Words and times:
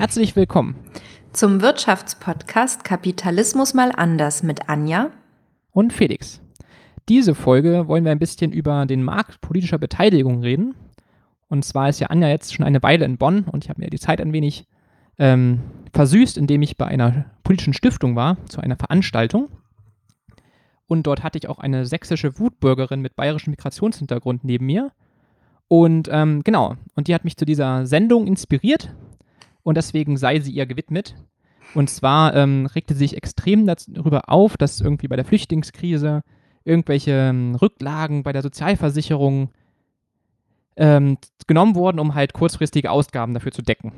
Herzlich 0.00 0.34
willkommen 0.34 0.76
zum 1.34 1.60
Wirtschaftspodcast 1.60 2.84
Kapitalismus 2.84 3.74
mal 3.74 3.92
anders 3.94 4.42
mit 4.42 4.66
Anja 4.66 5.10
und 5.72 5.92
Felix. 5.92 6.40
Diese 7.10 7.34
Folge 7.34 7.86
wollen 7.86 8.06
wir 8.06 8.10
ein 8.10 8.18
bisschen 8.18 8.50
über 8.50 8.86
den 8.86 9.02
Markt 9.02 9.42
politischer 9.42 9.76
Beteiligung 9.76 10.40
reden. 10.40 10.74
Und 11.48 11.66
zwar 11.66 11.90
ist 11.90 12.00
ja 12.00 12.06
Anja 12.06 12.28
jetzt 12.28 12.54
schon 12.54 12.64
eine 12.64 12.82
Weile 12.82 13.04
in 13.04 13.18
Bonn 13.18 13.44
und 13.44 13.62
ich 13.62 13.68
habe 13.68 13.78
mir 13.78 13.90
die 13.90 13.98
Zeit 13.98 14.22
ein 14.22 14.32
wenig 14.32 14.64
ähm, 15.18 15.60
versüßt, 15.92 16.38
indem 16.38 16.62
ich 16.62 16.78
bei 16.78 16.86
einer 16.86 17.26
politischen 17.44 17.74
Stiftung 17.74 18.16
war, 18.16 18.38
zu 18.46 18.62
einer 18.62 18.76
Veranstaltung. 18.76 19.50
Und 20.86 21.06
dort 21.06 21.22
hatte 21.22 21.36
ich 21.36 21.46
auch 21.46 21.58
eine 21.58 21.84
sächsische 21.84 22.38
Wutbürgerin 22.38 23.02
mit 23.02 23.16
bayerischem 23.16 23.50
Migrationshintergrund 23.50 24.44
neben 24.44 24.64
mir. 24.64 24.92
Und 25.68 26.08
ähm, 26.10 26.42
genau, 26.42 26.76
und 26.94 27.06
die 27.06 27.14
hat 27.14 27.24
mich 27.24 27.36
zu 27.36 27.44
dieser 27.44 27.84
Sendung 27.84 28.26
inspiriert 28.26 28.94
und 29.62 29.76
deswegen 29.76 30.16
sei 30.16 30.40
sie 30.40 30.52
ihr 30.52 30.66
gewidmet. 30.66 31.14
Und 31.74 31.88
zwar 31.88 32.34
ähm, 32.34 32.66
regte 32.66 32.94
sie 32.94 33.00
sich 33.00 33.16
extrem 33.16 33.66
darüber 33.66 34.28
auf, 34.28 34.56
dass 34.56 34.80
irgendwie 34.80 35.08
bei 35.08 35.16
der 35.16 35.24
Flüchtlingskrise 35.24 36.22
irgendwelche 36.64 37.12
ähm, 37.12 37.54
Rücklagen 37.54 38.22
bei 38.22 38.32
der 38.32 38.42
Sozialversicherung 38.42 39.50
ähm, 40.76 41.18
genommen 41.46 41.74
wurden, 41.74 41.98
um 41.98 42.14
halt 42.14 42.32
kurzfristige 42.32 42.90
Ausgaben 42.90 43.34
dafür 43.34 43.52
zu 43.52 43.62
decken. 43.62 43.92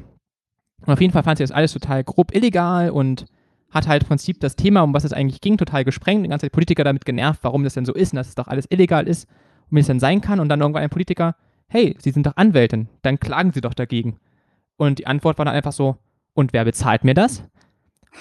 Und 0.84 0.92
auf 0.92 1.00
jeden 1.00 1.12
Fall 1.12 1.22
fand 1.22 1.38
sie 1.38 1.44
das 1.44 1.52
alles 1.52 1.72
total 1.72 2.04
grob 2.04 2.34
illegal 2.34 2.90
und 2.90 3.26
hat 3.70 3.88
halt 3.88 4.02
im 4.02 4.08
Prinzip 4.08 4.40
das 4.40 4.56
Thema, 4.56 4.82
um 4.82 4.92
was 4.92 5.04
es 5.04 5.12
eigentlich 5.12 5.40
ging, 5.40 5.56
total 5.56 5.84
gesprengt. 5.84 6.24
Die 6.24 6.28
ganze 6.28 6.46
Zeit 6.46 6.52
Politiker 6.52 6.84
damit 6.84 7.04
genervt, 7.04 7.40
warum 7.42 7.64
das 7.64 7.74
denn 7.74 7.86
so 7.86 7.94
ist 7.94 8.12
und 8.12 8.16
dass 8.16 8.28
es 8.28 8.34
doch 8.34 8.48
alles 8.48 8.66
illegal 8.68 9.06
ist 9.06 9.28
und 9.70 9.76
wie 9.76 9.80
es 9.80 9.86
denn 9.86 10.00
sein 10.00 10.20
kann. 10.20 10.40
Und 10.40 10.48
dann 10.48 10.60
irgendwann 10.60 10.82
ein 10.82 10.90
Politiker, 10.90 11.36
hey, 11.68 11.96
Sie 11.98 12.10
sind 12.10 12.26
doch 12.26 12.36
Anwältin, 12.36 12.88
dann 13.00 13.18
klagen 13.18 13.52
Sie 13.52 13.62
doch 13.62 13.74
dagegen. 13.74 14.18
Und 14.82 14.98
die 14.98 15.06
Antwort 15.06 15.38
war 15.38 15.44
dann 15.44 15.54
einfach 15.54 15.70
so, 15.70 15.96
und 16.34 16.52
wer 16.52 16.64
bezahlt 16.64 17.04
mir 17.04 17.14
das? 17.14 17.44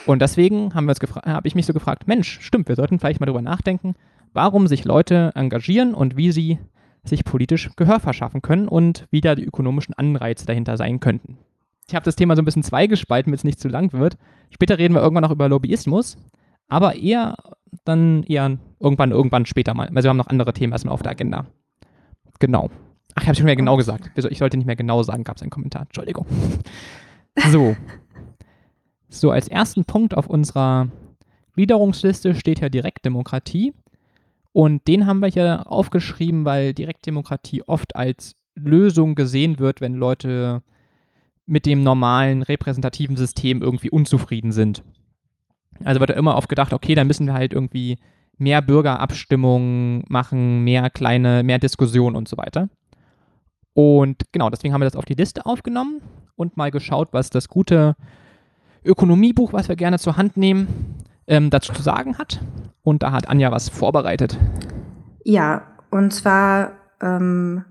Und 0.06 0.22
deswegen 0.22 0.76
habe 0.76 0.94
hab 0.94 1.48
ich 1.48 1.56
mich 1.56 1.66
so 1.66 1.74
gefragt, 1.74 2.08
Mensch, 2.08 2.40
stimmt, 2.40 2.68
wir 2.68 2.76
sollten 2.76 3.00
vielleicht 3.00 3.20
mal 3.20 3.26
darüber 3.26 3.42
nachdenken, 3.42 3.96
warum 4.32 4.68
sich 4.68 4.86
Leute 4.86 5.32
engagieren 5.34 5.96
und 5.96 6.18
wie 6.18 6.32
sie 6.32 6.60
sich 7.04 7.26
politisch 7.26 7.72
Gehör 7.78 8.00
verschaffen 8.00 8.44
können 8.44 8.68
und 8.68 9.08
wie 9.10 9.22
da 9.22 9.34
die 9.34 9.44
ökonomischen 9.44 9.96
Anreize 9.96 10.46
dahinter 10.46 10.78
sein 10.78 11.00
könnten. 11.00 11.40
Ich 11.88 11.96
habe 11.96 12.06
das 12.06 12.16
Thema 12.16 12.36
so 12.36 12.44
ein 12.44 12.46
bisschen 12.46 12.62
zweigespalten, 12.62 13.32
damit 13.32 13.40
es 13.40 13.44
nicht 13.44 13.60
zu 13.60 13.68
lang 13.68 13.92
wird. 13.92 14.20
Später 14.52 14.78
reden 14.78 14.94
wir 14.94 15.02
irgendwann 15.02 15.24
noch 15.24 15.32
über 15.32 15.50
Lobbyismus, 15.50 16.16
aber 16.68 16.94
eher 16.94 17.38
dann 17.86 18.22
eher 18.22 18.60
irgendwann, 18.80 19.10
irgendwann 19.10 19.48
später 19.48 19.74
mal. 19.74 19.88
Also 19.88 20.04
wir 20.04 20.10
haben 20.12 20.18
noch 20.18 20.28
andere 20.28 20.54
Themen 20.54 20.74
erstmal 20.74 20.94
auf 20.94 21.02
der 21.02 21.14
Agenda. 21.14 21.48
Genau. 22.38 22.70
Ach, 23.16 23.22
ich 23.24 23.28
habe 23.28 23.36
schon 23.36 23.46
mehr 23.46 23.56
genau 23.56 23.78
gesagt. 23.78 24.12
Ich 24.16 24.38
sollte 24.38 24.58
nicht 24.58 24.66
mehr 24.66 24.76
genau 24.76 25.04
sagen, 25.04 25.24
gab 25.24 25.38
es 25.38 25.42
einen 25.42 25.52
Kommentar. 25.52 25.84
Entschuldigung. 25.84 26.26
So. 27.50 27.76
So, 29.10 29.32
als 29.32 29.48
ersten 29.48 29.86
Punkt 29.86 30.16
auf 30.16 30.28
unserer 30.28 30.88
Gliederungsliste 31.56 32.36
steht 32.36 32.62
ja 32.62 32.70
Direktdemokratie. 32.70 33.74
Und 34.54 34.88
den 34.88 35.06
haben 35.06 35.20
wir 35.20 35.28
hier 35.28 35.64
aufgeschrieben, 35.70 36.46
weil 36.46 36.74
Direktdemokratie 36.74 37.64
oft 37.64 37.96
als 37.96 38.36
Lösung 38.56 39.16
gesehen 39.16 39.60
wird, 39.60 39.82
wenn 39.82 39.96
Leute 39.96 40.62
mit 41.46 41.66
dem 41.66 41.84
normalen 41.84 42.44
repräsentativen 42.44 43.18
System 43.18 43.62
irgendwie 43.62 43.90
unzufrieden 43.90 44.52
sind. 44.52 44.84
Also 45.84 46.00
wird 46.00 46.10
da 46.10 46.14
immer 46.14 46.36
oft 46.36 46.50
gedacht, 46.50 46.74
okay, 46.74 46.96
dann 46.96 47.08
müssen 47.08 47.28
wir 47.28 47.34
halt 47.34 47.54
irgendwie 47.54 47.98
mehr 48.38 48.62
Bürgerabstimmungen 48.62 50.04
machen, 50.08 50.64
mehr 50.64 50.90
kleine, 50.90 51.44
mehr 51.44 51.60
Diskussionen 51.60 52.16
und 52.16 52.28
so 52.28 52.38
weiter. 52.38 52.70
Und 53.74 54.32
genau, 54.32 54.50
deswegen 54.50 54.74
haben 54.74 54.82
wir 54.82 54.90
das 54.90 54.96
auf 54.96 55.06
die 55.06 55.14
Liste 55.14 55.46
aufgenommen 55.46 56.02
und 56.36 56.58
mal 56.58 56.72
geschaut, 56.72 57.10
was 57.12 57.30
das 57.30 57.48
gute 57.48 57.96
Ökonomiebuch, 58.84 59.54
was 59.54 59.70
wir 59.70 59.76
gerne 59.76 60.00
zur 60.00 60.18
Hand 60.18 60.38
nehmen, 60.38 60.98
ähm, 61.28 61.50
dazu 61.50 61.72
zu 61.74 61.82
sagen 61.82 62.18
hat. 62.18 62.42
Und 62.84 63.04
da 63.04 63.12
hat 63.12 63.30
Anja 63.30 63.52
was 63.52 63.70
vorbereitet. 63.70 64.38
Ja, 65.24 65.68
und 65.92 66.12
zwar 66.12 66.74
ähm, 67.02 67.64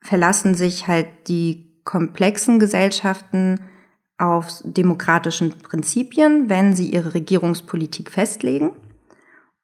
verlassen 0.00 0.54
sich 0.54 0.86
halt 0.86 1.08
die 1.28 1.82
komplexen 1.84 2.58
Gesellschaften 2.58 3.60
auf 4.16 4.62
demokratischen 4.64 5.58
Prinzipien, 5.58 6.48
wenn 6.48 6.74
sie 6.76 6.90
ihre 6.90 7.14
Regierungspolitik 7.14 8.10
festlegen. 8.10 8.72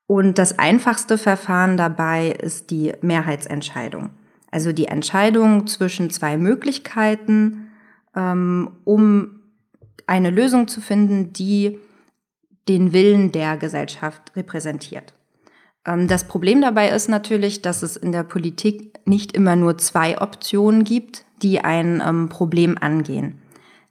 Und 0.07 0.39
das 0.39 0.59
einfachste 0.59 1.19
Verfahren 1.19 1.77
dabei 1.77 2.31
ist 2.31 2.71
die 2.71 2.93
Mehrheitsentscheidung. 3.03 4.11
Also 4.57 4.73
die 4.73 4.87
Entscheidung 4.87 5.67
zwischen 5.67 6.09
zwei 6.09 6.39
Möglichkeiten, 6.39 7.73
ähm, 8.17 8.71
um 8.85 9.43
eine 10.07 10.31
Lösung 10.31 10.67
zu 10.67 10.81
finden, 10.81 11.35
die 11.35 11.79
den 12.67 12.95
Willen 12.95 13.33
der 13.33 13.59
Gesellschaft 13.59 14.35
repräsentiert. 14.35 15.13
Ähm, 15.85 16.09
das 16.09 16.25
Problem 16.25 16.63
dabei 16.63 16.89
ist 16.89 17.11
natürlich, 17.11 17.61
dass 17.61 17.83
es 17.83 17.99
in 17.99 18.13
der 18.13 18.23
Politik 18.23 18.99
nicht 19.05 19.33
immer 19.33 19.57
nur 19.57 19.77
zwei 19.77 20.19
Optionen 20.23 20.85
gibt, 20.85 21.27
die 21.43 21.61
ein 21.61 22.03
ähm, 22.03 22.31
Problem 22.31 22.79
angehen. 22.81 23.43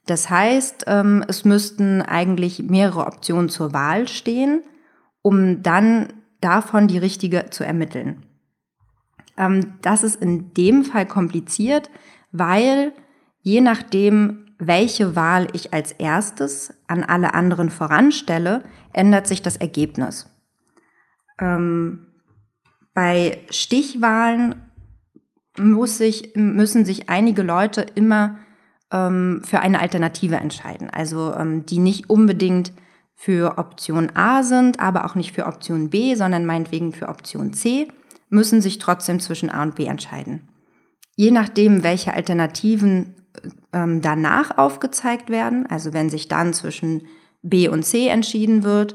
Das 0.06 0.30
heißt, 0.30 0.86
ähm, 0.88 1.24
es 1.28 1.44
müssten 1.44 2.02
eigentlich 2.02 2.64
mehrere 2.64 3.06
Optionen 3.06 3.50
zur 3.50 3.72
Wahl 3.72 4.08
stehen, 4.08 4.64
um 5.22 5.62
dann 5.62 6.08
davon 6.40 6.88
die 6.88 6.98
richtige 6.98 7.50
zu 7.50 7.62
ermitteln. 7.62 8.25
Ähm, 9.36 9.74
das 9.82 10.02
ist 10.02 10.16
in 10.16 10.52
dem 10.54 10.84
Fall 10.84 11.06
kompliziert, 11.06 11.90
weil 12.32 12.92
je 13.40 13.60
nachdem, 13.60 14.46
welche 14.58 15.14
Wahl 15.16 15.48
ich 15.52 15.72
als 15.72 15.92
erstes 15.92 16.72
an 16.86 17.04
alle 17.04 17.34
anderen 17.34 17.70
voranstelle, 17.70 18.64
ändert 18.92 19.26
sich 19.26 19.42
das 19.42 19.56
Ergebnis. 19.56 20.30
Ähm, 21.38 22.06
bei 22.94 23.38
Stichwahlen 23.50 24.54
muss 25.58 25.98
sich, 25.98 26.32
müssen 26.34 26.84
sich 26.84 27.08
einige 27.08 27.42
Leute 27.42 27.82
immer 27.94 28.38
ähm, 28.90 29.42
für 29.44 29.60
eine 29.60 29.80
Alternative 29.80 30.36
entscheiden. 30.36 30.88
Also 30.90 31.34
ähm, 31.34 31.66
die 31.66 31.78
nicht 31.78 32.08
unbedingt 32.08 32.72
für 33.14 33.58
Option 33.58 34.10
A 34.14 34.42
sind, 34.42 34.80
aber 34.80 35.04
auch 35.04 35.14
nicht 35.14 35.32
für 35.32 35.46
Option 35.46 35.90
B, 35.90 36.14
sondern 36.14 36.46
meinetwegen 36.46 36.92
für 36.92 37.08
Option 37.08 37.52
C 37.52 37.88
müssen 38.36 38.60
sich 38.60 38.78
trotzdem 38.78 39.18
zwischen 39.18 39.50
A 39.50 39.64
und 39.64 39.74
B 39.74 39.86
entscheiden. 39.86 40.48
Je 41.16 41.32
nachdem, 41.32 41.82
welche 41.82 42.14
Alternativen 42.14 43.14
ähm, 43.72 44.02
danach 44.02 44.56
aufgezeigt 44.58 45.30
werden, 45.30 45.66
also 45.66 45.92
wenn 45.92 46.10
sich 46.10 46.28
dann 46.28 46.52
zwischen 46.52 47.06
B 47.42 47.68
und 47.68 47.84
C 47.84 48.08
entschieden 48.08 48.62
wird, 48.62 48.94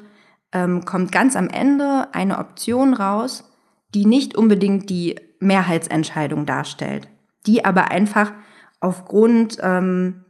ähm, 0.53 0.85
kommt 0.85 1.11
ganz 1.11 1.35
am 1.35 1.49
Ende 1.49 2.07
eine 2.13 2.37
Option 2.37 2.93
raus, 2.93 3.43
die 3.93 4.05
nicht 4.05 4.35
unbedingt 4.35 4.89
die 4.89 5.15
Mehrheitsentscheidung 5.39 6.45
darstellt, 6.45 7.09
die 7.47 7.65
aber 7.65 7.91
einfach 7.91 8.31
aufgrund 8.79 9.57
ähm, 9.61 10.23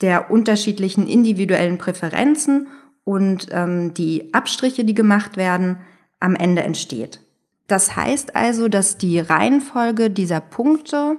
der 0.00 0.30
unterschiedlichen 0.30 1.06
individuellen 1.06 1.78
Präferenzen 1.78 2.68
und 3.04 3.46
ähm, 3.50 3.94
die 3.94 4.34
Abstriche, 4.34 4.84
die 4.84 4.94
gemacht 4.94 5.36
werden, 5.36 5.78
am 6.18 6.34
Ende 6.34 6.62
entsteht. 6.62 7.20
Das 7.66 7.96
heißt 7.96 8.36
also, 8.36 8.68
dass 8.68 8.96
die 8.96 9.18
Reihenfolge 9.18 10.10
dieser 10.10 10.40
Punkte, 10.40 11.18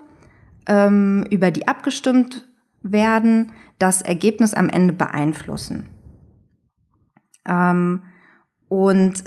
ähm, 0.67 1.25
über 1.29 1.51
die 1.51 1.67
abgestimmt 1.67 2.47
werden, 2.81 3.51
das 3.79 4.01
Ergebnis 4.01 4.53
am 4.53 4.69
Ende 4.69 4.93
beeinflussen. 4.93 5.89
Ähm, 7.45 8.03
und 8.69 9.23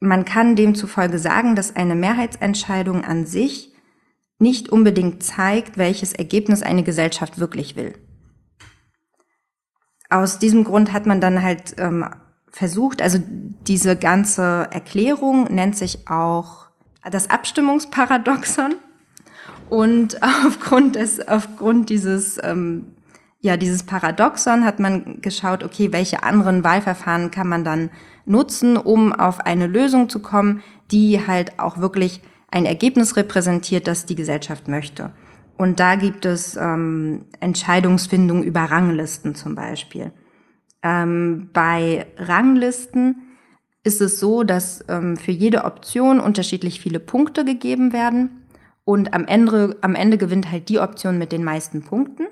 man 0.00 0.24
kann 0.24 0.56
demzufolge 0.56 1.18
sagen, 1.18 1.54
dass 1.54 1.76
eine 1.76 1.94
Mehrheitsentscheidung 1.94 3.04
an 3.04 3.26
sich 3.26 3.74
nicht 4.38 4.70
unbedingt 4.70 5.22
zeigt, 5.22 5.76
welches 5.76 6.14
Ergebnis 6.14 6.62
eine 6.62 6.82
Gesellschaft 6.82 7.38
wirklich 7.38 7.76
will. 7.76 7.94
Aus 10.08 10.38
diesem 10.38 10.64
Grund 10.64 10.92
hat 10.92 11.06
man 11.06 11.20
dann 11.20 11.42
halt 11.42 11.74
ähm, 11.78 12.04
versucht, 12.50 13.02
also 13.02 13.18
diese 13.66 13.96
ganze 13.96 14.68
Erklärung 14.70 15.44
nennt 15.44 15.76
sich 15.76 16.08
auch 16.08 16.66
das 17.10 17.30
Abstimmungsparadoxon. 17.30 18.74
Und 19.68 20.20
aufgrund 20.46 20.96
des, 20.96 21.26
aufgrund 21.26 21.90
dieses, 21.90 22.38
ähm, 22.42 22.96
ja, 23.40 23.56
dieses 23.56 23.84
Paradoxon 23.84 24.64
hat 24.64 24.80
man 24.80 25.20
geschaut, 25.22 25.64
okay, 25.64 25.92
welche 25.92 26.22
anderen 26.22 26.64
Wahlverfahren 26.64 27.30
kann 27.30 27.48
man 27.48 27.64
dann 27.64 27.90
nutzen, 28.26 28.76
um 28.76 29.12
auf 29.12 29.40
eine 29.40 29.66
Lösung 29.66 30.08
zu 30.08 30.20
kommen, 30.20 30.62
die 30.90 31.26
halt 31.26 31.58
auch 31.58 31.78
wirklich 31.78 32.20
ein 32.50 32.66
Ergebnis 32.66 33.16
repräsentiert, 33.16 33.86
das 33.86 34.06
die 34.06 34.16
Gesellschaft 34.16 34.68
möchte. 34.68 35.12
Und 35.56 35.78
da 35.78 35.94
gibt 35.94 36.24
es 36.24 36.56
ähm, 36.56 37.26
Entscheidungsfindung 37.38 38.42
über 38.42 38.62
Ranglisten 38.62 39.34
zum 39.34 39.54
Beispiel. 39.54 40.12
Ähm, 40.82 41.50
bei 41.52 42.06
Ranglisten 42.16 43.22
ist 43.82 44.00
es 44.00 44.20
so, 44.20 44.42
dass 44.42 44.84
ähm, 44.88 45.16
für 45.16 45.32
jede 45.32 45.64
Option 45.64 46.20
unterschiedlich 46.20 46.80
viele 46.80 47.00
Punkte 47.00 47.44
gegeben 47.44 47.92
werden. 47.92 48.46
Und 48.84 49.14
am 49.14 49.26
Ende, 49.26 49.76
am 49.82 49.94
Ende 49.94 50.18
gewinnt 50.18 50.50
halt 50.50 50.68
die 50.68 50.80
Option 50.80 51.18
mit 51.18 51.32
den 51.32 51.44
meisten 51.44 51.82
Punkten. 51.82 52.26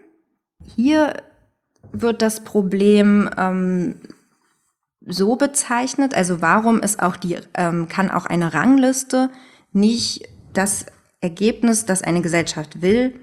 hier 0.76 1.14
wird 1.92 2.20
das 2.20 2.44
Problem 2.44 3.30
ähm, 3.38 3.94
so 5.06 5.36
bezeichnet, 5.36 6.14
also 6.14 6.42
warum 6.42 6.80
ist 6.80 7.02
auch 7.02 7.16
die, 7.16 7.38
ähm, 7.54 7.88
kann 7.88 8.10
auch 8.10 8.26
eine 8.26 8.52
Rangliste 8.52 9.30
nicht 9.72 10.28
das 10.52 10.86
Ergebnis, 11.20 11.86
das 11.86 12.02
eine 12.02 12.20
Gesellschaft 12.20 12.82
will, 12.82 13.14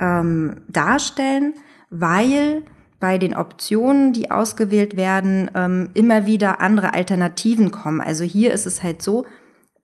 ähm, 0.00 0.62
darstellen, 0.68 1.54
weil 1.90 2.62
bei 3.00 3.18
den 3.18 3.36
Optionen, 3.36 4.12
die 4.12 4.30
ausgewählt 4.30 4.96
werden, 4.96 5.50
ähm, 5.54 5.90
immer 5.94 6.26
wieder 6.26 6.60
andere 6.60 6.94
Alternativen 6.94 7.70
kommen. 7.70 8.00
Also 8.00 8.24
hier 8.24 8.52
ist 8.52 8.66
es 8.66 8.82
halt 8.82 9.02
so, 9.02 9.24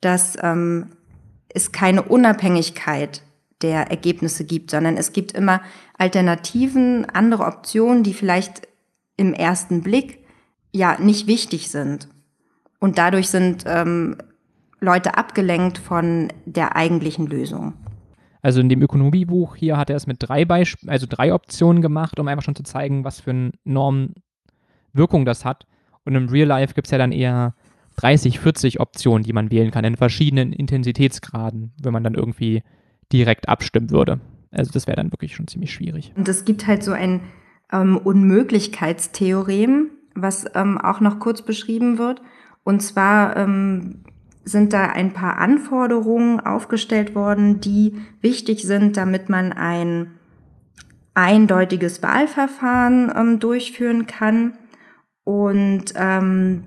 dass 0.00 0.36
ähm, 0.42 0.90
es 1.48 1.72
keine 1.72 2.02
Unabhängigkeit 2.02 3.22
der 3.62 3.90
Ergebnisse 3.90 4.44
gibt, 4.44 4.70
sondern 4.70 4.96
es 4.96 5.12
gibt 5.12 5.32
immer 5.32 5.62
Alternativen, 5.96 7.06
andere 7.08 7.44
Optionen, 7.44 8.02
die 8.02 8.14
vielleicht 8.14 8.68
im 9.16 9.32
ersten 9.32 9.82
Blick 9.82 10.24
ja 10.72 10.98
nicht 11.00 11.26
wichtig 11.26 11.70
sind. 11.70 12.08
Und 12.80 12.98
dadurch 12.98 13.28
sind 13.28 13.64
ähm, 13.66 14.16
Leute 14.80 15.16
abgelenkt 15.16 15.78
von 15.78 16.32
der 16.44 16.76
eigentlichen 16.76 17.26
Lösung. 17.26 17.74
Also 18.44 18.60
in 18.60 18.68
dem 18.68 18.82
Ökonomiebuch 18.82 19.56
hier 19.56 19.78
hat 19.78 19.88
er 19.88 19.96
es 19.96 20.06
mit 20.06 20.18
drei 20.20 20.44
Beisp 20.44 20.80
also 20.86 21.06
drei 21.08 21.32
Optionen 21.32 21.80
gemacht, 21.80 22.20
um 22.20 22.28
einfach 22.28 22.44
schon 22.44 22.54
zu 22.54 22.62
zeigen, 22.62 23.02
was 23.02 23.20
für 23.20 23.30
eine 23.30 23.52
enorme 23.64 24.10
Wirkung 24.92 25.24
das 25.24 25.46
hat. 25.46 25.66
Und 26.04 26.14
im 26.14 26.28
Real 26.28 26.46
Life 26.46 26.74
gibt 26.74 26.86
es 26.86 26.90
ja 26.90 26.98
dann 26.98 27.10
eher 27.10 27.54
30, 27.96 28.40
40 28.40 28.80
Optionen, 28.80 29.22
die 29.22 29.32
man 29.32 29.50
wählen 29.50 29.70
kann, 29.70 29.86
in 29.86 29.96
verschiedenen 29.96 30.52
Intensitätsgraden, 30.52 31.72
wenn 31.82 31.94
man 31.94 32.04
dann 32.04 32.16
irgendwie 32.16 32.62
direkt 33.10 33.48
abstimmen 33.48 33.88
würde. 33.88 34.20
Also 34.50 34.70
das 34.72 34.86
wäre 34.86 34.96
dann 34.96 35.10
wirklich 35.10 35.34
schon 35.34 35.48
ziemlich 35.48 35.72
schwierig. 35.72 36.12
Und 36.14 36.28
es 36.28 36.44
gibt 36.44 36.66
halt 36.66 36.82
so 36.82 36.92
ein 36.92 37.22
ähm, 37.72 37.96
Unmöglichkeitstheorem, 37.96 39.88
was 40.14 40.44
ähm, 40.54 40.76
auch 40.76 41.00
noch 41.00 41.18
kurz 41.18 41.40
beschrieben 41.40 41.96
wird. 41.96 42.20
Und 42.62 42.82
zwar 42.82 43.38
ähm, 43.38 44.04
sind 44.44 44.72
da 44.72 44.86
ein 44.86 45.12
paar 45.12 45.38
Anforderungen 45.38 46.40
aufgestellt 46.40 47.14
worden, 47.14 47.60
die 47.60 47.94
wichtig 48.20 48.62
sind, 48.62 48.96
damit 48.96 49.28
man 49.28 49.52
ein 49.52 50.12
eindeutiges 51.14 52.02
Wahlverfahren 52.02 53.12
ähm, 53.16 53.38
durchführen 53.38 54.06
kann. 54.06 54.58
Und 55.24 55.94
ähm, 55.96 56.64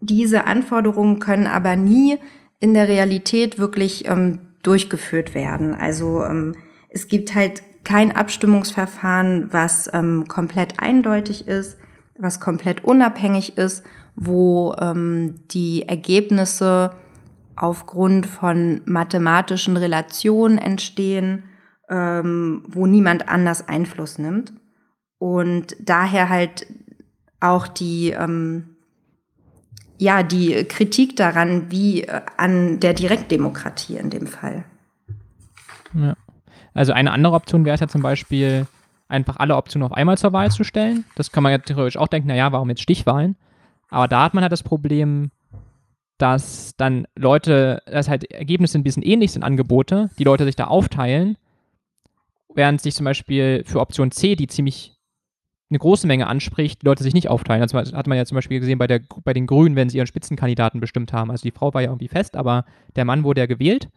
diese 0.00 0.46
Anforderungen 0.46 1.18
können 1.18 1.46
aber 1.46 1.76
nie 1.76 2.18
in 2.60 2.74
der 2.74 2.88
Realität 2.88 3.58
wirklich 3.58 4.06
ähm, 4.08 4.40
durchgeführt 4.62 5.34
werden. 5.34 5.74
Also 5.74 6.24
ähm, 6.24 6.54
es 6.90 7.08
gibt 7.08 7.34
halt 7.34 7.62
kein 7.84 8.14
Abstimmungsverfahren, 8.14 9.52
was 9.52 9.88
ähm, 9.94 10.26
komplett 10.28 10.80
eindeutig 10.80 11.48
ist, 11.48 11.78
was 12.18 12.40
komplett 12.40 12.84
unabhängig 12.84 13.56
ist 13.56 13.84
wo 14.20 14.74
ähm, 14.80 15.36
die 15.50 15.88
Ergebnisse 15.88 16.90
aufgrund 17.54 18.26
von 18.26 18.80
mathematischen 18.84 19.76
Relationen 19.76 20.58
entstehen, 20.58 21.44
ähm, 21.88 22.64
wo 22.68 22.86
niemand 22.86 23.28
anders 23.28 23.68
Einfluss 23.68 24.18
nimmt. 24.18 24.52
Und 25.18 25.76
daher 25.80 26.28
halt 26.28 26.66
auch 27.40 27.68
die, 27.68 28.10
ähm, 28.10 28.76
ja, 29.98 30.22
die 30.22 30.64
Kritik 30.64 31.16
daran, 31.16 31.70
wie 31.70 32.02
äh, 32.02 32.20
an 32.36 32.80
der 32.80 32.94
Direktdemokratie 32.94 33.96
in 33.96 34.10
dem 34.10 34.26
Fall. 34.26 34.64
Ja. 35.94 36.14
Also 36.74 36.92
eine 36.92 37.12
andere 37.12 37.34
Option 37.34 37.64
wäre 37.64 37.74
es 37.74 37.80
ja 37.80 37.88
zum 37.88 38.02
Beispiel, 38.02 38.66
einfach 39.08 39.36
alle 39.36 39.56
Optionen 39.56 39.86
auf 39.86 39.96
einmal 39.96 40.18
zur 40.18 40.32
Wahl 40.32 40.50
zu 40.50 40.64
stellen. 40.64 41.04
Das 41.14 41.32
kann 41.32 41.42
man 41.42 41.52
ja 41.52 41.58
theoretisch 41.58 41.96
auch 41.96 42.08
denken, 42.08 42.28
naja, 42.28 42.52
warum 42.52 42.68
jetzt 42.68 42.82
Stichwahlen? 42.82 43.36
Aber 43.88 44.08
da 44.08 44.24
hat 44.24 44.34
man 44.34 44.42
halt 44.42 44.52
das 44.52 44.62
Problem, 44.62 45.30
dass 46.18 46.74
dann 46.76 47.06
Leute, 47.16 47.82
dass 47.86 48.08
halt 48.08 48.30
Ergebnisse 48.30 48.78
ein 48.78 48.84
bisschen 48.84 49.02
ähnlich 49.02 49.32
sind, 49.32 49.44
Angebote, 49.44 50.10
die 50.18 50.24
Leute 50.24 50.44
sich 50.44 50.56
da 50.56 50.66
aufteilen, 50.66 51.36
während 52.54 52.80
sich 52.80 52.94
zum 52.94 53.04
Beispiel 53.04 53.62
für 53.64 53.80
Option 53.80 54.10
C, 54.10 54.34
die 54.34 54.48
ziemlich 54.48 54.98
eine 55.70 55.78
große 55.78 56.06
Menge 56.06 56.26
anspricht, 56.26 56.82
die 56.82 56.86
Leute 56.86 57.02
sich 57.02 57.14
nicht 57.14 57.28
aufteilen. 57.28 57.60
Das 57.60 57.74
hat 57.74 58.06
man 58.06 58.16
ja 58.16 58.24
zum 58.24 58.36
Beispiel 58.36 58.58
gesehen 58.58 58.78
bei, 58.78 58.86
der, 58.86 59.00
bei 59.22 59.34
den 59.34 59.46
Grünen, 59.46 59.76
wenn 59.76 59.90
sie 59.90 59.98
ihren 59.98 60.06
Spitzenkandidaten 60.06 60.80
bestimmt 60.80 61.12
haben. 61.12 61.30
Also 61.30 61.42
die 61.42 61.50
Frau 61.50 61.74
war 61.74 61.82
ja 61.82 61.88
irgendwie 61.88 62.08
fest, 62.08 62.36
aber 62.36 62.64
der 62.96 63.04
Mann 63.04 63.22
wurde 63.22 63.42
ja 63.42 63.46
gewählt. 63.46 63.88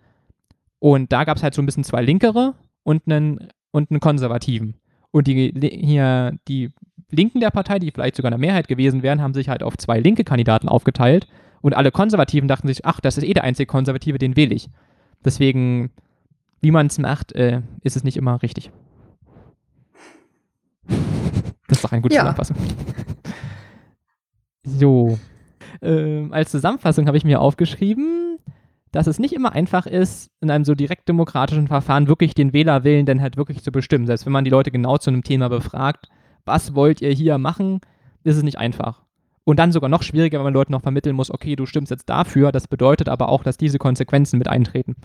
Und 0.80 1.12
da 1.14 1.24
gab 1.24 1.38
es 1.38 1.44
halt 1.44 1.54
so 1.54 1.62
ein 1.62 1.66
bisschen 1.66 1.84
zwei 1.84 2.02
Linkere 2.02 2.56
und 2.84 3.04
einen, 3.06 3.48
und 3.72 3.90
einen 3.90 4.00
Konservativen. 4.00 4.76
Und 5.12 5.28
die 5.28 5.54
hier, 5.60 6.38
die 6.48 6.72
Linken 7.12 7.40
der 7.40 7.52
Partei, 7.52 7.80
die 7.80 7.92
vielleicht 7.92 8.16
sogar 8.16 8.32
eine 8.32 8.40
Mehrheit 8.40 8.68
gewesen 8.68 9.04
wären, 9.04 9.22
haben 9.22 9.34
sich 9.34 9.50
halt 9.50 9.64
auf 9.64 9.78
zwei 9.78 10.00
linke 10.00 10.24
Kandidaten 10.24 10.70
aufgeteilt 10.70 11.28
und 11.62 11.76
alle 11.76 11.92
Konservativen 11.92 12.48
dachten 12.48 12.68
sich, 12.68 12.86
ach, 12.86 13.00
das 13.00 13.18
ist 13.18 13.24
eh 13.24 13.34
der 13.34 13.44
einzige 13.44 13.68
Konservative, 13.68 14.18
den 14.18 14.36
wähle 14.36 14.56
ich. 14.56 14.70
Deswegen, 15.24 15.92
wie 16.62 16.72
man 16.72 16.88
es 16.88 16.98
macht, 16.98 17.34
äh, 17.34 17.62
ist 17.84 17.96
es 17.96 18.04
nicht 18.04 18.18
immer 18.18 18.42
richtig. 18.42 18.72
Das 21.68 21.78
ist 21.78 21.86
doch 21.86 21.94
eine 21.94 22.02
gute 22.02 22.16
ja. 22.16 22.22
Zusammenfassung. 22.22 22.58
So. 24.64 25.18
Ähm, 25.82 26.34
als 26.34 26.52
Zusammenfassung 26.52 27.08
habe 27.08 27.16
ich 27.16 27.24
mir 27.24 27.40
aufgeschrieben, 27.40 28.38
dass 28.92 29.08
es 29.08 29.20
nicht 29.20 29.34
immer 29.34 29.54
einfach 29.54 29.86
ist, 29.86 30.30
in 30.42 30.52
einem 30.52 30.66
so 30.66 30.76
direkt 30.76 31.08
demokratischen 31.08 31.68
Verfahren 31.68 32.08
wirklich 32.08 32.34
den 32.34 32.52
Wählerwillen 32.52 33.06
dann 33.06 33.22
halt 33.22 33.38
wirklich 33.38 33.64
zu 33.64 33.72
bestimmen. 33.72 34.06
Selbst 34.06 34.26
wenn 34.26 34.34
man 34.34 34.44
die 34.44 34.52
Leute 34.52 34.70
genau 34.70 34.98
zu 34.98 35.10
einem 35.10 35.24
Thema 35.24 35.48
befragt, 35.48 36.10
was 36.46 36.76
wollt 36.76 37.02
ihr 37.02 37.12
hier 37.12 37.38
machen, 37.38 37.80
ist 38.24 38.38
es 38.38 38.44
nicht 38.44 38.58
einfach. 38.58 39.04
Und 39.44 39.58
dann 39.58 39.72
sogar 39.72 39.90
noch 39.90 40.04
schwieriger, 40.04 40.40
wenn 40.40 40.46
man 40.46 40.54
Leuten 40.54 40.72
noch 40.72 40.84
vermitteln 40.84 41.16
muss, 41.16 41.32
okay, 41.32 41.56
du 41.56 41.66
stimmst 41.66 41.92
jetzt 41.92 42.10
dafür, 42.10 42.52
das 42.52 42.68
bedeutet 42.68 43.10
aber 43.10 43.30
auch, 43.30 43.44
dass 43.44 43.58
diese 43.58 43.80
Konsequenzen 43.80 44.38
mit 44.38 44.48
eintreten. 44.48 44.96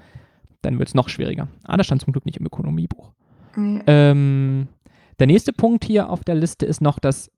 Dann 0.62 0.78
wird 0.78 0.88
es 0.88 0.94
noch 0.94 1.08
schwieriger. 1.08 1.48
Ah, 1.64 1.76
das 1.76 1.86
stand 1.86 2.02
zum 2.02 2.12
Glück 2.12 2.26
nicht 2.26 2.36
im 2.38 2.46
Ökonomiebuch. 2.46 3.12
Mhm. 3.56 3.82
Ähm, 3.86 4.68
der 5.18 5.26
nächste 5.26 5.52
Punkt 5.52 5.84
hier 5.84 6.10
auf 6.10 6.22
der 6.24 6.34
Liste 6.34 6.66
ist 6.66 6.82
noch, 6.82 6.98
dass 6.98 7.30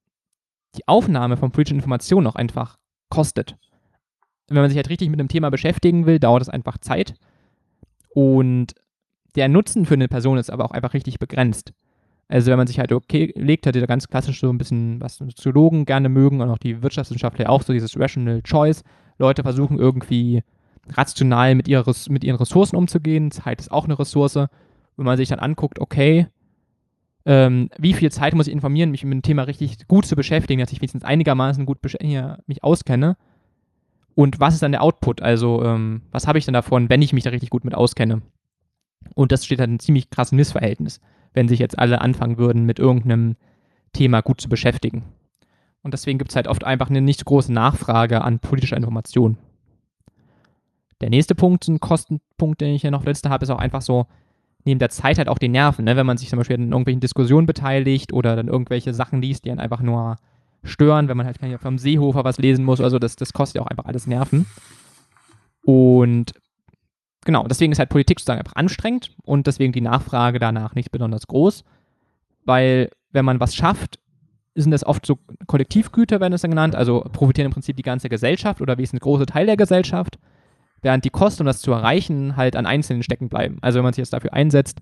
die 0.77 0.87
Aufnahme 0.87 1.37
von 1.37 1.51
politischen 1.51 1.79
Informationen 1.79 2.25
noch 2.25 2.35
einfach 2.35 2.77
kostet. 3.11 3.57
Wenn 4.49 4.63
man 4.63 4.71
sich 4.71 4.77
halt 4.77 4.89
richtig 4.89 5.09
mit 5.11 5.21
einem 5.21 5.29
Thema 5.29 5.51
beschäftigen 5.51 6.07
will, 6.07 6.19
dauert 6.19 6.43
es 6.43 6.49
einfach 6.49 6.79
Zeit. 6.79 7.15
Und 8.11 8.75
der 9.37 9.49
Nutzen 9.49 9.87
für 9.87 9.95
eine 9.95 10.09
Person 10.09 10.39
ist 10.39 10.51
aber 10.51 10.65
auch 10.65 10.73
einfach 10.73 10.95
richtig 10.95 11.19
begrenzt. 11.19 11.73
Also 12.29 12.51
wenn 12.51 12.59
man 12.59 12.67
sich 12.67 12.79
halt 12.79 12.93
okay 12.93 13.33
legt, 13.37 13.67
hat, 13.67 13.75
ganz 13.89 14.07
klassisch 14.09 14.41
so 14.41 14.51
ein 14.51 14.59
bisschen, 14.59 15.01
was 15.01 15.17
Soziologen 15.17 15.87
gerne 15.87 16.11
mögen 16.11 16.43
und 16.43 16.51
auch 16.51 16.59
die 16.59 16.83
Wirtschaftswissenschaftler 16.83 17.49
auch 17.49 17.63
so 17.63 17.73
dieses 17.73 17.99
Rational 17.99 18.43
Choice. 18.43 18.85
Leute 19.19 19.43
versuchen 19.43 19.79
irgendwie 19.79 20.43
rational 20.91 21.55
mit, 21.55 21.69
ihrer, 21.69 21.91
mit 22.11 22.25
ihren 22.25 22.37
Ressourcen 22.37 22.77
umzugehen. 22.77 23.31
Zeit 23.31 23.61
ist 23.61 23.73
auch 23.73 23.87
eine 23.87 23.99
Ressource. 23.99 24.37
Wenn 24.37 25.07
man 25.07 25.17
sich 25.17 25.31
dann 25.31 25.39
anguckt, 25.39 25.79
okay, 25.81 26.27
ähm, 27.25 27.71
wie 27.79 27.95
viel 27.95 28.13
Zeit 28.13 28.35
muss 28.35 28.47
ich 28.47 28.53
informieren, 28.53 28.91
mich 28.91 29.05
mit 29.05 29.13
dem 29.13 29.23
Thema 29.23 29.43
richtig 29.45 29.89
gut 29.89 30.05
zu 30.05 30.15
beschäftigen, 30.15 30.61
dass 30.61 30.73
ich 30.73 30.81
wenigstens 30.81 31.05
einigermaßen 31.05 31.65
gut 31.65 31.79
hier, 32.01 32.39
mich 32.47 32.63
auskenne. 32.63 33.17
Und 34.15 34.39
was 34.39 34.55
ist 34.55 34.63
dann 34.63 34.73
der 34.73 34.83
Output? 34.83 35.23
Also, 35.23 35.65
ähm, 35.65 36.03
was 36.11 36.27
habe 36.27 36.39
ich 36.39 36.45
dann 36.45 36.55
davon, 36.55 36.91
wenn 36.91 37.03
ich 37.03 37.13
mich 37.13 37.25
da 37.25 37.31
richtig 37.31 37.51
gut 37.51 37.65
mit 37.65 37.75
auskenne? 37.75 38.23
Und 39.15 39.33
das 39.33 39.47
steht 39.47 39.61
halt 39.61 39.71
ein 39.71 39.79
ziemlich 39.79 40.11
krasses 40.11 40.33
Missverhältnis 40.33 41.01
wenn 41.39 41.47
sich 41.47 41.61
jetzt 41.61 41.79
alle 41.79 42.01
anfangen 42.01 42.37
würden, 42.37 42.65
mit 42.65 42.81
irgendeinem 42.81 43.37
Thema 43.93 44.23
gut 44.23 44.41
zu 44.41 44.49
beschäftigen. 44.49 45.05
Und 45.83 45.95
deswegen 45.95 46.19
gibt 46.19 46.33
es 46.33 46.37
halt 46.37 46.49
oft 46.49 46.65
einfach 46.65 46.91
eine 46.91 47.01
nicht 47.01 47.25
große 47.25 47.53
Nachfrage 47.53 48.23
an 48.23 48.41
politischer 48.41 48.77
Information. 48.77 49.39
Der 51.01 51.11
nächste 51.11 51.37
Punkt, 51.37 51.69
ein 51.69 51.79
Kostenpunkt, 51.79 52.61
den 52.61 52.75
ich 52.75 52.81
hier 52.81 52.91
noch 52.91 53.05
letzte 53.05 53.31
habe, 53.31 53.45
ist 53.45 53.51
auch 53.51 53.61
einfach 53.61 53.83
so, 53.83 54.07
neben 54.65 54.81
der 54.81 54.91
Zeit 54.91 55.19
halt 55.19 55.29
auch 55.29 55.39
die 55.39 55.49
Nerven, 55.49 55.85
ne? 55.85 55.95
wenn 55.95 56.07
man 56.07 56.19
sich 56.19 56.29
zum 56.29 56.39
Beispiel 56.39 56.57
in 56.57 56.73
irgendwelchen 56.73 56.99
Diskussionen 56.99 57.47
beteiligt 57.47 58.13
oder 58.13 58.35
dann 58.35 58.49
irgendwelche 58.49 58.93
Sachen 58.93 59.23
liest, 59.23 59.45
die 59.45 59.53
einen 59.53 59.61
einfach 59.61 59.81
nur 59.81 60.17
stören, 60.65 61.07
wenn 61.07 61.17
man 61.17 61.27
halt 61.27 61.39
vom 61.61 61.79
Seehofer 61.79 62.25
was 62.25 62.39
lesen 62.39 62.65
muss, 62.65 62.81
also 62.81 62.99
das, 62.99 63.15
das 63.15 63.33
kostet 63.33 63.61
ja 63.61 63.63
auch 63.63 63.69
einfach 63.69 63.85
alles 63.85 64.09
Nerven. 64.09 64.45
Und 65.63 66.33
genau, 67.29 67.47
deswegen 67.47 67.73
ist 67.73 67.79
halt 67.79 67.91
Politik 67.91 68.21
sozusagen 68.21 68.39
einfach 68.39 68.57
anstrengend 68.57 69.15
und 69.23 69.47
deswegen 69.47 69.75
die 69.75 69.83
Nachfrage 69.83 70.39
danach 70.39 70.75
nicht 70.75 70.91
besonders 70.91 71.27
groß, 71.27 71.63
weil 72.47 72.89
wenn 73.13 73.27
man 73.27 73.39
was 73.39 73.55
schafft, 73.55 73.99
sind 74.55 74.71
das 74.71 74.83
oft 74.83 75.05
so 75.05 75.19
Kollektivgüter, 75.47 76.21
werden 76.21 76.33
es 76.33 76.41
dann 76.41 76.53
genannt, 76.53 76.75
also 76.75 77.03
profitieren 77.13 77.45
im 77.45 77.53
Prinzip 77.53 77.77
die 77.77 77.83
ganze 77.83 78.09
Gesellschaft 78.09 78.63
oder 78.63 78.79
ein 78.79 78.99
großer 78.99 79.27
Teil 79.27 79.45
der 79.45 79.59
Gesellschaft, 79.59 80.19
während 80.81 81.05
die 81.05 81.11
Kosten, 81.11 81.43
um 81.43 81.47
das 81.47 81.61
zu 81.61 81.71
erreichen, 81.71 82.35
halt 82.39 82.57
an 82.57 82.65
Einzelnen 82.65 83.03
stecken 83.03 83.29
bleiben. 83.29 83.59
Also 83.61 83.77
wenn 83.77 83.85
man 83.85 83.93
sich 83.93 84.01
jetzt 84.01 84.15
dafür 84.15 84.33
einsetzt, 84.33 84.81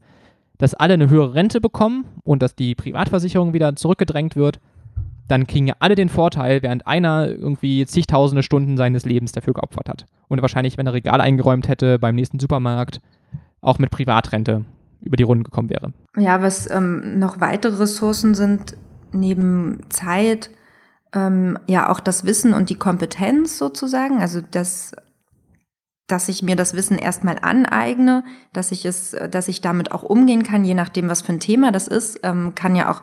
dass 0.57 0.75
alle 0.75 0.95
eine 0.95 1.11
höhere 1.11 1.35
Rente 1.35 1.61
bekommen 1.61 2.05
und 2.23 2.43
dass 2.43 2.55
die 2.55 2.76
Privatversicherung 2.76 3.55
wieder 3.55 3.75
zurückgedrängt 3.75 4.37
wird, 4.37 4.61
dann 5.28 5.47
kriegen 5.47 5.66
ja 5.66 5.75
alle 5.80 5.95
den 5.95 6.09
Vorteil, 6.09 6.62
während 6.62 6.87
einer 6.87 7.28
irgendwie 7.28 7.85
zigtausende 7.87 8.42
Stunden 8.42 8.76
seines 8.76 9.04
Lebens 9.04 9.33
dafür 9.33 9.54
geopfert 9.54 9.88
hat. 9.88 10.06
Und 10.28 10.40
wahrscheinlich, 10.42 10.78
wenn 10.78 10.87
er 10.87 10.95
Regal 10.95 11.21
eingeräumt 11.21 11.68
hätte 11.68 11.99
beim 11.99 12.14
nächsten 12.14 12.38
Supermarkt, 12.38 13.00
auch 13.61 13.78
mit 13.78 13.90
Privatrente 13.90 14.64
über 15.00 15.16
die 15.16 15.25
Runden 15.25 15.45
gekommen 15.45 15.71
wäre. 15.71 15.92
Ja, 16.16 16.42
was 16.42 16.71
ähm, 16.71 17.18
noch 17.18 17.40
weitere 17.40 17.76
Ressourcen 17.76 18.35
sind 18.35 18.76
neben 19.12 19.80
Zeit, 19.88 20.50
ähm, 21.14 21.59
ja 21.66 21.90
auch 21.90 22.00
das 22.00 22.25
Wissen 22.25 22.54
und 22.54 22.71
die 22.71 22.76
Kompetenz 22.76 23.59
sozusagen, 23.59 24.21
also 24.21 24.40
das 24.50 24.92
dass 26.06 26.28
ich 26.28 26.42
mir 26.42 26.54
das 26.54 26.75
Wissen 26.75 26.99
erstmal 26.99 27.38
aneigne, 27.40 28.23
dass 28.52 28.71
ich 28.71 28.85
es, 28.85 29.16
dass 29.30 29.49
ich 29.49 29.61
damit 29.61 29.90
auch 29.90 30.04
umgehen 30.04 30.45
kann, 30.45 30.64
je 30.64 30.75
nachdem, 30.75 31.09
was 31.09 31.23
für 31.23 31.33
ein 31.33 31.40
Thema 31.40 31.73
das 31.73 31.88
ist, 31.88 32.21
ähm, 32.23 32.54
kann 32.54 32.76
ja 32.76 32.90
auch, 32.90 33.02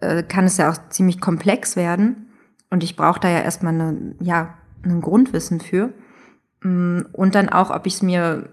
äh, 0.00 0.22
kann 0.22 0.44
es 0.44 0.56
ja 0.56 0.70
auch 0.70 0.78
ziemlich 0.90 1.20
komplex 1.20 1.76
werden. 1.76 2.28
Und 2.70 2.84
ich 2.84 2.96
brauche 2.96 3.20
da 3.20 3.28
ja 3.28 3.40
erstmal 3.40 3.74
eine, 3.74 4.14
ja, 4.20 4.54
ein 4.82 5.00
Grundwissen 5.00 5.60
für. 5.60 5.92
Mm, 6.62 7.00
und 7.12 7.34
dann 7.34 7.48
auch, 7.48 7.70
ob 7.70 7.86
ich 7.86 7.94
es 7.94 8.02
mir, 8.02 8.48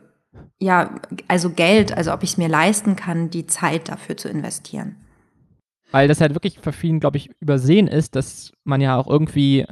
ja, 0.59 0.95
also 1.27 1.49
Geld, 1.51 1.95
also 1.95 2.13
ob 2.13 2.23
ich 2.23 2.31
es 2.31 2.37
mir 2.37 2.47
leisten 2.47 2.95
kann, 2.95 3.29
die 3.29 3.45
Zeit 3.45 3.89
dafür 3.89 4.17
zu 4.17 4.29
investieren. 4.29 4.95
Weil 5.91 6.07
das 6.07 6.21
halt 6.21 6.33
wirklich 6.33 6.59
für 6.59 6.73
vielen, 6.73 6.99
glaube 6.99 7.17
ich, 7.17 7.29
übersehen 7.39 7.87
ist, 7.87 8.15
dass 8.15 8.51
man 8.63 8.81
ja 8.81 8.97
auch 8.97 9.07
irgendwie, 9.07 9.65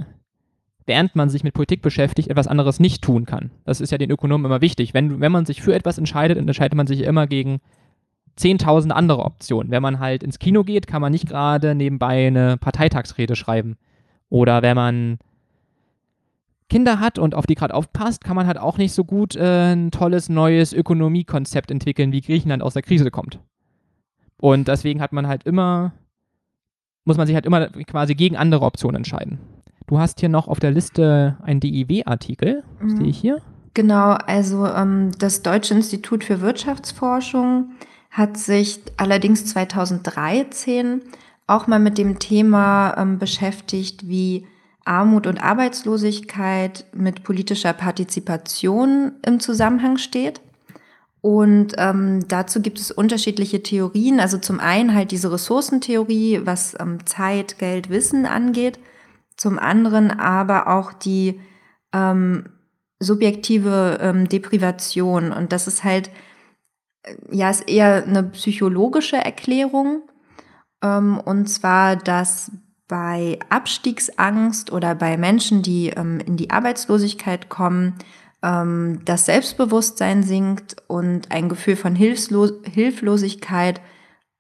während 0.86 1.16
man 1.16 1.30
sich 1.30 1.44
mit 1.44 1.54
Politik 1.54 1.82
beschäftigt, 1.82 2.30
etwas 2.30 2.48
anderes 2.48 2.80
nicht 2.80 3.04
tun 3.04 3.26
kann. 3.26 3.52
Das 3.66 3.82
ist 3.82 3.92
ja 3.92 3.98
den 3.98 4.12
Ökonomen 4.12 4.46
immer 4.46 4.62
wichtig. 4.62 4.94
Wenn, 4.94 5.20
wenn 5.20 5.32
man 5.32 5.46
sich 5.46 5.62
für 5.62 5.74
etwas 5.74 5.98
entscheidet, 5.98 6.38
entscheidet 6.38 6.76
man 6.76 6.88
sich 6.88 7.02
immer 7.02 7.28
gegen 7.28 7.60
10.000 8.40 8.90
andere 8.90 9.26
Optionen. 9.26 9.72
Wenn 9.72 9.82
man 9.82 10.00
halt 10.00 10.24
ins 10.24 10.40
Kino 10.40 10.64
geht, 10.64 10.88
kann 10.88 11.02
man 11.02 11.12
nicht 11.12 11.28
gerade 11.28 11.76
nebenbei 11.76 12.28
eine 12.28 12.58
Parteitagsrede 12.58 13.36
schreiben. 13.36 13.78
Oder 14.30 14.62
wenn 14.62 14.76
man 14.76 15.20
Kinder 16.70 17.00
hat 17.00 17.20
und 17.20 17.36
auf 17.36 17.46
die 17.46 17.56
gerade 17.56 17.74
aufpasst, 17.74 18.24
kann 18.24 18.36
man 18.36 18.48
halt 18.48 18.58
auch 18.58 18.78
nicht 18.78 18.94
so 18.94 19.04
gut 19.04 19.36
äh, 19.36 19.74
ein 19.74 19.92
tolles 19.92 20.30
neues 20.30 20.74
Ökonomiekonzept 20.74 21.70
entwickeln, 21.70 22.12
wie 22.12 22.22
Griechenland 22.22 22.64
aus 22.64 22.74
der 22.74 22.82
Krise 22.82 23.12
kommt. 23.12 23.40
Und 24.38 24.68
deswegen 24.68 25.00
hat 25.00 25.14
man 25.14 25.28
halt 25.28 25.44
immer, 25.44 25.94
muss 27.06 27.18
man 27.18 27.28
sich 27.28 27.36
halt 27.36 27.46
immer 27.46 27.68
quasi 27.68 28.16
gegen 28.16 28.36
andere 28.36 28.66
Optionen 28.66 28.98
entscheiden. 28.98 29.40
Du 29.86 30.00
hast 30.00 30.20
hier 30.20 30.30
noch 30.30 30.48
auf 30.48 30.60
der 30.60 30.72
Liste 30.72 31.38
einen 31.44 31.60
DIW-Artikel, 31.60 32.64
mhm. 32.82 32.98
sehe 32.98 33.08
ich 33.08 33.20
hier. 33.20 33.38
Genau, 33.76 34.12
also 34.12 34.66
ähm, 34.68 35.12
das 35.20 35.44
Deutsche 35.44 35.74
Institut 35.74 36.24
für 36.24 36.42
Wirtschaftsforschung 36.42 37.72
hat 38.14 38.38
sich 38.38 38.80
allerdings 38.96 39.48
2013 39.48 41.02
auch 41.48 41.66
mal 41.66 41.80
mit 41.80 41.98
dem 41.98 42.20
Thema 42.20 42.96
ähm, 42.96 43.18
beschäftigt, 43.18 44.08
wie 44.08 44.46
Armut 44.86 45.26
und 45.26 45.44
Arbeitslosigkeit 45.44 46.86
mit 46.94 47.24
politischer 47.24 47.74
Partizipation 47.74 49.14
im 49.26 49.40
Zusammenhang 49.40 49.98
steht. 49.98 50.42
Und 51.22 51.74
ähm, 51.78 52.28
dazu 52.28 52.62
gibt 52.62 52.80
es 52.80 52.92
unterschiedliche 52.92 53.64
Theorien. 53.64 54.20
Also 54.20 54.38
zum 54.38 54.60
einen 54.60 54.94
halt 54.94 55.10
diese 55.10 55.32
Ressourcentheorie, 55.32 56.42
was 56.44 56.78
ähm, 56.80 57.06
Zeit, 57.08 57.58
Geld, 57.58 57.90
Wissen 57.90 58.28
angeht. 58.28 58.78
Zum 59.38 59.58
anderen 59.58 60.12
aber 60.12 60.68
auch 60.68 60.94
die 60.94 61.40
ähm, 61.94 62.50
subjektive 63.00 63.98
ähm, 64.02 64.30
Deprivation. 64.30 65.32
Und 65.32 65.52
das 65.52 65.66
ist 65.68 65.84
halt, 65.84 66.12
ja, 67.32 67.50
ist 67.50 67.70
eher 67.70 68.06
eine 68.06 68.24
psychologische 68.24 69.18
Erklärung. 69.18 70.04
Ähm, 70.82 71.20
und 71.20 71.48
zwar, 71.48 71.96
dass 71.96 72.52
bei 72.88 73.40
Abstiegsangst 73.50 74.72
oder 74.72 74.96
bei 74.96 75.18
Menschen, 75.18 75.62
die 75.62 75.90
ähm, 75.90 76.20
in 76.20 76.38
die 76.38 76.52
Arbeitslosigkeit 76.52 77.50
kommen, 77.50 77.96
ähm, 78.44 79.00
das 79.06 79.26
Selbstbewusstsein 79.26 80.24
sinkt 80.24 80.76
und 80.88 81.32
ein 81.32 81.50
Gefühl 81.50 81.76
von 81.76 81.96
Hilflos 81.96 82.54
Hilflosigkeit 82.64 83.82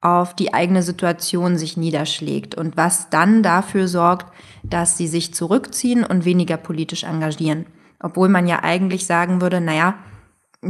auf 0.01 0.35
die 0.35 0.53
eigene 0.53 0.83
Situation 0.83 1.57
sich 1.57 1.77
niederschlägt 1.77 2.55
und 2.55 2.75
was 2.75 3.09
dann 3.09 3.41
dafür 3.41 3.87
sorgt, 3.87 4.33
dass 4.61 4.97
sie 4.97 5.07
sich 5.07 5.33
zurückziehen 5.33 6.03
und 6.03 6.25
weniger 6.25 6.57
politisch 6.57 7.05
engagieren. 7.05 7.65
Obwohl 8.01 8.27
man 8.27 8.45
ja 8.45 8.63
eigentlich 8.63 9.05
sagen 9.05 9.39
würde, 9.39 9.61
naja, 9.61 9.95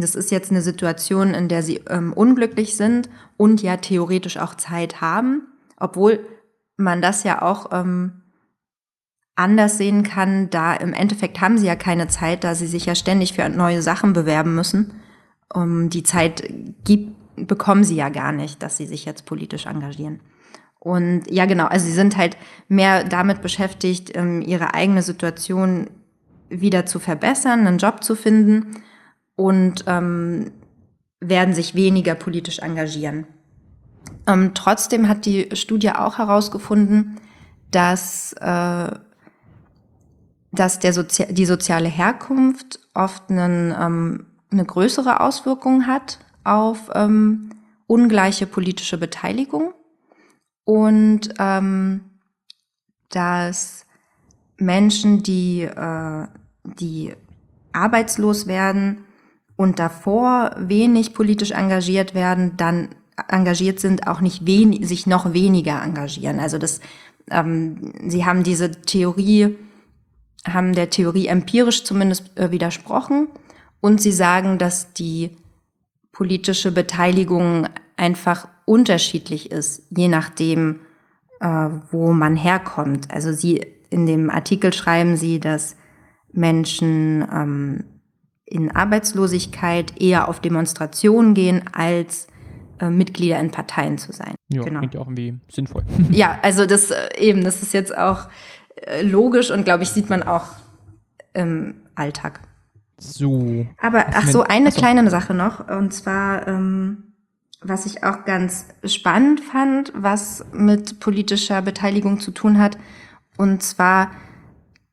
das 0.02 0.16
ist 0.16 0.32
jetzt 0.32 0.52
eine 0.52 0.62
Situation, 0.62 1.34
in 1.34 1.48
der 1.48 1.64
sie 1.64 1.82
ähm, 1.90 2.14
unglücklich 2.14 2.76
sind 2.76 3.10
und 3.38 3.62
ja 3.62 3.78
theoretisch 3.78 4.38
auch 4.38 4.56
Zeit 4.56 5.02
haben, 5.02 5.48
obwohl 5.78 6.20
man 6.78 7.02
das 7.02 7.24
ja 7.24 7.42
auch 7.42 7.70
ähm, 7.72 8.24
anders 9.36 9.78
sehen 9.78 10.04
kann, 10.04 10.50
da 10.50 10.74
im 10.74 10.94
Endeffekt 10.94 11.42
haben 11.42 11.58
sie 11.58 11.68
ja 11.68 11.76
keine 11.76 12.08
Zeit, 12.08 12.44
da 12.44 12.56
sie 12.56 12.68
sich 12.68 12.86
ja 12.86 12.96
ständig 12.96 13.34
für 13.34 13.48
neue 13.50 13.82
Sachen 13.82 14.14
bewerben 14.14 14.56
müssen. 14.56 14.94
Um, 15.54 15.90
die 15.90 16.04
Zeit 16.04 16.52
gibt, 16.84 17.16
bekommen 17.36 17.84
sie 17.84 17.96
ja 17.96 18.10
gar 18.10 18.32
nicht, 18.32 18.64
dass 18.64 18.78
sie 18.78 18.88
sich 18.88 19.06
jetzt 19.06 19.26
politisch 19.26 19.68
engagieren. 19.68 20.20
Und 20.80 21.30
ja, 21.30 21.46
genau, 21.46 21.66
also 21.66 21.86
sie 21.86 21.92
sind 21.92 22.18
halt 22.18 22.38
mehr 22.68 23.04
damit 23.04 23.42
beschäftigt, 23.42 24.12
ähm, 24.16 24.42
ihre 24.42 24.74
eigene 24.74 25.02
Situation 25.02 25.90
wieder 26.50 26.86
zu 26.86 27.00
verbessern, 27.00 27.68
einen 27.68 27.78
Job 27.78 28.04
zu 28.04 28.16
finden 28.16 28.84
und 29.36 29.84
ähm, 29.88 30.52
werden 31.20 31.54
sich 31.54 31.76
weniger 31.76 32.16
politisch 32.16 32.60
engagieren. 32.60 33.26
Ähm, 34.28 34.52
trotzdem 34.54 35.08
hat 35.08 35.26
die 35.26 35.50
Studie 35.54 35.92
auch 35.92 36.18
herausgefunden, 36.18 37.20
dass, 37.72 38.34
äh, 38.34 38.92
dass 40.52 40.80
der 40.80 40.94
Sozi 40.94 41.34
die 41.34 41.46
soziale 41.46 41.90
Herkunft 41.90 42.80
oft 42.94 43.30
einen, 43.30 43.74
ähm, 43.78 44.26
eine 44.52 44.66
größere 44.66 45.20
Auswirkung 45.20 45.88
hat 45.88 46.20
auf 46.44 46.90
ähm, 46.94 47.50
ungleiche 47.88 48.46
politische 48.46 48.98
Beteiligung 48.98 49.74
und 50.66 51.34
ähm, 51.40 52.02
dass 53.10 53.86
Menschen, 54.58 55.24
die, 55.24 55.64
äh, 55.64 56.28
die 56.64 57.14
arbeitslos 57.74 58.48
werden 58.48 59.06
und 59.56 59.80
davor 59.80 60.56
wenig 60.58 61.14
politisch 61.14 61.52
engagiert 61.52 62.16
werden, 62.16 62.58
dann 62.58 62.90
engagiert 63.28 63.80
sind, 63.80 64.08
auch 64.08 64.22
nicht 64.22 64.46
wen 64.46 64.84
sich 64.84 65.06
noch 65.08 65.34
weniger 65.34 65.82
engagieren. 65.84 66.40
Also 66.40 66.58
das, 66.58 66.80
ähm, 67.30 67.94
sie 68.08 68.26
haben 68.26 68.44
diese 68.44 68.72
Theorie, 68.72 69.56
haben 70.48 70.74
der 70.74 70.90
Theorie 70.90 71.28
empirisch 71.28 71.84
zumindest 71.84 72.38
äh, 72.38 72.52
widersprochen 72.52 73.28
und 73.82 74.02
sie 74.02 74.12
sagen, 74.12 74.58
dass 74.58 74.94
die 74.94 75.32
politische 76.12 76.72
Beteiligung 76.72 77.68
einfach 77.98 78.48
unterschiedlich 78.66 79.52
ist, 79.52 79.84
je 79.90 80.08
nachdem, 80.08 80.80
äh, 81.40 81.70
wo 81.92 82.12
man 82.14 82.36
herkommt. 82.36 83.12
Also 83.12 83.32
sie 83.32 83.66
in 83.90 84.06
dem 84.06 84.30
Artikel 84.30 84.74
schreiben 84.74 85.18
sie, 85.18 85.40
dass 85.40 85.76
Menschen 86.32 87.28
ähm, 87.32 87.84
in 88.46 88.72
Arbeitslosigkeit 88.72 90.02
eher 90.02 90.28
auf 90.28 90.40
Demonstrationen 90.40 91.34
gehen 91.34 91.64
als 91.74 92.28
äh, 92.80 92.90
Mitglieder 92.90 93.40
in 93.40 93.52
Parteien 93.52 93.98
zu 93.98 94.12
sein. 94.12 94.36
Ja, 94.50 94.64
genau. 94.64 94.80
klingt 94.80 94.94
ja 94.94 95.00
auch 95.02 95.08
irgendwie 95.08 95.40
sinnvoll. 95.50 95.84
ja, 96.12 96.40
also 96.42 96.66
das 96.66 96.92
äh, 96.92 96.98
eben, 97.18 97.44
das 97.44 97.62
ist 97.62 97.74
jetzt 97.74 97.96
auch 97.98 98.28
äh, 98.76 99.02
logisch 99.02 99.52
und 99.52 99.64
glaube 99.64 99.84
ich, 99.84 99.90
sieht 99.90 100.10
man 100.10 100.24
auch 100.24 100.48
im 101.34 101.76
Alltag. 101.96 102.42
So. 102.98 103.66
Aber 103.80 104.06
ach 104.14 104.28
so, 104.28 104.44
eine 104.44 104.68
achso. 104.68 104.80
kleine 104.80 105.10
Sache 105.10 105.34
noch. 105.34 105.68
Und 105.68 105.94
zwar, 105.94 106.48
ähm, 106.48 107.14
was 107.62 107.86
ich 107.86 108.04
auch 108.04 108.26
ganz 108.26 108.68
spannend 108.86 109.42
fand, 109.42 109.92
was 109.96 110.46
mit 110.54 111.00
politischer 111.00 111.62
Beteiligung 111.62 112.20
zu 112.20 112.32
tun 112.32 112.60
hat. 112.60 112.78
Und 113.38 113.64
zwar 113.64 114.12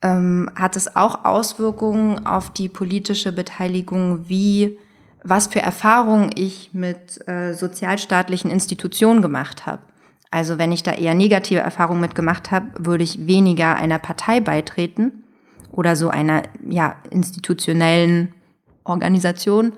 ähm, 0.03 0.51
hat 0.55 0.77
es 0.77 0.97
auch 0.97 1.25
Auswirkungen 1.25 2.27
auf 2.27 2.51
die 2.51 2.69
politische 2.69 3.33
Beteiligung, 3.33 4.29
wie 4.29 4.79
was 5.23 5.49
für 5.49 5.61
Erfahrungen 5.61 6.31
ich 6.35 6.71
mit 6.73 7.27
äh, 7.29 7.53
sozialstaatlichen 7.53 8.51
Institutionen 8.51 9.21
gemacht 9.21 9.67
habe. 9.67 9.83
Also 10.31 10.59
wenn 10.59 10.73
ich 10.73 10.83
da 10.83 10.93
eher 10.93 11.15
negative 11.15 11.61
Erfahrungen 11.61 12.01
mitgemacht 12.01 12.51
habe, 12.51 12.67
würde 12.79 13.05
ich 13.05 13.27
weniger 13.27 13.77
einer 13.77 13.99
Partei 13.99 14.41
beitreten 14.41 15.25
oder 15.73 15.97
so 15.97 16.09
einer 16.09 16.45
ja, 16.67 16.97
institutionellen 17.11 18.33
Organisation, 18.85 19.73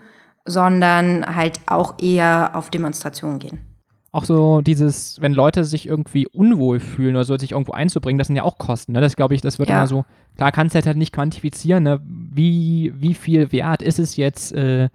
sondern 0.45 1.35
halt 1.35 1.61
auch 1.67 1.99
eher 2.00 2.52
auf 2.55 2.71
Demonstrationen 2.71 3.38
gehen. 3.38 3.72
Auch 4.14 4.25
so 4.25 4.61
dieses, 4.61 5.21
wenn 5.23 5.33
Leute 5.33 5.64
sich 5.64 5.87
irgendwie 5.87 6.26
unwohl 6.26 6.81
fühlen 6.81 7.16
oder 7.16 7.25
so, 7.25 7.37
sich 7.38 7.52
irgendwo 7.52 7.73
einzubringen, 7.73 8.19
das 8.19 8.26
sind 8.26 8.37
ja 8.37 8.42
auch 8.42 8.59
Kosten. 8.59 8.92
Ne? 8.92 9.00
Das 9.00 9.16
glaube 9.16 9.35
ich, 9.35 9.40
das 9.40 9.59
wird 9.59 9.71
ja. 9.71 9.78
immer 9.78 9.87
so, 9.87 10.04
klar 10.37 10.52
kannst 10.52 10.75
du 10.75 10.85
halt 10.85 10.99
nicht 10.99 11.14
quantifizieren, 11.14 11.83
ne? 11.85 12.00
wie, 12.04 12.92
wie 12.95 13.14
viel 13.14 13.52
wert 13.52 13.81
ist 13.81 13.99
es 13.99 14.16
jetzt, 14.16 14.52
äh, 14.52 14.90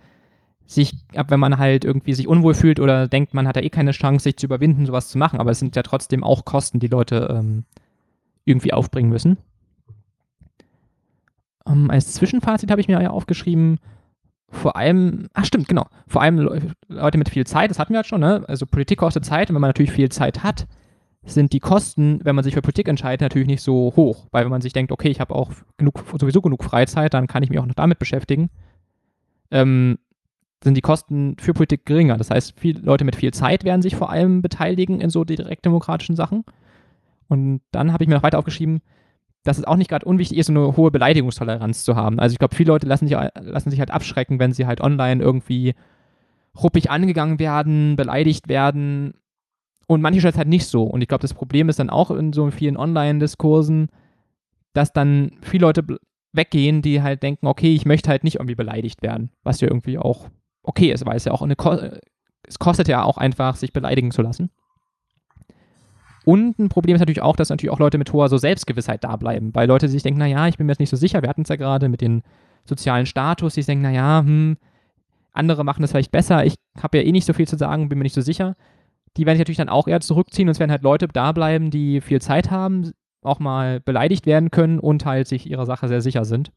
sich, 0.67 0.93
ab 1.15 1.31
wenn 1.31 1.39
man 1.39 1.57
halt 1.57 1.83
irgendwie 1.83 2.13
sich 2.13 2.27
unwohl 2.27 2.53
fühlt 2.53 2.79
oder 2.79 3.07
denkt, 3.07 3.33
man 3.33 3.47
hat 3.47 3.55
da 3.55 3.61
eh 3.61 3.69
keine 3.69 3.91
Chance, 3.91 4.23
sich 4.23 4.37
zu 4.37 4.45
überwinden, 4.45 4.85
sowas 4.85 5.07
zu 5.07 5.17
machen. 5.17 5.39
Aber 5.39 5.49
es 5.49 5.59
sind 5.59 5.75
ja 5.75 5.81
trotzdem 5.81 6.23
auch 6.23 6.45
Kosten, 6.45 6.79
die 6.79 6.87
Leute 6.87 7.27
ähm, 7.31 7.63
irgendwie 8.45 8.73
aufbringen 8.73 9.09
müssen. 9.09 9.37
Ähm, 11.65 11.89
als 11.89 12.13
Zwischenfazit 12.13 12.69
habe 12.69 12.81
ich 12.81 12.87
mir 12.87 13.01
ja 13.01 13.09
aufgeschrieben, 13.09 13.79
vor 14.49 14.77
allem, 14.77 15.27
ach 15.33 15.45
stimmt, 15.45 15.67
genau, 15.67 15.85
vor 16.07 16.21
allem 16.21 16.73
Leute 16.87 17.17
mit 17.17 17.29
viel 17.29 17.45
Zeit, 17.45 17.69
das 17.69 17.79
hatten 17.79 17.93
wir 17.93 17.97
halt 17.97 18.07
schon, 18.07 18.21
ne? 18.21 18.43
Also 18.47 18.65
Politik 18.65 18.99
kostet 18.99 19.25
Zeit 19.25 19.49
und 19.49 19.55
wenn 19.55 19.61
man 19.61 19.69
natürlich 19.69 19.91
viel 19.91 20.09
Zeit 20.09 20.43
hat, 20.43 20.67
sind 21.25 21.51
die 21.51 21.59
Kosten, 21.59 22.21
wenn 22.23 22.35
man 22.35 22.43
sich 22.43 22.53
für 22.53 22.61
Politik 22.61 22.87
entscheidet, 22.87 23.21
natürlich 23.21 23.47
nicht 23.47 23.61
so 23.61 23.93
hoch. 23.95 24.27
Weil 24.31 24.45
wenn 24.45 24.51
man 24.51 24.61
sich 24.61 24.71
denkt, 24.71 24.91
okay, 24.91 25.09
ich 25.09 25.19
habe 25.19 25.35
auch 25.35 25.51
genug, 25.77 26.03
sowieso 26.17 26.41
genug 26.41 26.63
Freizeit, 26.63 27.13
dann 27.13 27.27
kann 27.27 27.43
ich 27.43 27.49
mich 27.49 27.59
auch 27.59 27.65
noch 27.65 27.75
damit 27.75 27.99
beschäftigen, 27.99 28.49
ähm, 29.51 29.97
sind 30.63 30.75
die 30.75 30.81
Kosten 30.81 31.35
für 31.39 31.53
Politik 31.53 31.85
geringer. 31.85 32.17
Das 32.17 32.31
heißt, 32.31 32.53
viele 32.57 32.81
Leute 32.81 33.03
mit 33.03 33.15
viel 33.15 33.33
Zeit 33.33 33.63
werden 33.63 33.81
sich 33.81 33.95
vor 33.95 34.09
allem 34.09 34.41
beteiligen 34.41 35.01
in 35.01 35.09
so 35.09 35.23
direktdemokratischen 35.23 36.15
Sachen. 36.15 36.43
Und 37.27 37.61
dann 37.71 37.93
habe 37.93 38.03
ich 38.03 38.07
mir 38.07 38.15
noch 38.15 38.23
weiter 38.23 38.39
aufgeschrieben, 38.39 38.81
dass 39.43 39.57
es 39.57 39.63
auch 39.63 39.75
nicht 39.77 39.89
gerade 39.89 40.05
unwichtig 40.05 40.37
ist, 40.37 40.47
so 40.47 40.53
eine 40.53 40.75
hohe 40.75 40.91
Beleidigungstoleranz 40.91 41.83
zu 41.83 41.95
haben. 41.95 42.19
Also 42.19 42.33
ich 42.33 42.39
glaube, 42.39 42.55
viele 42.55 42.71
Leute 42.71 42.87
lassen 42.87 43.07
sich, 43.07 43.17
lassen 43.39 43.69
sich 43.69 43.79
halt 43.79 43.91
abschrecken, 43.91 44.39
wenn 44.39 44.53
sie 44.53 44.65
halt 44.65 44.81
online 44.81 45.23
irgendwie 45.23 45.73
ruppig 46.61 46.91
angegangen 46.91 47.39
werden, 47.39 47.95
beleidigt 47.95 48.49
werden. 48.49 49.13
Und 49.87 50.01
manche 50.01 50.27
es 50.27 50.37
halt 50.37 50.49
nicht 50.49 50.65
so. 50.65 50.83
Und 50.83 51.01
ich 51.01 51.07
glaube, 51.07 51.21
das 51.21 51.33
Problem 51.33 51.69
ist 51.69 51.79
dann 51.79 51.89
auch 51.89 52.11
in 52.11 52.33
so 52.33 52.51
vielen 52.51 52.75
Online-Diskursen, 52.75 53.89
dass 54.73 54.91
dann 54.91 55.31
viele 55.41 55.65
Leute 55.65 55.85
weggehen, 56.33 56.81
die 56.81 57.01
halt 57.01 57.23
denken, 57.23 57.47
okay, 57.47 57.73
ich 57.73 57.85
möchte 57.85 58.09
halt 58.09 58.23
nicht 58.23 58.35
irgendwie 58.35 58.55
beleidigt 58.55 59.01
werden, 59.01 59.31
was 59.43 59.61
ja 59.61 59.69
irgendwie 59.69 59.97
auch 59.97 60.27
okay 60.61 60.91
ist, 60.91 61.05
weil 61.05 61.15
es 61.15 61.25
ja 61.25 61.31
auch 61.31 61.41
eine, 61.41 61.55
Ko 61.55 61.77
es 62.47 62.59
kostet 62.59 62.87
ja 62.87 63.03
auch 63.03 63.17
einfach, 63.17 63.55
sich 63.55 63.73
beleidigen 63.73 64.11
zu 64.11 64.21
lassen. 64.21 64.49
Und 66.27 66.59
ein 66.59 66.67
Problem 66.67 66.93
ist 66.93 66.99
natürlich 66.99 67.21
auch, 67.21 67.37
dass 67.37 67.47
natürlich 67.47 67.71
auch 67.71 67.79
Leute 67.79 67.97
mit 67.97 68.11
hoher 68.11 68.27
so 68.27 68.37
Selbstgewissheit 68.37 69.01
da 69.01 69.15
bleiben, 69.15 69.55
weil 69.55 69.65
Leute 69.65 69.87
sich 69.87 70.03
denken, 70.03 70.19
naja, 70.19 70.49
ich 70.49 70.57
bin 70.57 70.65
mir 70.65 70.73
jetzt 70.73 70.81
nicht 70.81 70.89
so 70.89 70.97
sicher, 70.97 71.21
wir 71.21 71.29
hatten 71.29 71.43
es 71.43 71.47
ja 71.47 71.55
gerade 71.55 71.87
mit 71.87 72.01
dem 72.01 72.21
sozialen 72.65 73.05
Status, 73.05 73.53
die 73.53 73.61
denken, 73.61 73.83
naja, 73.83 74.19
hm, 74.25 74.57
andere 75.31 75.63
machen 75.63 75.83
das 75.83 75.91
vielleicht 75.91 76.11
besser, 76.11 76.45
ich 76.45 76.55
habe 76.83 76.97
ja 76.97 77.05
eh 77.05 77.13
nicht 77.13 77.25
so 77.25 77.31
viel 77.31 77.47
zu 77.47 77.55
sagen, 77.55 77.87
bin 77.87 77.97
mir 77.97 78.03
nicht 78.03 78.13
so 78.13 78.19
sicher. 78.19 78.57
Die 79.15 79.25
werden 79.25 79.37
sich 79.37 79.39
natürlich 79.39 79.57
dann 79.57 79.69
auch 79.69 79.87
eher 79.87 80.01
zurückziehen 80.01 80.49
und 80.49 80.51
es 80.51 80.59
werden 80.59 80.69
halt 80.69 80.83
Leute 80.83 81.07
da 81.07 81.31
bleiben, 81.31 81.71
die 81.71 82.01
viel 82.01 82.19
Zeit 82.19 82.51
haben, 82.51 82.91
auch 83.21 83.39
mal 83.39 83.79
beleidigt 83.79 84.25
werden 84.25 84.51
können 84.51 84.79
und 84.79 85.05
halt 85.05 85.29
sich 85.29 85.49
ihrer 85.49 85.65
Sache 85.65 85.87
sehr 85.87 86.01
sicher 86.01 86.25
sind. 86.25 86.51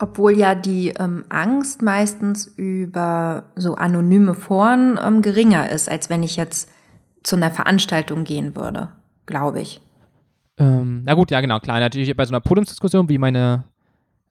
Obwohl 0.00 0.36
ja 0.36 0.56
die 0.56 0.88
ähm, 0.98 1.26
Angst 1.28 1.80
meistens 1.80 2.48
über 2.56 3.44
so 3.54 3.76
anonyme 3.76 4.34
Foren 4.34 4.98
ähm, 5.00 5.22
geringer 5.22 5.70
ist, 5.70 5.88
als 5.88 6.10
wenn 6.10 6.24
ich 6.24 6.34
jetzt 6.34 6.68
zu 7.22 7.36
einer 7.36 7.50
Veranstaltung 7.50 8.24
gehen 8.24 8.56
würde, 8.56 8.88
glaube 9.26 9.60
ich. 9.60 9.80
Ähm, 10.58 11.02
na 11.04 11.14
gut, 11.14 11.30
ja 11.30 11.40
genau, 11.40 11.58
klar. 11.58 11.80
Natürlich 11.80 12.14
bei 12.16 12.24
so 12.24 12.30
einer 12.30 12.40
Podiumsdiskussion 12.40 13.08
wie 13.08 13.18
meine 13.18 13.64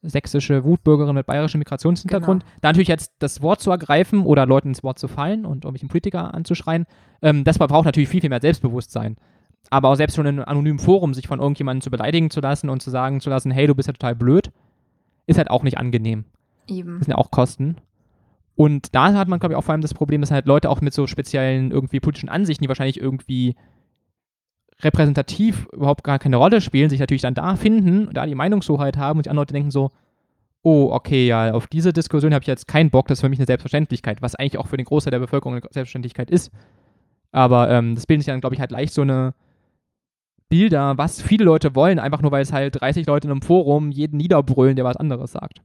sächsische 0.01 0.63
Wutbürgerin 0.63 1.15
mit 1.15 1.25
bayerischem 1.25 1.59
Migrationshintergrund, 1.59 2.43
genau. 2.43 2.57
da 2.61 2.69
natürlich 2.69 2.87
jetzt 2.87 3.13
das 3.19 3.41
Wort 3.41 3.59
zu 3.59 3.71
ergreifen 3.71 4.21
oder 4.21 4.45
Leuten 4.45 4.69
ins 4.69 4.83
Wort 4.83 4.97
zu 4.97 5.07
fallen 5.07 5.45
und 5.45 5.65
irgendwelchen 5.65 5.89
Politiker 5.89 6.33
anzuschreien, 6.33 6.85
ähm, 7.21 7.43
das 7.43 7.57
braucht 7.57 7.85
natürlich 7.85 8.09
viel, 8.09 8.21
viel 8.21 8.29
mehr 8.29 8.41
Selbstbewusstsein. 8.41 9.17
Aber 9.69 9.89
auch 9.89 9.95
selbst 9.95 10.15
schon 10.15 10.25
in 10.25 10.37
einem 10.37 10.47
anonymen 10.47 10.79
Forum 10.79 11.13
sich 11.13 11.27
von 11.27 11.39
irgendjemandem 11.39 11.81
zu 11.81 11.91
beleidigen 11.91 12.29
zu 12.29 12.39
lassen 12.39 12.69
und 12.69 12.81
zu 12.81 12.89
sagen 12.89 13.19
zu 13.19 13.29
lassen, 13.29 13.51
hey, 13.51 13.67
du 13.67 13.75
bist 13.75 13.87
ja 13.87 13.93
total 13.93 14.15
blöd, 14.15 14.51
ist 15.27 15.37
halt 15.37 15.49
auch 15.49 15.63
nicht 15.63 15.77
angenehm. 15.77 16.25
Eben. 16.67 16.99
Das 16.99 17.05
sind 17.05 17.11
ja 17.11 17.17
auch 17.17 17.29
Kosten. 17.29 17.75
Und 18.59 18.93
da 18.93 19.13
hat 19.13 19.29
man, 19.29 19.39
glaube 19.39 19.53
ich, 19.53 19.57
auch 19.57 19.63
vor 19.63 19.71
allem 19.71 19.79
das 19.79 19.93
Problem, 19.93 20.19
dass 20.19 20.31
halt 20.31 20.45
Leute 20.45 20.69
auch 20.69 20.81
mit 20.81 20.93
so 20.93 21.07
speziellen 21.07 21.71
irgendwie 21.71 22.01
politischen 22.01 22.27
Ansichten, 22.27 22.61
die 22.61 22.67
wahrscheinlich 22.67 22.99
irgendwie 22.99 23.55
repräsentativ 24.81 25.65
überhaupt 25.71 26.03
gar 26.03 26.19
keine 26.19 26.35
Rolle 26.35 26.59
spielen, 26.59 26.89
sich 26.89 26.99
natürlich 26.99 27.21
dann 27.21 27.35
da 27.35 27.55
finden, 27.55 28.09
da 28.11 28.25
die 28.25 28.35
Meinungshoheit 28.35 28.97
haben 28.97 29.17
und 29.17 29.25
die 29.25 29.29
anderen 29.29 29.43
Leute 29.43 29.53
denken 29.53 29.71
so, 29.71 29.91
oh, 30.61 30.89
okay, 30.91 31.25
ja, 31.25 31.53
auf 31.53 31.67
diese 31.67 31.93
Diskussion 31.93 32.33
habe 32.33 32.43
ich 32.43 32.47
jetzt 32.47 32.67
keinen 32.67 32.89
Bock, 32.89 33.07
das 33.07 33.19
ist 33.19 33.21
für 33.21 33.29
mich 33.29 33.39
eine 33.39 33.45
Selbstverständlichkeit, 33.45 34.21
was 34.21 34.35
eigentlich 34.35 34.57
auch 34.57 34.67
für 34.67 34.75
den 34.75 34.85
Großteil 34.85 35.11
der 35.11 35.19
Bevölkerung 35.19 35.53
eine 35.53 35.61
Selbstverständlichkeit 35.61 36.29
ist. 36.29 36.51
Aber 37.31 37.69
ähm, 37.69 37.95
das 37.95 38.07
bildet 38.07 38.25
sich 38.25 38.33
dann, 38.33 38.41
glaube 38.41 38.55
ich, 38.55 38.59
halt 38.59 38.71
leicht 38.71 38.93
so 38.93 39.03
eine 39.03 39.35
Bilder, 40.49 40.97
was 40.97 41.21
viele 41.21 41.45
Leute 41.45 41.75
wollen, 41.75 41.97
einfach 41.97 42.21
nur 42.21 42.33
weil 42.33 42.41
es 42.41 42.51
halt 42.51 42.81
30 42.81 43.07
Leute 43.07 43.29
in 43.29 43.31
einem 43.31 43.41
Forum 43.41 43.89
jeden 43.89 44.17
niederbrüllen, 44.17 44.75
der 44.75 44.83
was 44.83 44.97
anderes 44.97 45.31
sagt. 45.31 45.61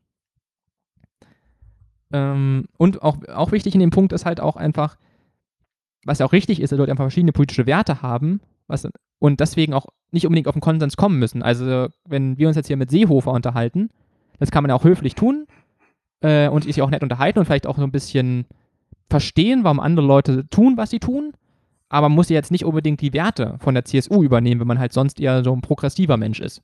Ähm, 2.15 2.67
und 2.79 3.03
auch, 3.03 3.19
auch 3.29 3.53
wichtig 3.53 3.75
in 3.75 3.81
dem 3.81 3.91
Punkt 3.91 4.13
ist 4.13 4.25
halt 4.25 4.41
auch 4.41 4.57
einfach, 4.57 4.97
was 6.05 6.19
ja 6.19 6.27
auch 6.27 6.33
richtig 6.33 6.61
ist, 6.61 6.71
dass 6.71 6.79
Leute 6.79 6.93
einfach 6.93 7.05
verschiedene 7.05 7.33
politische 7.33 7.67
Werte 7.67 8.03
haben 8.03 8.41
was, 8.67 8.89
und 9.19 9.41
deswegen 9.41 9.75
auch 9.75 9.87
nicht 10.11 10.27
unbedingt 10.27 10.49
auf 10.49 10.55
den 10.55 10.61
Konsens 10.61 10.97
kommen 10.97 11.19
müssen. 11.19 11.43
Also, 11.43 11.89
wenn 12.07 12.39
wir 12.39 12.49
uns 12.49 12.57
jetzt 12.57 12.69
hier 12.69 12.77
mit 12.77 12.91
Seehofer 12.91 13.33
unterhalten, 13.33 13.91
das 14.39 14.51
kann 14.51 14.63
man 14.63 14.71
ja 14.71 14.77
auch 14.77 14.85
höflich 14.85 15.15
tun 15.15 15.47
äh, 16.21 16.49
und 16.49 16.65
sich 16.65 16.81
auch 16.81 16.91
nett 16.91 17.03
unterhalten 17.03 17.39
und 17.39 17.45
vielleicht 17.45 17.67
auch 17.67 17.77
so 17.77 17.85
ein 17.85 17.93
bisschen 17.93 18.47
verstehen, 19.11 19.65
warum 19.65 19.81
andere 19.81 20.07
Leute 20.07 20.49
tun, 20.49 20.77
was 20.77 20.91
sie 20.91 21.01
tun 21.01 21.35
aber 21.95 22.09
man 22.09 22.17
muss 22.17 22.29
jetzt 22.29 22.51
nicht 22.51 22.65
unbedingt 22.65 23.01
die 23.01 23.13
Werte 23.13 23.57
von 23.61 23.75
der 23.75 23.85
CSU 23.85 24.25
übernehmen, 24.25 24.61
wenn 24.61 24.67
man 24.67 24.81
halt 24.81 24.93
sonst 24.93 25.21
eher 25.21 25.45
so 25.45 25.53
ein 25.53 25.61
progressiver 25.61 26.17
Mensch 26.17 26.41
ist. 26.41 26.61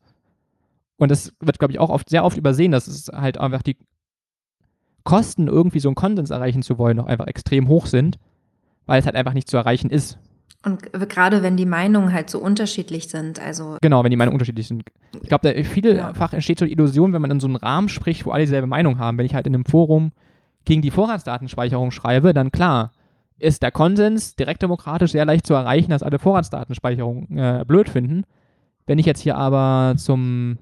Und 0.97 1.09
das 1.11 1.33
wird, 1.39 1.61
glaube 1.61 1.73
ich, 1.73 1.79
auch 1.79 1.89
oft, 1.89 2.11
sehr 2.11 2.25
oft 2.25 2.37
übersehen, 2.37 2.73
dass 2.73 2.89
es 2.89 3.09
halt 3.09 3.39
einfach 3.39 3.63
die 3.63 3.77
Kosten, 5.05 5.49
irgendwie 5.49 5.81
so 5.81 5.89
einen 5.89 5.95
Konsens 5.95 6.31
erreichen 6.31 6.63
zu 6.63 6.79
wollen, 6.79 6.97
noch 6.97 7.07
einfach 7.07 7.27
extrem 7.27 7.69
hoch 7.69 7.87
sind, 7.87 8.19
weil 8.87 9.01
es 9.01 9.07
halt 9.07 9.17
einfach 9.17 9.35
nicht 9.35 9.49
zu 9.49 9.57
erreichen 9.57 9.91
ist. 9.91 10.19
Und 10.63 10.93
gerade 10.93 11.43
wenn 11.43 11.57
die 11.57 11.65
Meinungen 11.65 12.13
halt 12.13 12.29
so 12.29 12.39
unterschiedlich 12.39 13.09
sind, 13.09 13.41
also. 13.41 13.79
Genau, 13.81 14.05
wenn 14.05 14.11
die 14.11 14.17
Meinungen 14.17 14.35
unterschiedlich 14.35 14.69
sind. 14.69 14.85
Ich 15.23 15.29
glaube, 15.29 15.65
vielfach 15.65 16.33
ja. 16.33 16.37
entsteht 16.37 16.59
so 16.59 16.67
die 16.67 16.73
Illusion, 16.73 17.15
wenn 17.15 17.23
man 17.23 17.31
in 17.31 17.41
so 17.41 17.47
einen 17.47 17.57
Rahmen 17.57 17.89
spricht, 17.89 18.27
wo 18.27 18.31
alle 18.31 18.45
dieselbe 18.45 18.67
Meinung 18.67 18.99
haben. 18.99 19.17
Wenn 19.17 19.25
ich 19.25 19.35
halt 19.35 19.47
in 19.47 19.55
einem 19.55 19.65
Forum 19.65 20.13
gegen 20.67 20.83
die 20.83 20.91
Vorratsdatenspeicherung 20.91 21.91
schreibe, 21.93 22.35
dann 22.35 22.53
klar, 22.53 22.93
ist 23.39 23.63
der 23.63 23.71
Konsens 23.71 24.37
direktdemokratisch 24.37 25.13
sehr 25.13 25.25
leicht 25.25 25.47
zu 25.47 25.55
erreichen, 25.55 25.91
dass 25.91 26.03
alle 26.03 26.19
Vorratsdatenspeicherung 26.19 27.39
äh, 27.39 27.65
blöd 27.67 27.89
finden. 27.89 28.25
Wenn 28.87 28.99
ich 28.99 29.07
jetzt 29.07 29.21
hier 29.21 29.37
aber 29.37 29.95
zum, 29.97 30.59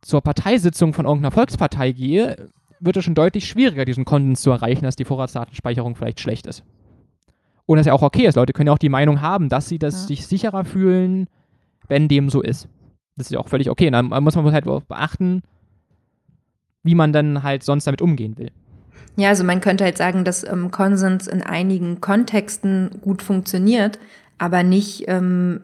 zur 0.00 0.22
Parteisitzung 0.22 0.94
von 0.94 1.04
irgendeiner 1.04 1.32
Volkspartei 1.32 1.92
gehe, 1.92 2.48
wird 2.82 2.96
es 2.96 3.04
schon 3.04 3.14
deutlich 3.14 3.46
schwieriger, 3.46 3.84
diesen 3.84 4.04
Konsens 4.04 4.42
zu 4.42 4.50
erreichen, 4.50 4.84
dass 4.84 4.96
die 4.96 5.04
Vorratsdatenspeicherung 5.04 5.94
vielleicht 5.94 6.20
schlecht 6.20 6.46
ist. 6.46 6.64
Und 7.64 7.78
das 7.78 7.86
ja 7.86 7.92
auch 7.92 8.02
okay 8.02 8.26
ist. 8.26 8.34
Leute 8.34 8.52
können 8.52 8.66
ja 8.66 8.72
auch 8.72 8.78
die 8.78 8.88
Meinung 8.88 9.20
haben, 9.20 9.48
dass 9.48 9.68
sie 9.68 9.78
das 9.78 10.02
ja. 10.02 10.08
sich 10.08 10.26
sicherer 10.26 10.64
fühlen, 10.64 11.28
wenn 11.88 12.08
dem 12.08 12.28
so 12.28 12.42
ist. 12.42 12.68
Das 13.16 13.28
ist 13.28 13.32
ja 13.32 13.38
auch 13.38 13.48
völlig 13.48 13.70
okay. 13.70 13.86
Und 13.86 13.92
dann 13.92 14.24
muss 14.24 14.34
man 14.34 14.52
halt 14.52 14.64
beachten, 14.64 15.42
wie 16.82 16.94
man 16.94 17.12
dann 17.12 17.42
halt 17.42 17.62
sonst 17.62 17.86
damit 17.86 18.02
umgehen 18.02 18.36
will. 18.36 18.50
Ja, 19.16 19.28
also 19.28 19.44
man 19.44 19.60
könnte 19.60 19.84
halt 19.84 19.98
sagen, 19.98 20.24
dass 20.24 20.42
ähm, 20.42 20.70
Konsens 20.70 21.26
in 21.28 21.42
einigen 21.42 22.00
Kontexten 22.00 22.90
gut 23.02 23.22
funktioniert, 23.22 23.98
aber 24.38 24.62
nicht 24.62 25.04
ähm, 25.06 25.60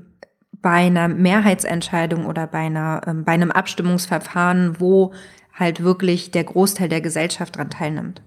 bei 0.53 0.87
einer 0.87 1.09
Mehrheitsentscheidung 1.09 2.27
oder 2.27 2.47
bei, 2.47 2.59
einer, 2.59 3.01
ähm, 3.07 3.25
bei 3.25 3.33
einem 3.33 3.51
Abstimmungsverfahren, 3.51 4.81
wo 4.81 5.13
halt 5.59 5.83
wirklich 5.83 6.31
der 6.31 6.45
Großteil 6.45 6.89
der 6.89 7.01
Gesellschaft 7.01 7.57
daran 7.57 7.71
teilnimmt. 7.71 8.23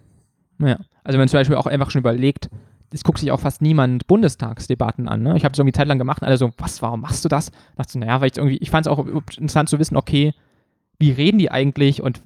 Ja, 0.60 0.78
also 1.04 1.13
wenn 1.13 1.20
man 1.20 1.28
zum 1.28 1.39
Beispiel 1.39 1.56
auch 1.56 1.65
einfach 1.65 1.91
schon 1.91 2.00
überlegt, 2.00 2.50
es 2.94 3.04
guckt 3.04 3.20
sich 3.20 3.32
auch 3.32 3.39
fast 3.39 3.62
niemand 3.62 4.06
Bundestagsdebatten 4.08 5.08
an. 5.08 5.24
Ne? 5.24 5.38
Ich 5.38 5.46
habe 5.46 5.54
es 5.54 5.60
irgendwie 5.60 5.72
Zeit 5.72 5.88
lang 5.88 5.98
gemacht 5.98 6.22
und 6.22 6.28
alle 6.28 6.38
so, 6.38 6.52
was, 6.58 6.82
warum 6.82 7.02
machst 7.02 7.24
du 7.24 7.30
das? 7.30 7.48
Ich 7.48 7.78
dachte 7.78 8.00
naja, 8.00 8.20
weil 8.20 8.30
ich 8.30 8.38
irgendwie, 8.38 8.58
ich 8.58 8.70
fand 8.70 8.86
es 8.86 8.91
auch 8.91 9.06
interessant 9.06 9.70
zu 9.70 9.80
wissen, 9.80 9.96
okay, 9.96 10.34
wie 11.00 11.12
reden 11.12 11.39
die 11.39 11.50
eigentlich 11.50 12.02
und 12.02 12.22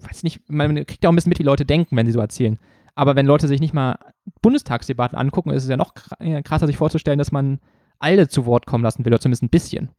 weiß 0.00 0.22
nicht, 0.22 0.48
man 0.48 0.74
kriegt 0.86 1.02
ja 1.02 1.08
auch 1.08 1.12
ein 1.12 1.16
bisschen 1.16 1.30
mit, 1.30 1.38
wie 1.38 1.44
Leute 1.44 1.64
denken, 1.64 1.96
wenn 1.96 2.06
sie 2.06 2.12
so 2.12 2.20
erzählen. 2.20 2.58
Aber 2.94 3.14
wenn 3.14 3.26
Leute 3.26 3.46
sich 3.46 3.60
nicht 3.60 3.74
mal 3.74 3.96
Bundestagsdebatten 4.42 5.16
angucken, 5.16 5.50
ist 5.50 5.62
es 5.62 5.68
ja 5.70 5.76
noch 5.76 5.94
krasser, 5.94 6.66
sich 6.66 6.76
vorzustellen, 6.76 7.18
dass 7.18 7.32
man 7.32 7.60
alle 8.00 8.28
zu 8.28 8.44
Wort 8.44 8.66
kommen 8.66 8.84
lassen 8.84 9.04
will, 9.04 9.12
oder 9.12 9.20
zumindest 9.20 9.44
ein 9.44 9.50
bisschen. 9.50 9.90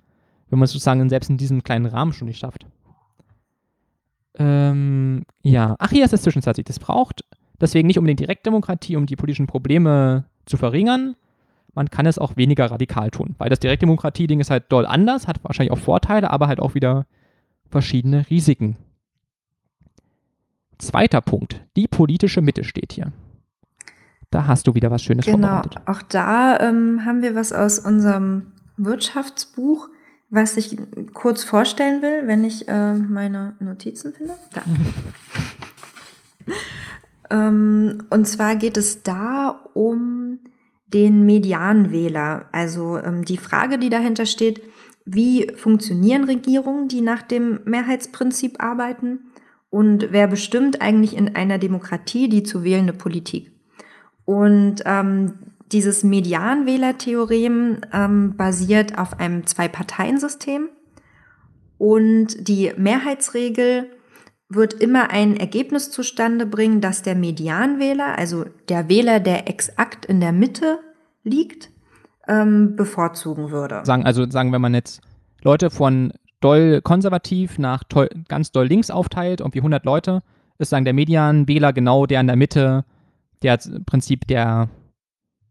Wenn 0.49 0.59
man 0.59 0.65
es 0.65 0.71
sozusagen 0.71 1.07
selbst 1.09 1.29
in 1.29 1.37
diesem 1.37 1.63
kleinen 1.63 1.85
Rahmen 1.85 2.11
schon 2.11 2.27
nicht 2.27 2.39
schafft. 2.39 2.65
Ähm, 4.35 5.23
ja, 5.41 5.75
ach, 5.79 5.89
hier 5.89 6.05
ist 6.05 6.11
das 6.11 6.21
Zwischenstaatlich. 6.21 6.65
Das 6.65 6.79
braucht 6.79 7.25
deswegen 7.59 7.87
nicht 7.87 7.97
unbedingt 7.97 8.19
Direktdemokratie, 8.19 8.95
um 8.95 9.05
die 9.05 9.15
politischen 9.15 9.47
Probleme 9.47 10.25
zu 10.45 10.57
verringern. 10.57 11.15
Man 11.73 11.89
kann 11.89 12.05
es 12.05 12.17
auch 12.17 12.35
weniger 12.35 12.71
radikal 12.71 13.11
tun, 13.11 13.35
weil 13.37 13.49
das 13.49 13.59
Direktdemokratie-Ding 13.59 14.39
ist 14.39 14.49
halt 14.49 14.65
doll 14.69 14.85
anders, 14.85 15.27
hat 15.27 15.43
wahrscheinlich 15.43 15.71
auch 15.71 15.77
Vorteile, 15.77 16.31
aber 16.31 16.47
halt 16.47 16.59
auch 16.59 16.73
wieder 16.73 17.05
verschiedene 17.69 18.29
Risiken. 18.29 18.77
Zweiter 20.77 21.21
Punkt, 21.21 21.61
die 21.75 21.87
politische 21.87 22.41
Mitte 22.41 22.63
steht 22.63 22.93
hier. 22.93 23.11
Da 24.31 24.47
hast 24.47 24.67
du 24.67 24.75
wieder 24.75 24.91
was 24.91 25.03
Schönes 25.03 25.25
genau, 25.25 25.37
vorbereitet. 25.37 25.75
Genau, 25.75 25.97
auch 25.97 26.01
da 26.03 26.59
ähm, 26.59 27.05
haben 27.05 27.21
wir 27.21 27.35
was 27.35 27.51
aus 27.51 27.79
unserem 27.79 28.53
Wirtschaftsbuch, 28.77 29.89
was 30.29 30.57
ich 30.57 30.77
kurz 31.13 31.43
vorstellen 31.43 32.01
will, 32.01 32.27
wenn 32.27 32.43
ich 32.43 32.67
äh, 32.67 32.93
meine 32.93 33.55
Notizen 33.59 34.13
finde. 34.13 34.33
Da. 34.53 34.61
ähm, 37.47 38.03
und 38.09 38.27
zwar 38.27 38.55
geht 38.55 38.77
es 38.77 39.01
da 39.03 39.59
um 39.73 40.39
den 40.87 41.25
Medianwähler. 41.25 42.45
Also 42.51 42.97
ähm, 42.97 43.25
die 43.25 43.37
Frage, 43.37 43.79
die 43.79 43.89
dahinter 43.89 44.25
steht, 44.25 44.61
wie 45.05 45.51
funktionieren 45.55 46.25
Regierungen, 46.25 46.87
die 46.87 47.01
nach 47.01 47.23
dem 47.23 47.61
Mehrheitsprinzip 47.65 48.61
arbeiten 48.61 49.31
Und 49.71 50.11
wer 50.11 50.27
bestimmt 50.27 50.81
eigentlich 50.81 51.15
in 51.15 51.35
einer 51.35 51.57
Demokratie 51.57 52.29
die 52.29 52.43
zu 52.43 52.63
wählende 52.63 52.93
Politik? 52.93 53.51
Und 54.25 54.83
ähm, 54.85 55.33
dieses 55.71 56.03
Medianwählertheorem 56.03 57.81
ähm, 57.93 58.35
basiert 58.35 58.97
auf 58.97 59.19
einem 59.19 59.45
Zwei-Parteien-System. 59.45 60.69
Und 61.77 62.47
die 62.47 62.73
Mehrheitsregel 62.75 63.89
wird 64.49 64.73
immer 64.73 65.11
ein 65.11 65.37
Ergebnis 65.37 65.91
zustande 65.91 66.45
bringen, 66.45 66.81
dass 66.81 67.03
der 67.03 67.15
Medianwähler, 67.15 68.17
also 68.17 68.45
der 68.67 68.89
Wähler, 68.89 69.19
der 69.19 69.47
exakt 69.47 70.05
in 70.05 70.19
der 70.19 70.31
Mitte 70.31 70.79
liegt, 71.23 71.69
ähm, 72.27 72.75
bevorzugen 72.75 73.51
würde. 73.51 73.81
Sagen, 73.83 74.05
also 74.05 74.29
sagen, 74.29 74.51
wenn 74.51 74.61
man 74.61 74.73
jetzt 74.73 75.01
Leute 75.43 75.69
von 75.69 76.11
doll 76.41 76.81
konservativ 76.81 77.59
nach 77.59 77.83
toll, 77.83 78.09
ganz 78.27 78.51
doll 78.51 78.65
links 78.67 78.89
aufteilt, 78.89 79.41
irgendwie 79.41 79.59
100 79.59 79.85
Leute, 79.85 80.23
ist 80.57 80.69
sagen 80.69 80.85
der 80.85 80.93
Medianwähler 80.93 81.73
genau 81.73 82.05
der 82.05 82.21
in 82.21 82.27
der 82.27 82.35
Mitte, 82.35 82.85
der 83.41 83.59
im 83.65 83.85
Prinzip 83.85 84.27
der, 84.27 84.69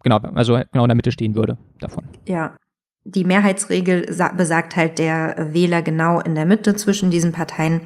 genau, 0.09 0.35
also 0.35 0.59
genau 0.73 0.85
in 0.85 0.89
der 0.89 0.97
Mitte 0.97 1.13
stehen 1.13 1.35
würde 1.35 1.59
davon. 1.81 2.05
Ja. 2.27 2.57
Die 3.05 3.25
Mehrheitsregel 3.25 4.15
besagt 4.37 4.77
halt 4.77 4.99
der 4.99 5.53
Wähler 5.53 5.81
genau 5.81 6.21
in 6.21 6.35
der 6.35 6.45
Mitte 6.45 6.77
zwischen 6.77 7.11
diesen 7.11 7.33
Parteien, 7.33 7.81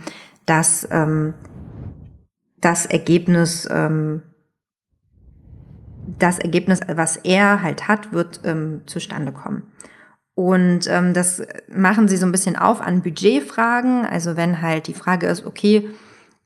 dass 0.47 0.89
ähm, 0.91 1.35
das 2.61 2.87
Ergebnis 2.87 3.69
ähm, 3.71 4.23
das 6.19 6.41
Ergebnis, 6.41 6.81
was 6.89 7.17
er 7.17 7.63
halt 7.63 7.87
hat, 7.87 8.13
wird 8.13 8.41
ähm, 8.45 8.83
zustande 8.87 9.31
kommen. 9.31 9.63
Und 10.35 10.89
ähm, 10.89 11.15
das 11.15 11.43
machen 11.73 12.09
sie 12.09 12.17
so 12.17 12.27
ein 12.27 12.33
bisschen 12.33 12.57
auf 12.57 12.81
an 12.81 13.03
Budgetfragen. 13.03 14.05
Also 14.05 14.37
wenn 14.37 14.63
halt 14.63 14.89
die 14.89 14.95
Frage 14.95 15.27
ist, 15.27 15.47
okay, 15.47 15.89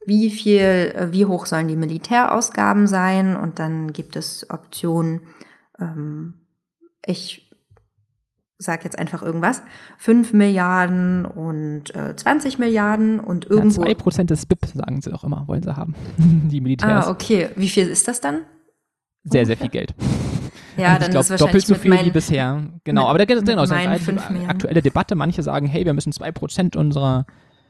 wie 0.04 0.30
viel, 0.30 1.08
wie 1.10 1.24
hoch 1.24 1.46
sollen 1.46 1.68
die 1.68 1.76
Militärausgaben 1.76 2.86
sein? 2.86 3.36
Und 3.36 3.58
dann 3.58 3.92
gibt 3.92 4.16
es 4.16 4.46
Optionen, 4.50 5.20
ähm, 5.80 6.34
ich 7.04 7.46
sag 8.58 8.84
jetzt 8.84 8.98
einfach 8.98 9.22
irgendwas, 9.22 9.62
5 9.98 10.32
Milliarden 10.32 11.26
und 11.26 11.94
äh, 11.94 12.16
20 12.16 12.58
Milliarden 12.58 13.20
und 13.20 13.44
irgendwo. 13.44 13.84
Ja, 13.84 13.92
2% 13.92 14.24
des 14.24 14.46
BIP, 14.46 14.64
sagen 14.66 15.00
sie 15.02 15.10
doch 15.10 15.24
immer, 15.24 15.46
wollen 15.46 15.62
sie 15.62 15.76
haben. 15.76 15.94
die 16.16 16.60
Militärs. 16.60 17.06
Ah, 17.06 17.10
okay. 17.10 17.50
Wie 17.56 17.68
viel 17.68 17.86
ist 17.88 18.08
das 18.08 18.20
dann? 18.20 18.42
Sehr, 19.24 19.44
sehr 19.44 19.56
viel 19.56 19.68
Geld. 19.68 19.94
Ja, 20.76 20.88
also 20.88 21.00
dann 21.00 21.10
glaub, 21.10 21.20
ist 21.22 21.30
wahrscheinlich 21.30 21.64
doppelt 21.64 21.66
so 21.66 21.74
viel 21.74 21.90
meinen, 21.90 22.06
wie 22.06 22.10
bisher. 22.10 22.62
Genau, 22.84 23.06
aber 23.08 23.18
da 23.18 23.24
geht 23.24 23.36
es 23.36 23.44
genau, 23.44 23.64
so 23.64 23.74
eine 23.74 23.98
aktuelle 24.48 24.82
Debatte. 24.82 25.14
Manche 25.14 25.42
sagen, 25.42 25.66
hey, 25.66 25.84
wir 25.84 25.94
müssen 25.94 26.12
2% 26.12 26.76
unserer 26.76 27.26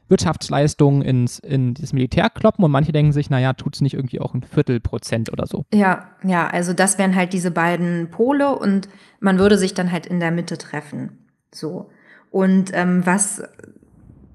Wirtschaftsleistung 0.09 1.01
ins, 1.01 1.39
in 1.39 1.73
das 1.73 1.93
Militär 1.93 2.29
kloppen 2.29 2.63
und 2.63 2.71
manche 2.71 2.91
denken 2.91 3.11
sich, 3.11 3.29
naja, 3.29 3.53
tut 3.53 3.75
es 3.75 3.81
nicht 3.81 3.93
irgendwie 3.93 4.19
auch 4.19 4.33
ein 4.33 4.43
Viertelprozent 4.43 5.31
oder 5.31 5.47
so. 5.47 5.65
Ja, 5.73 6.09
ja, 6.23 6.47
also 6.47 6.73
das 6.73 6.97
wären 6.97 7.15
halt 7.15 7.33
diese 7.33 7.51
beiden 7.51 8.09
Pole 8.09 8.55
und 8.57 8.89
man 9.19 9.39
würde 9.39 9.57
sich 9.57 9.73
dann 9.73 9.91
halt 9.91 10.05
in 10.05 10.19
der 10.19 10.31
Mitte 10.31 10.57
treffen. 10.57 11.25
So. 11.53 11.89
Und 12.31 12.71
ähm, 12.73 13.05
was, 13.05 13.43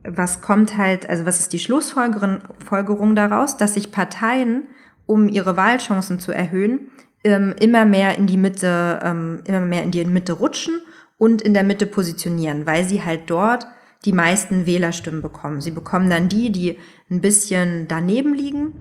was 0.04 0.40
kommt 0.40 0.76
halt, 0.76 1.08
also 1.08 1.26
was 1.26 1.40
ist 1.40 1.52
die 1.52 1.58
Schlussfolgerung 1.58 3.14
daraus, 3.14 3.56
dass 3.56 3.74
sich 3.74 3.92
Parteien, 3.92 4.64
um 5.06 5.28
ihre 5.28 5.56
Wahlchancen 5.56 6.18
zu 6.18 6.32
erhöhen, 6.32 6.90
ähm, 7.24 7.54
immer 7.60 7.84
mehr 7.84 8.18
in 8.18 8.26
die 8.26 8.36
Mitte, 8.36 9.00
ähm, 9.02 9.40
immer 9.44 9.60
mehr 9.60 9.82
in 9.82 9.90
die 9.90 10.04
Mitte 10.04 10.32
rutschen 10.32 10.74
und 11.18 11.42
in 11.42 11.54
der 11.54 11.62
Mitte 11.62 11.86
positionieren, 11.86 12.66
weil 12.66 12.84
sie 12.84 13.04
halt 13.04 13.22
dort 13.26 13.66
die 14.04 14.12
meisten 14.12 14.66
Wählerstimmen 14.66 15.22
bekommen. 15.22 15.60
Sie 15.60 15.70
bekommen 15.70 16.10
dann 16.10 16.28
die, 16.28 16.50
die 16.50 16.78
ein 17.10 17.20
bisschen 17.20 17.86
daneben 17.88 18.34
liegen 18.34 18.74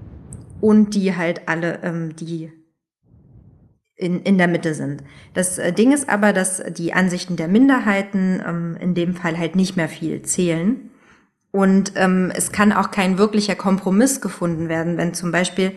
und 0.59 0.95
die 0.95 1.15
halt 1.15 1.47
alle, 1.47 1.79
ähm, 1.83 2.15
die 2.15 2.51
in, 3.95 4.21
in 4.21 4.37
der 4.37 4.47
Mitte 4.47 4.73
sind. 4.73 5.03
Das 5.33 5.59
äh, 5.59 5.71
Ding 5.73 5.91
ist 5.91 6.09
aber, 6.09 6.33
dass 6.33 6.63
die 6.73 6.93
Ansichten 6.93 7.35
der 7.35 7.47
Minderheiten 7.47 8.41
ähm, 8.45 8.77
in 8.79 8.95
dem 8.95 9.13
Fall 9.13 9.37
halt 9.37 9.55
nicht 9.55 9.77
mehr 9.77 9.89
viel 9.89 10.23
zählen. 10.23 10.89
Und 11.51 11.93
ähm, 11.95 12.31
es 12.33 12.51
kann 12.51 12.71
auch 12.71 12.91
kein 12.91 13.17
wirklicher 13.17 13.55
Kompromiss 13.55 14.21
gefunden 14.21 14.69
werden, 14.69 14.97
wenn 14.97 15.13
zum 15.13 15.31
Beispiel 15.31 15.73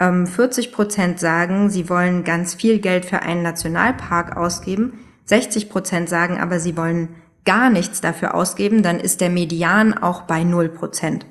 ähm, 0.00 0.26
40 0.26 0.72
Prozent 0.72 1.20
sagen, 1.20 1.70
sie 1.70 1.88
wollen 1.88 2.24
ganz 2.24 2.54
viel 2.54 2.80
Geld 2.80 3.04
für 3.04 3.20
einen 3.20 3.42
Nationalpark 3.42 4.36
ausgeben, 4.36 4.98
60 5.26 5.68
Prozent 5.68 6.08
sagen 6.08 6.38
aber, 6.40 6.58
sie 6.58 6.76
wollen 6.76 7.10
gar 7.50 7.68
nichts 7.68 8.00
dafür 8.00 8.36
ausgeben, 8.36 8.84
dann 8.84 9.00
ist 9.00 9.20
der 9.20 9.28
Median 9.28 9.92
auch 9.92 10.22
bei 10.22 10.44
0 10.44 10.68
Prozent. 10.68 11.26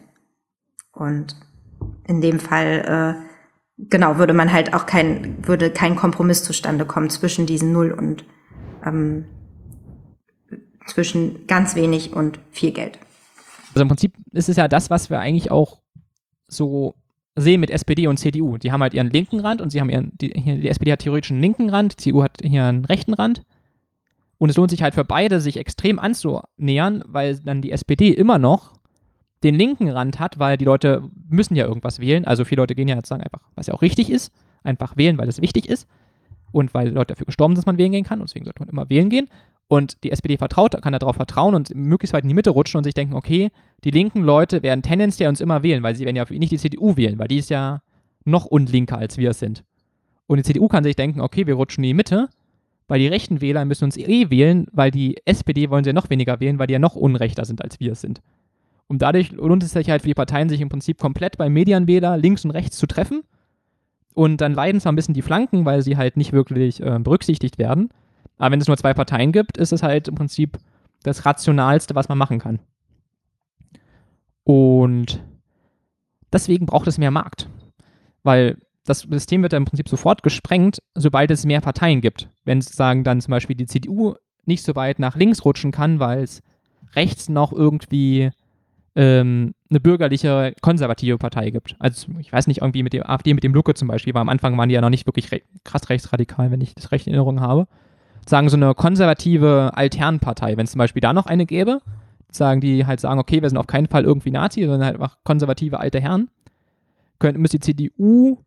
Und 0.91 1.37
in 2.05 2.19
dem 2.19 2.41
Fall, 2.41 3.15
äh, 3.17 3.85
genau, 3.89 4.17
würde 4.17 4.33
man 4.33 4.51
halt 4.51 4.73
auch 4.73 4.85
kein, 4.85 5.47
würde 5.47 5.71
kein 5.71 5.95
Kompromiss 5.95 6.43
zustande 6.43 6.83
kommen 6.83 7.09
zwischen 7.09 7.45
diesen 7.45 7.71
Null 7.71 7.93
und 7.93 8.25
ähm, 8.85 9.27
zwischen 10.87 11.47
ganz 11.47 11.75
wenig 11.75 12.11
und 12.11 12.41
viel 12.51 12.71
Geld. 12.73 12.99
Also 13.69 13.83
im 13.83 13.87
Prinzip 13.87 14.13
ist 14.33 14.49
es 14.49 14.57
ja 14.57 14.67
das, 14.67 14.89
was 14.89 15.09
wir 15.09 15.19
eigentlich 15.19 15.51
auch 15.51 15.79
so 16.49 16.95
sehen 17.37 17.61
mit 17.61 17.69
SPD 17.69 18.07
und 18.07 18.17
CDU. 18.17 18.57
Die 18.57 18.73
haben 18.73 18.81
halt 18.81 18.93
ihren 18.93 19.09
linken 19.09 19.39
Rand 19.39 19.61
und 19.61 19.69
sie 19.69 19.79
haben 19.79 19.89
ihren, 19.89 20.11
die, 20.17 20.33
die 20.33 20.67
SPD 20.67 20.91
hat 20.91 20.99
theoretisch 20.99 21.31
einen 21.31 21.39
linken 21.39 21.69
Rand, 21.69 21.93
die 21.93 22.03
CDU 22.03 22.23
hat 22.23 22.39
hier 22.43 22.65
einen 22.65 22.83
rechten 22.83 23.13
Rand. 23.13 23.43
Und 24.39 24.49
es 24.49 24.57
lohnt 24.57 24.71
sich 24.71 24.81
halt 24.81 24.95
für 24.95 25.05
beide, 25.05 25.41
sich 25.41 25.57
extrem 25.57 25.99
anzunähern, 25.99 27.03
weil 27.05 27.37
dann 27.39 27.61
die 27.61 27.71
SPD 27.71 28.09
immer 28.09 28.39
noch 28.39 28.73
den 29.43 29.55
linken 29.55 29.89
Rand 29.89 30.19
hat, 30.19 30.39
weil 30.39 30.57
die 30.57 30.65
Leute 30.65 31.03
müssen 31.29 31.55
ja 31.55 31.65
irgendwas 31.65 31.99
wählen. 31.99 32.25
Also 32.25 32.45
viele 32.45 32.61
Leute 32.61 32.75
gehen 32.75 32.87
ja 32.87 32.95
jetzt 32.95 33.09
sagen 33.09 33.21
einfach, 33.21 33.41
was 33.55 33.67
ja 33.67 33.73
auch 33.73 33.81
richtig 33.81 34.09
ist, 34.09 34.33
einfach 34.63 34.97
wählen, 34.97 35.17
weil 35.17 35.29
es 35.29 35.41
wichtig 35.41 35.69
ist 35.69 35.87
und 36.51 36.73
weil 36.73 36.89
Leute 36.89 37.13
dafür 37.13 37.25
gestorben 37.25 37.53
sind, 37.53 37.59
dass 37.59 37.65
man 37.65 37.77
wählen 37.77 37.91
gehen 37.91 38.03
kann. 38.03 38.21
Und 38.21 38.29
deswegen 38.29 38.45
sollte 38.45 38.61
man 38.61 38.69
immer 38.69 38.89
wählen 38.89 39.09
gehen. 39.09 39.27
Und 39.67 40.03
die 40.03 40.11
SPD 40.11 40.37
vertraut, 40.37 40.81
kann 40.81 40.93
darauf 40.93 41.15
vertrauen 41.15 41.53
und 41.53 41.75
möglichst 41.75 42.13
weit 42.13 42.23
in 42.23 42.29
die 42.29 42.33
Mitte 42.33 42.49
rutschen 42.49 42.79
und 42.79 42.85
sich 42.85 42.95
denken, 42.95 43.13
okay, 43.13 43.49
die 43.83 43.91
linken 43.91 44.23
Leute 44.23 44.63
werden 44.63 44.81
tendenziell 44.81 45.29
uns 45.29 45.41
immer 45.41 45.61
wählen, 45.61 45.83
weil 45.83 45.95
sie 45.95 46.05
werden 46.05 46.15
ja 46.15 46.25
nicht 46.27 46.51
die 46.51 46.57
CDU 46.57 46.97
wählen, 46.97 47.19
weil 47.19 47.27
die 47.27 47.37
ist 47.37 47.51
ja 47.51 47.81
noch 48.25 48.45
unlinker, 48.45 48.97
als 48.97 49.17
wir 49.17 49.29
es 49.29 49.39
sind. 49.39 49.63
Und 50.25 50.37
die 50.37 50.43
CDU 50.43 50.67
kann 50.67 50.83
sich 50.83 50.95
denken, 50.95 51.21
okay, 51.21 51.45
wir 51.45 51.53
rutschen 51.53 51.83
in 51.83 51.89
die 51.89 51.93
Mitte 51.93 52.29
weil 52.89 52.99
die 52.99 53.07
rechten 53.07 53.39
Wähler 53.39 53.63
müssen 53.63 53.85
uns 53.85 53.95
eh 53.95 54.29
wählen, 54.29 54.65
weil 54.73 54.91
die 54.91 55.15
SPD 55.25 55.69
wollen 55.69 55.83
sie 55.83 55.91
ja 55.91 55.93
noch 55.93 56.09
weniger 56.09 56.39
wählen, 56.39 56.59
weil 56.59 56.67
die 56.67 56.73
ja 56.73 56.79
noch 56.79 56.95
unrechter 56.95 57.45
sind, 57.45 57.63
als 57.63 57.79
wir 57.79 57.93
es 57.93 58.01
sind. 58.01 58.21
Und 58.87 59.03
dadurch 59.03 59.31
lohnt 59.31 59.63
es 59.63 59.71
sich 59.71 59.89
halt 59.91 60.01
für 60.01 60.07
die 60.07 60.15
Parteien, 60.15 60.49
sich 60.49 60.59
im 60.59 60.69
Prinzip 60.69 60.97
komplett 60.97 61.37
beim 61.37 61.53
Medianwähler 61.53 62.17
links 62.17 62.43
und 62.43 62.51
rechts 62.51 62.77
zu 62.77 62.87
treffen. 62.87 63.21
Und 64.15 64.41
dann 64.41 64.55
leiden 64.55 64.81
zwar 64.81 64.91
ein 64.91 64.95
bisschen 64.95 65.13
die 65.13 65.21
Flanken, 65.21 65.65
weil 65.65 65.83
sie 65.83 65.95
halt 65.95 66.17
nicht 66.17 66.33
wirklich 66.33 66.81
äh, 66.81 66.97
berücksichtigt 66.99 67.59
werden. 67.59 67.89
Aber 68.39 68.51
wenn 68.51 68.59
es 68.59 68.67
nur 68.67 68.77
zwei 68.77 68.95
Parteien 68.95 69.31
gibt, 69.31 69.57
ist 69.57 69.71
es 69.71 69.83
halt 69.83 70.07
im 70.07 70.15
Prinzip 70.15 70.57
das 71.03 71.27
Rationalste, 71.27 71.93
was 71.93 72.09
man 72.09 72.17
machen 72.17 72.39
kann. 72.39 72.59
Und 74.43 75.23
deswegen 76.33 76.65
braucht 76.65 76.87
es 76.87 76.97
mehr 76.97 77.11
Markt. 77.11 77.47
Weil 78.23 78.57
das 78.89 79.01
System 79.01 79.43
wird 79.43 79.53
dann 79.53 79.63
im 79.63 79.65
Prinzip 79.65 79.87
sofort 79.87 80.23
gesprengt, 80.23 80.81
sobald 80.95 81.31
es 81.31 81.45
mehr 81.45 81.61
Parteien 81.61 82.01
gibt. 82.01 82.27
Wenn 82.43 82.61
sozusagen 82.61 83.03
dann 83.03 83.21
zum 83.21 83.31
Beispiel 83.31 83.55
die 83.55 83.67
CDU 83.67 84.15
nicht 84.45 84.63
so 84.63 84.75
weit 84.75 84.99
nach 84.99 85.15
links 85.15 85.45
rutschen 85.45 85.71
kann, 85.71 85.99
weil 85.99 86.23
es 86.23 86.41
rechts 86.95 87.29
noch 87.29 87.53
irgendwie 87.53 88.31
ähm, 88.95 89.53
eine 89.69 89.79
bürgerliche, 89.79 90.53
konservative 90.61 91.19
Partei 91.19 91.51
gibt. 91.51 91.75
Also 91.77 92.11
ich 92.19 92.33
weiß 92.33 92.47
nicht, 92.47 92.61
irgendwie 92.61 92.81
mit 92.81 92.93
der 92.93 93.09
AfD, 93.09 93.33
mit 93.35 93.43
dem 93.43 93.53
Lucke 93.53 93.75
zum 93.75 93.87
Beispiel, 93.87 94.13
weil 94.15 94.21
am 94.21 94.29
Anfang 94.29 94.57
waren 94.57 94.69
die 94.69 94.75
ja 94.75 94.81
noch 94.81 94.89
nicht 94.89 95.05
wirklich 95.05 95.31
re 95.31 95.41
krass 95.63 95.89
rechtsradikal, 95.89 96.49
wenn 96.49 96.61
ich 96.61 96.73
das 96.73 96.91
recht 96.91 97.05
in 97.05 97.13
Erinnerung 97.13 97.41
habe. 97.41 97.67
Sagen 98.25 98.49
so 98.49 98.57
eine 98.57 98.73
konservative 98.73 99.71
Alternpartei, 99.75 100.57
wenn 100.57 100.65
es 100.65 100.71
zum 100.71 100.79
Beispiel 100.79 101.01
da 101.01 101.13
noch 101.13 101.27
eine 101.27 101.45
gäbe, 101.45 101.79
sagen 102.31 102.59
die 102.59 102.85
halt 102.87 102.99
sagen, 102.99 103.19
okay, 103.19 103.41
wir 103.41 103.49
sind 103.49 103.57
auf 103.57 103.67
keinen 103.67 103.87
Fall 103.87 104.03
irgendwie 104.03 104.31
Nazi, 104.31 104.61
sondern 104.61 104.83
halt 104.83 104.95
einfach 104.95 105.17
konservative 105.23 105.79
alte 105.79 106.01
Herren, 106.01 106.29
könnte, 107.19 107.39
müsste 107.39 107.59
die 107.59 107.89
CDU 107.89 108.39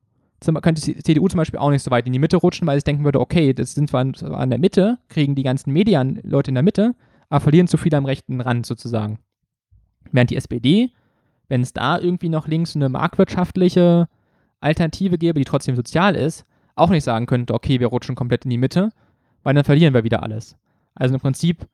könnte 0.63 0.83
die 0.83 1.03
CDU 1.03 1.29
zum 1.29 1.39
Beispiel 1.39 1.59
auch 1.59 1.71
nicht 1.71 1.83
so 1.83 1.91
weit 1.91 2.07
in 2.07 2.13
die 2.13 2.19
Mitte 2.19 2.37
rutschen, 2.37 2.67
weil 2.67 2.79
ich 2.79 2.85
denken 2.85 3.05
würde, 3.05 3.21
okay, 3.21 3.53
das 3.53 3.75
sind 3.75 3.91
zwar 3.91 4.01
an 4.03 4.51
der 4.51 4.59
Mitte, 4.59 4.99
kriegen 5.09 5.35
die 5.35 5.43
ganzen 5.43 5.73
Medien 5.73 6.21
Leute 6.23 6.51
in 6.51 6.55
der 6.55 6.63
Mitte, 6.63 6.95
aber 7.29 7.41
verlieren 7.41 7.69
zu 7.69 7.77
viel 7.77 7.95
am 7.95 8.05
rechten 8.05 8.41
Rand 8.41 8.67
sozusagen. 8.67 9.19
Während 10.11 10.31
die 10.31 10.37
SPD, 10.37 10.91
wenn 11.49 11.63
es 11.63 11.73
da 11.73 11.99
irgendwie 11.99 12.29
noch 12.29 12.47
links 12.47 12.77
eine 12.77 12.89
marktwirtschaftliche 12.89 14.09
Alternative 14.61 15.19
gäbe, 15.19 15.39
die 15.39 15.45
trotzdem 15.45 15.77
sozial 15.77 16.15
ist, 16.15 16.45
auch 16.75 16.91
nicht 16.91 17.05
sagen 17.05 17.27
könnte, 17.27 17.55
okay, 17.55 17.81
wir 17.81 17.89
rutschen 17.89 18.15
komplett 18.15 18.45
in 18.45 18.51
die 18.51 18.59
Mitte, 18.59 18.91
weil 19.43 19.55
dann 19.55 19.65
verlieren 19.65 19.95
wir 19.95 20.05
wieder 20.05 20.23
alles. 20.23 20.57
Also 20.95 21.15
im 21.15 21.21
Prinzip 21.21 21.67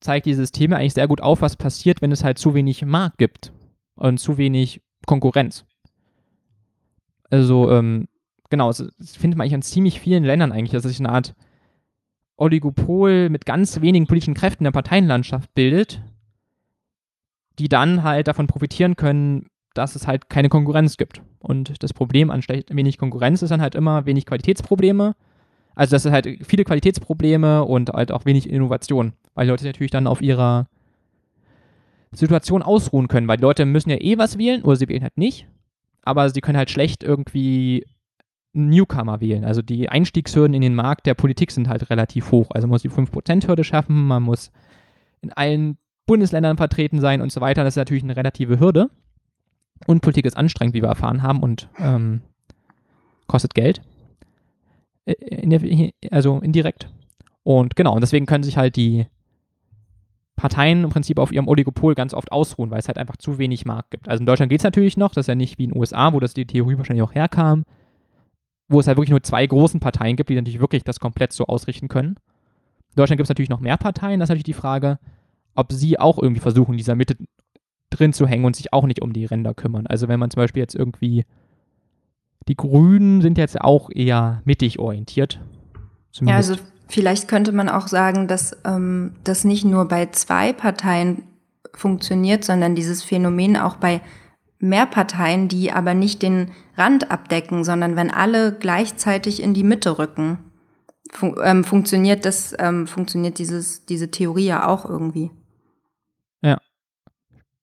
zeigt 0.00 0.26
dieses 0.26 0.52
Thema 0.52 0.76
eigentlich 0.76 0.94
sehr 0.94 1.08
gut 1.08 1.20
auf, 1.20 1.42
was 1.42 1.56
passiert, 1.56 2.02
wenn 2.02 2.12
es 2.12 2.24
halt 2.24 2.38
zu 2.38 2.54
wenig 2.54 2.84
Markt 2.84 3.18
gibt 3.18 3.52
und 3.94 4.18
zu 4.18 4.38
wenig 4.38 4.82
Konkurrenz. 5.06 5.64
Also, 7.30 7.70
ähm, 7.70 8.08
genau, 8.50 8.68
das 8.68 8.86
findet 9.16 9.36
man 9.36 9.44
eigentlich 9.44 9.54
in 9.54 9.62
ziemlich 9.62 10.00
vielen 10.00 10.24
Ländern 10.24 10.52
eigentlich, 10.52 10.72
dass 10.72 10.82
sich 10.82 11.00
eine 11.00 11.10
Art 11.10 11.34
Oligopol 12.36 13.30
mit 13.30 13.46
ganz 13.46 13.80
wenigen 13.80 14.06
politischen 14.06 14.34
Kräften 14.34 14.64
der 14.64 14.70
Parteienlandschaft 14.70 15.54
bildet, 15.54 16.02
die 17.58 17.68
dann 17.68 18.02
halt 18.02 18.28
davon 18.28 18.46
profitieren 18.46 18.96
können, 18.96 19.48
dass 19.74 19.96
es 19.96 20.06
halt 20.06 20.28
keine 20.28 20.48
Konkurrenz 20.48 20.96
gibt. 20.96 21.22
Und 21.38 21.82
das 21.82 21.94
Problem 21.94 22.30
an 22.30 22.42
wenig 22.42 22.98
Konkurrenz 22.98 23.42
ist 23.42 23.50
dann 23.50 23.62
halt 23.62 23.74
immer 23.74 24.06
wenig 24.06 24.26
Qualitätsprobleme. 24.26 25.14
Also 25.74 25.94
das 25.94 26.02
sind 26.02 26.12
halt 26.12 26.26
viele 26.46 26.64
Qualitätsprobleme 26.64 27.64
und 27.64 27.90
halt 27.90 28.12
auch 28.12 28.24
wenig 28.24 28.48
Innovation, 28.48 29.12
weil 29.34 29.46
die 29.46 29.50
Leute 29.50 29.66
natürlich 29.66 29.90
dann 29.90 30.06
auf 30.06 30.22
ihrer 30.22 30.66
Situation 32.12 32.62
ausruhen 32.62 33.08
können, 33.08 33.28
weil 33.28 33.36
die 33.36 33.42
Leute 33.42 33.66
müssen 33.66 33.90
ja 33.90 34.00
eh 34.00 34.16
was 34.16 34.38
wählen 34.38 34.62
oder 34.62 34.76
sie 34.76 34.88
wählen 34.88 35.02
halt 35.02 35.18
nicht, 35.18 35.46
aber 36.06 36.30
sie 36.30 36.40
können 36.40 36.56
halt 36.56 36.70
schlecht 36.70 37.02
irgendwie 37.02 37.84
Newcomer 38.52 39.20
wählen. 39.20 39.44
Also 39.44 39.60
die 39.60 39.88
Einstiegshürden 39.88 40.54
in 40.54 40.62
den 40.62 40.74
Markt 40.74 41.06
der 41.06 41.14
Politik 41.14 41.50
sind 41.50 41.68
halt 41.68 41.90
relativ 41.90 42.30
hoch. 42.30 42.50
Also 42.50 42.66
man 42.66 42.74
muss 42.74 42.82
die 42.82 42.90
5%-Hürde 42.90 43.64
schaffen, 43.64 44.06
man 44.06 44.22
muss 44.22 44.50
in 45.20 45.32
allen 45.32 45.76
Bundesländern 46.06 46.56
vertreten 46.56 47.00
sein 47.00 47.20
und 47.20 47.32
so 47.32 47.40
weiter. 47.40 47.64
Das 47.64 47.72
ist 47.72 47.78
natürlich 47.78 48.04
eine 48.04 48.16
relative 48.16 48.60
Hürde. 48.60 48.88
Und 49.86 50.00
Politik 50.00 50.24
ist 50.24 50.36
anstrengend, 50.36 50.74
wie 50.74 50.82
wir 50.82 50.88
erfahren 50.88 51.22
haben, 51.22 51.40
und 51.40 51.68
ähm, 51.78 52.22
kostet 53.26 53.54
Geld. 53.54 53.82
Äh, 55.04 55.90
also 56.10 56.38
indirekt. 56.38 56.88
Und 57.42 57.76
genau, 57.76 57.94
und 57.94 58.00
deswegen 58.00 58.26
können 58.26 58.44
sich 58.44 58.56
halt 58.56 58.76
die 58.76 59.06
Parteien 60.36 60.84
im 60.84 60.90
Prinzip 60.90 61.18
auf 61.18 61.32
ihrem 61.32 61.48
Oligopol 61.48 61.94
ganz 61.94 62.12
oft 62.12 62.30
ausruhen, 62.30 62.70
weil 62.70 62.78
es 62.78 62.88
halt 62.88 62.98
einfach 62.98 63.16
zu 63.16 63.38
wenig 63.38 63.64
Markt 63.64 63.90
gibt. 63.90 64.08
Also 64.08 64.20
in 64.20 64.26
Deutschland 64.26 64.50
geht 64.50 64.60
es 64.60 64.64
natürlich 64.64 64.96
noch, 64.96 65.14
das 65.14 65.24
ist 65.24 65.28
ja 65.28 65.34
nicht 65.34 65.58
wie 65.58 65.64
in 65.64 65.70
den 65.70 65.78
USA, 65.78 66.12
wo 66.12 66.20
das 66.20 66.34
die 66.34 66.46
Theorie 66.46 66.76
wahrscheinlich 66.76 67.02
auch 67.02 67.14
herkam, 67.14 67.64
wo 68.68 68.78
es 68.78 68.86
halt 68.86 68.98
wirklich 68.98 69.10
nur 69.10 69.22
zwei 69.22 69.46
großen 69.46 69.80
Parteien 69.80 70.16
gibt, 70.16 70.28
die 70.28 70.34
natürlich 70.34 70.60
wirklich 70.60 70.84
das 70.84 71.00
komplett 71.00 71.32
so 71.32 71.46
ausrichten 71.46 71.88
können. 71.88 72.16
In 72.90 72.96
Deutschland 72.96 73.18
gibt 73.18 73.26
es 73.26 73.30
natürlich 73.30 73.48
noch 73.48 73.60
mehr 73.60 73.78
Parteien, 73.78 74.20
das 74.20 74.26
ist 74.26 74.30
natürlich 74.30 74.44
die 74.44 74.52
Frage, 74.52 74.98
ob 75.54 75.72
sie 75.72 75.98
auch 75.98 76.18
irgendwie 76.22 76.40
versuchen, 76.40 76.72
in 76.72 76.78
dieser 76.78 76.96
Mitte 76.96 77.16
drin 77.88 78.12
zu 78.12 78.26
hängen 78.26 78.44
und 78.44 78.56
sich 78.56 78.74
auch 78.74 78.86
nicht 78.86 79.00
um 79.00 79.14
die 79.14 79.24
Ränder 79.24 79.54
kümmern. 79.54 79.86
Also 79.86 80.08
wenn 80.08 80.20
man 80.20 80.30
zum 80.30 80.42
Beispiel 80.42 80.60
jetzt 80.60 80.74
irgendwie, 80.74 81.24
die 82.46 82.56
Grünen 82.56 83.22
sind 83.22 83.38
jetzt 83.38 83.58
auch 83.60 83.88
eher 83.90 84.42
mittig 84.44 84.78
orientiert. 84.78 85.40
Zumindest. 86.12 86.50
Ja, 86.50 86.56
also 86.56 86.75
vielleicht 86.88 87.28
könnte 87.28 87.52
man 87.52 87.68
auch 87.68 87.88
sagen, 87.88 88.28
dass 88.28 88.56
ähm, 88.64 89.12
das 89.24 89.44
nicht 89.44 89.64
nur 89.64 89.86
bei 89.86 90.06
zwei 90.06 90.52
Parteien 90.52 91.24
funktioniert, 91.74 92.44
sondern 92.44 92.74
dieses 92.74 93.02
Phänomen 93.02 93.56
auch 93.56 93.76
bei 93.76 94.00
mehr 94.58 94.86
Parteien, 94.86 95.48
die 95.48 95.72
aber 95.72 95.94
nicht 95.94 96.22
den 96.22 96.52
Rand 96.76 97.10
abdecken, 97.10 97.64
sondern 97.64 97.96
wenn 97.96 98.10
alle 98.10 98.52
gleichzeitig 98.52 99.42
in 99.42 99.54
die 99.54 99.64
Mitte 99.64 99.98
rücken, 99.98 100.38
fun 101.10 101.36
ähm, 101.42 101.64
funktioniert 101.64 102.24
das, 102.24 102.54
ähm, 102.58 102.86
funktioniert 102.86 103.38
dieses, 103.38 103.84
diese 103.86 104.10
Theorie 104.10 104.46
ja 104.46 104.66
auch 104.66 104.88
irgendwie. 104.88 105.30
Ja. 106.42 106.58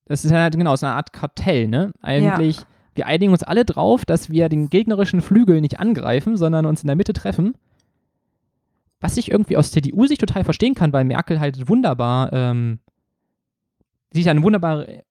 Das 0.05 0.25
ist 0.25 0.31
halt 0.31 0.55
genau 0.55 0.75
so 0.75 0.85
eine 0.85 0.95
Art 0.95 1.13
Kartell, 1.13 1.67
ne? 1.67 1.91
Eigentlich, 2.01 2.57
ja. 2.57 2.63
wir 2.95 3.07
einigen 3.07 3.31
uns 3.31 3.43
alle 3.43 3.65
drauf, 3.65 4.05
dass 4.05 4.29
wir 4.29 4.49
den 4.49 4.69
gegnerischen 4.69 5.21
Flügel 5.21 5.61
nicht 5.61 5.79
angreifen, 5.79 6.37
sondern 6.37 6.65
uns 6.65 6.83
in 6.83 6.87
der 6.87 6.95
Mitte 6.95 7.13
treffen. 7.13 7.55
Was 9.03 9.17
ich 9.17 9.29
irgendwie 9.29 9.57
aus 9.57 9.71
CDU-Sicht 9.71 10.21
total 10.21 10.45
verstehen 10.45 10.75
kann, 10.75 10.93
weil 10.93 11.03
Merkel 11.03 11.41
halt 11.41 11.67
wunderbar, 11.67 12.31
ähm, 12.31 12.79
sie 14.11 14.21
ist 14.21 14.25
ja 14.25 14.31
eine 14.31 14.43
wunderbare 14.43 15.03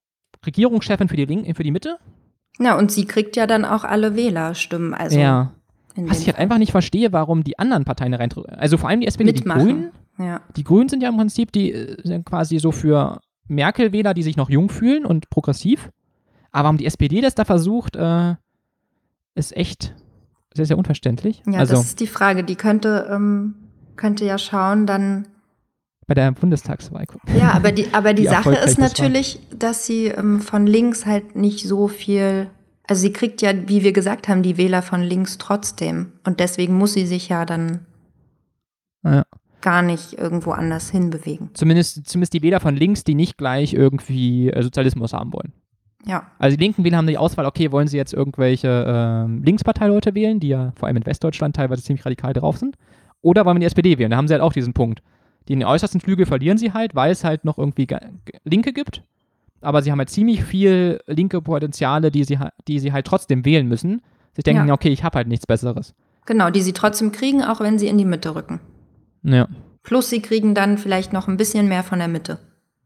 Regierungschefin 0.47 1.09
für 1.09 1.17
die, 1.17 1.27
Link 1.27 1.55
für 1.55 1.63
die 1.63 1.71
Mitte. 1.71 1.99
Ja, 2.59 2.79
und 2.79 2.91
sie 2.91 3.05
kriegt 3.05 3.37
ja 3.37 3.47
dann 3.47 3.67
auch 3.67 3.85
alle 3.85 4.17
Wählerstimmen. 4.17 4.95
Also 4.95 5.19
ja. 5.19 5.53
Was 5.97 6.21
ich 6.21 6.27
halt 6.27 6.39
einfach 6.39 6.57
nicht 6.57 6.73
verstehe, 6.73 7.13
warum 7.13 7.45
die 7.45 7.59
anderen 7.59 7.85
Parteien 7.85 8.15
rein, 8.15 8.31
also 8.57 8.79
vor 8.79 8.89
allem 8.89 9.01
die 9.01 9.07
SPD, 9.07 9.33
Mitmachen. 9.33 9.61
die 9.61 9.73
Grünen. 9.75 9.91
Ja. 10.19 10.41
Die 10.57 10.65
Grünen 10.65 10.89
sind 10.89 11.03
ja 11.03 11.11
im 11.11 11.19
Prinzip 11.19 11.53
die 11.53 11.73
äh, 11.73 11.97
sind 12.03 12.25
quasi 12.25 12.59
so 12.59 12.73
für 12.73 13.21
Merkel-Wähler, 13.49 14.15
die 14.15 14.23
sich 14.23 14.39
noch 14.39 14.49
jung 14.49 14.71
fühlen 14.71 15.05
und 15.05 15.29
progressiv. 15.29 15.91
Aber 16.51 16.65
warum 16.65 16.79
die 16.79 16.87
SPD 16.87 17.21
das 17.21 17.35
da 17.35 17.45
versucht, 17.45 17.97
äh, 17.97 18.37
ist 19.35 19.55
echt 19.55 19.95
sehr, 20.55 20.67
sehr 20.67 20.79
unverständlich. 20.79 21.43
Ja, 21.47 21.61
also, 21.61 21.75
das 21.75 21.85
ist 21.85 22.01
die 22.01 22.07
Frage. 22.07 22.45
Die 22.45 22.57
könnte, 22.57 23.09
ähm, 23.11 23.55
könnte 24.03 24.25
ja 24.25 24.37
schauen, 24.37 24.85
dann 24.85 25.29
bei 26.09 26.15
der 26.15 26.33
Bundestagswahl 26.33 27.07
gucken. 27.07 27.39
Ja, 27.39 27.53
aber 27.53 27.71
die, 27.71 27.87
aber 27.95 28.13
die, 28.15 28.23
die 28.23 28.29
Sache 28.29 28.53
ist 28.57 28.79
natürlich, 28.79 29.39
dass 29.57 29.87
sie 29.87 30.07
ähm, 30.07 30.41
von 30.41 30.67
links 30.67 31.07
halt 31.07 31.37
nicht 31.37 31.69
so 31.69 31.87
viel, 31.87 32.49
also 32.89 33.01
sie 33.01 33.13
kriegt 33.13 33.41
ja, 33.43 33.53
wie 33.69 33.85
wir 33.85 33.93
gesagt 33.93 34.27
haben, 34.27 34.43
die 34.43 34.57
Wähler 34.57 34.83
von 34.83 35.03
links 35.03 35.39
trotzdem. 35.39 36.15
Und 36.25 36.41
deswegen 36.41 36.77
muss 36.77 36.95
sie 36.95 37.07
sich 37.07 37.29
ja 37.29 37.45
dann 37.45 37.87
ja. 39.05 39.23
gar 39.61 39.83
nicht 39.83 40.15
irgendwo 40.15 40.51
anders 40.51 40.91
hinbewegen. 40.91 41.51
Zumindest, 41.55 42.05
zumindest 42.09 42.33
die 42.33 42.43
Wähler 42.43 42.59
von 42.59 42.75
links, 42.75 43.05
die 43.05 43.15
nicht 43.15 43.39
gleich 43.39 43.73
irgendwie 43.73 44.51
äh, 44.51 44.65
Sozialismus 44.65 45.13
haben 45.13 45.33
wollen. 45.33 45.53
Ja. 46.05 46.27
Also 46.41 46.57
die 46.57 46.65
linken 46.65 46.83
Wähler 46.83 46.97
haben 46.97 47.07
die 47.07 47.19
Auswahl, 47.19 47.47
okay, 47.47 47.71
wollen 47.71 47.87
sie 47.87 47.99
jetzt 47.99 48.13
irgendwelche 48.13 48.69
äh, 48.69 49.45
Linksparteileute 49.45 50.17
wählen, 50.17 50.41
die 50.41 50.49
ja 50.49 50.73
vor 50.75 50.89
allem 50.89 50.97
in 50.97 51.07
Westdeutschland 51.07 51.55
teilweise 51.55 51.85
ziemlich 51.85 52.05
radikal 52.05 52.33
drauf 52.33 52.59
sind, 52.59 52.77
oder 53.23 53.45
wollen 53.45 53.57
wir 53.57 53.61
die 53.61 53.67
SPD 53.67 53.99
wählen? 53.99 54.11
Da 54.11 54.17
haben 54.17 54.29
sie 54.29 54.35
halt 54.35 54.43
auch 54.43 54.53
diesen 54.53 54.75
Punkt. 54.75 55.03
Den 55.49 55.65
äußersten 55.65 56.01
Flügel 56.01 56.27
verlieren 56.27 56.59
sie 56.59 56.73
halt, 56.73 56.95
weil 56.95 57.11
es 57.11 57.25
halt 57.25 57.45
noch 57.45 57.59
irgendwie 57.59 57.87
Linke 58.45 58.73
gibt. 58.73 59.03
Aber 59.61 59.83
sie 59.83 59.91
haben 59.91 59.99
halt 59.99 60.11
ziemlich 60.11 60.45
viel 60.45 61.01
linke 61.07 61.41
Potenziale, 61.41 62.11
die 62.11 62.25
sie, 62.25 62.39
die 62.69 62.79
sie 62.79 62.93
halt 62.93 63.07
trotzdem 63.07 63.45
wählen 63.45 63.67
müssen. 63.67 64.03
Sie 64.35 64.43
denken, 64.43 64.69
ja. 64.69 64.75
okay, 64.75 64.89
ich 64.89 65.05
habe 65.05 65.17
halt 65.17 65.29
nichts 65.29 65.47
Besseres. 65.47 65.95
Genau, 66.27 66.51
die 66.51 66.63
sie 66.63 66.73
trotzdem 66.73 67.13
kriegen, 67.13 67.43
auch 67.43 67.61
wenn 67.61 67.79
sie 67.79 67.89
in 67.89 67.99
die 67.99 68.05
Mitte 68.05 68.35
rücken. 68.35 68.61
Ja. 69.23 69.49
Plus 69.83 70.11
sie 70.11 70.23
kriegen 70.23 70.55
dann 70.55 70.79
vielleicht 70.79 71.13
noch 71.13 71.29
ein 71.29 71.37
bisschen 71.37 71.69
mehr 71.69 71.83
von 71.83 71.99
der 71.99 72.09
Mitte. 72.09 72.39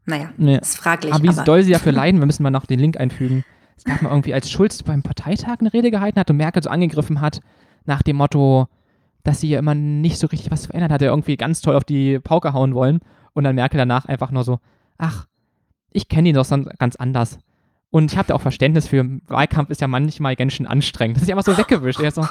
Naja, 0.05 0.31
ja. 0.37 0.57
ist 0.57 0.77
fraglich. 0.77 1.13
Aber 1.13 1.23
wie 1.23 1.29
aber. 1.29 1.43
doll 1.43 1.63
sie 1.63 1.71
dafür 1.71 1.91
leiden, 1.93 2.19
wir 2.19 2.25
müssen 2.25 2.43
mal 2.43 2.49
noch 2.49 2.65
den 2.65 2.79
Link 2.79 2.99
einfügen. 2.99 3.43
Es 3.75 3.83
gab 3.83 4.01
mal 4.01 4.09
irgendwie, 4.09 4.33
als 4.33 4.49
Schulz 4.49 4.81
beim 4.81 5.03
Parteitag 5.03 5.57
eine 5.59 5.71
Rede 5.71 5.91
gehalten 5.91 6.19
hat 6.19 6.29
und 6.31 6.37
Merkel 6.37 6.63
so 6.63 6.69
angegriffen 6.69 7.21
hat, 7.21 7.41
nach 7.85 8.01
dem 8.01 8.17
Motto, 8.17 8.67
dass 9.27 9.41
sie 9.41 9.49
ja 9.49 9.59
immer 9.59 9.75
nicht 9.75 10.19
so 10.19 10.27
richtig 10.27 10.51
was 10.51 10.67
verändert 10.67 10.91
hat, 10.91 11.01
er 11.01 11.09
irgendwie 11.09 11.35
ganz 11.35 11.59
toll 11.59 11.75
auf 11.75 11.83
die 11.83 12.17
Pauke 12.19 12.53
hauen 12.53 12.73
wollen 12.73 13.01
und 13.33 13.43
dann 13.43 13.55
Merkel 13.55 13.77
danach 13.77 14.05
einfach 14.05 14.31
nur 14.31 14.45
so, 14.45 14.59
ach, 14.97 15.27
ich 15.91 16.07
kenne 16.07 16.29
ihn 16.29 16.35
doch 16.35 16.49
ganz 16.79 16.95
anders. 16.95 17.37
Und 17.89 18.11
ich 18.11 18.17
habe 18.17 18.29
da 18.29 18.35
auch 18.35 18.41
Verständnis 18.41 18.87
für, 18.87 19.05
Wahlkampf 19.27 19.69
ist 19.69 19.81
ja 19.81 19.87
manchmal 19.89 20.37
ganz 20.37 20.53
schön 20.53 20.65
anstrengend. 20.65 21.17
Das 21.17 21.23
ist 21.23 21.29
ja 21.29 21.35
einfach 21.35 21.51
so 21.51 21.57
weggewischt. 21.57 21.99
So, 22.13 22.25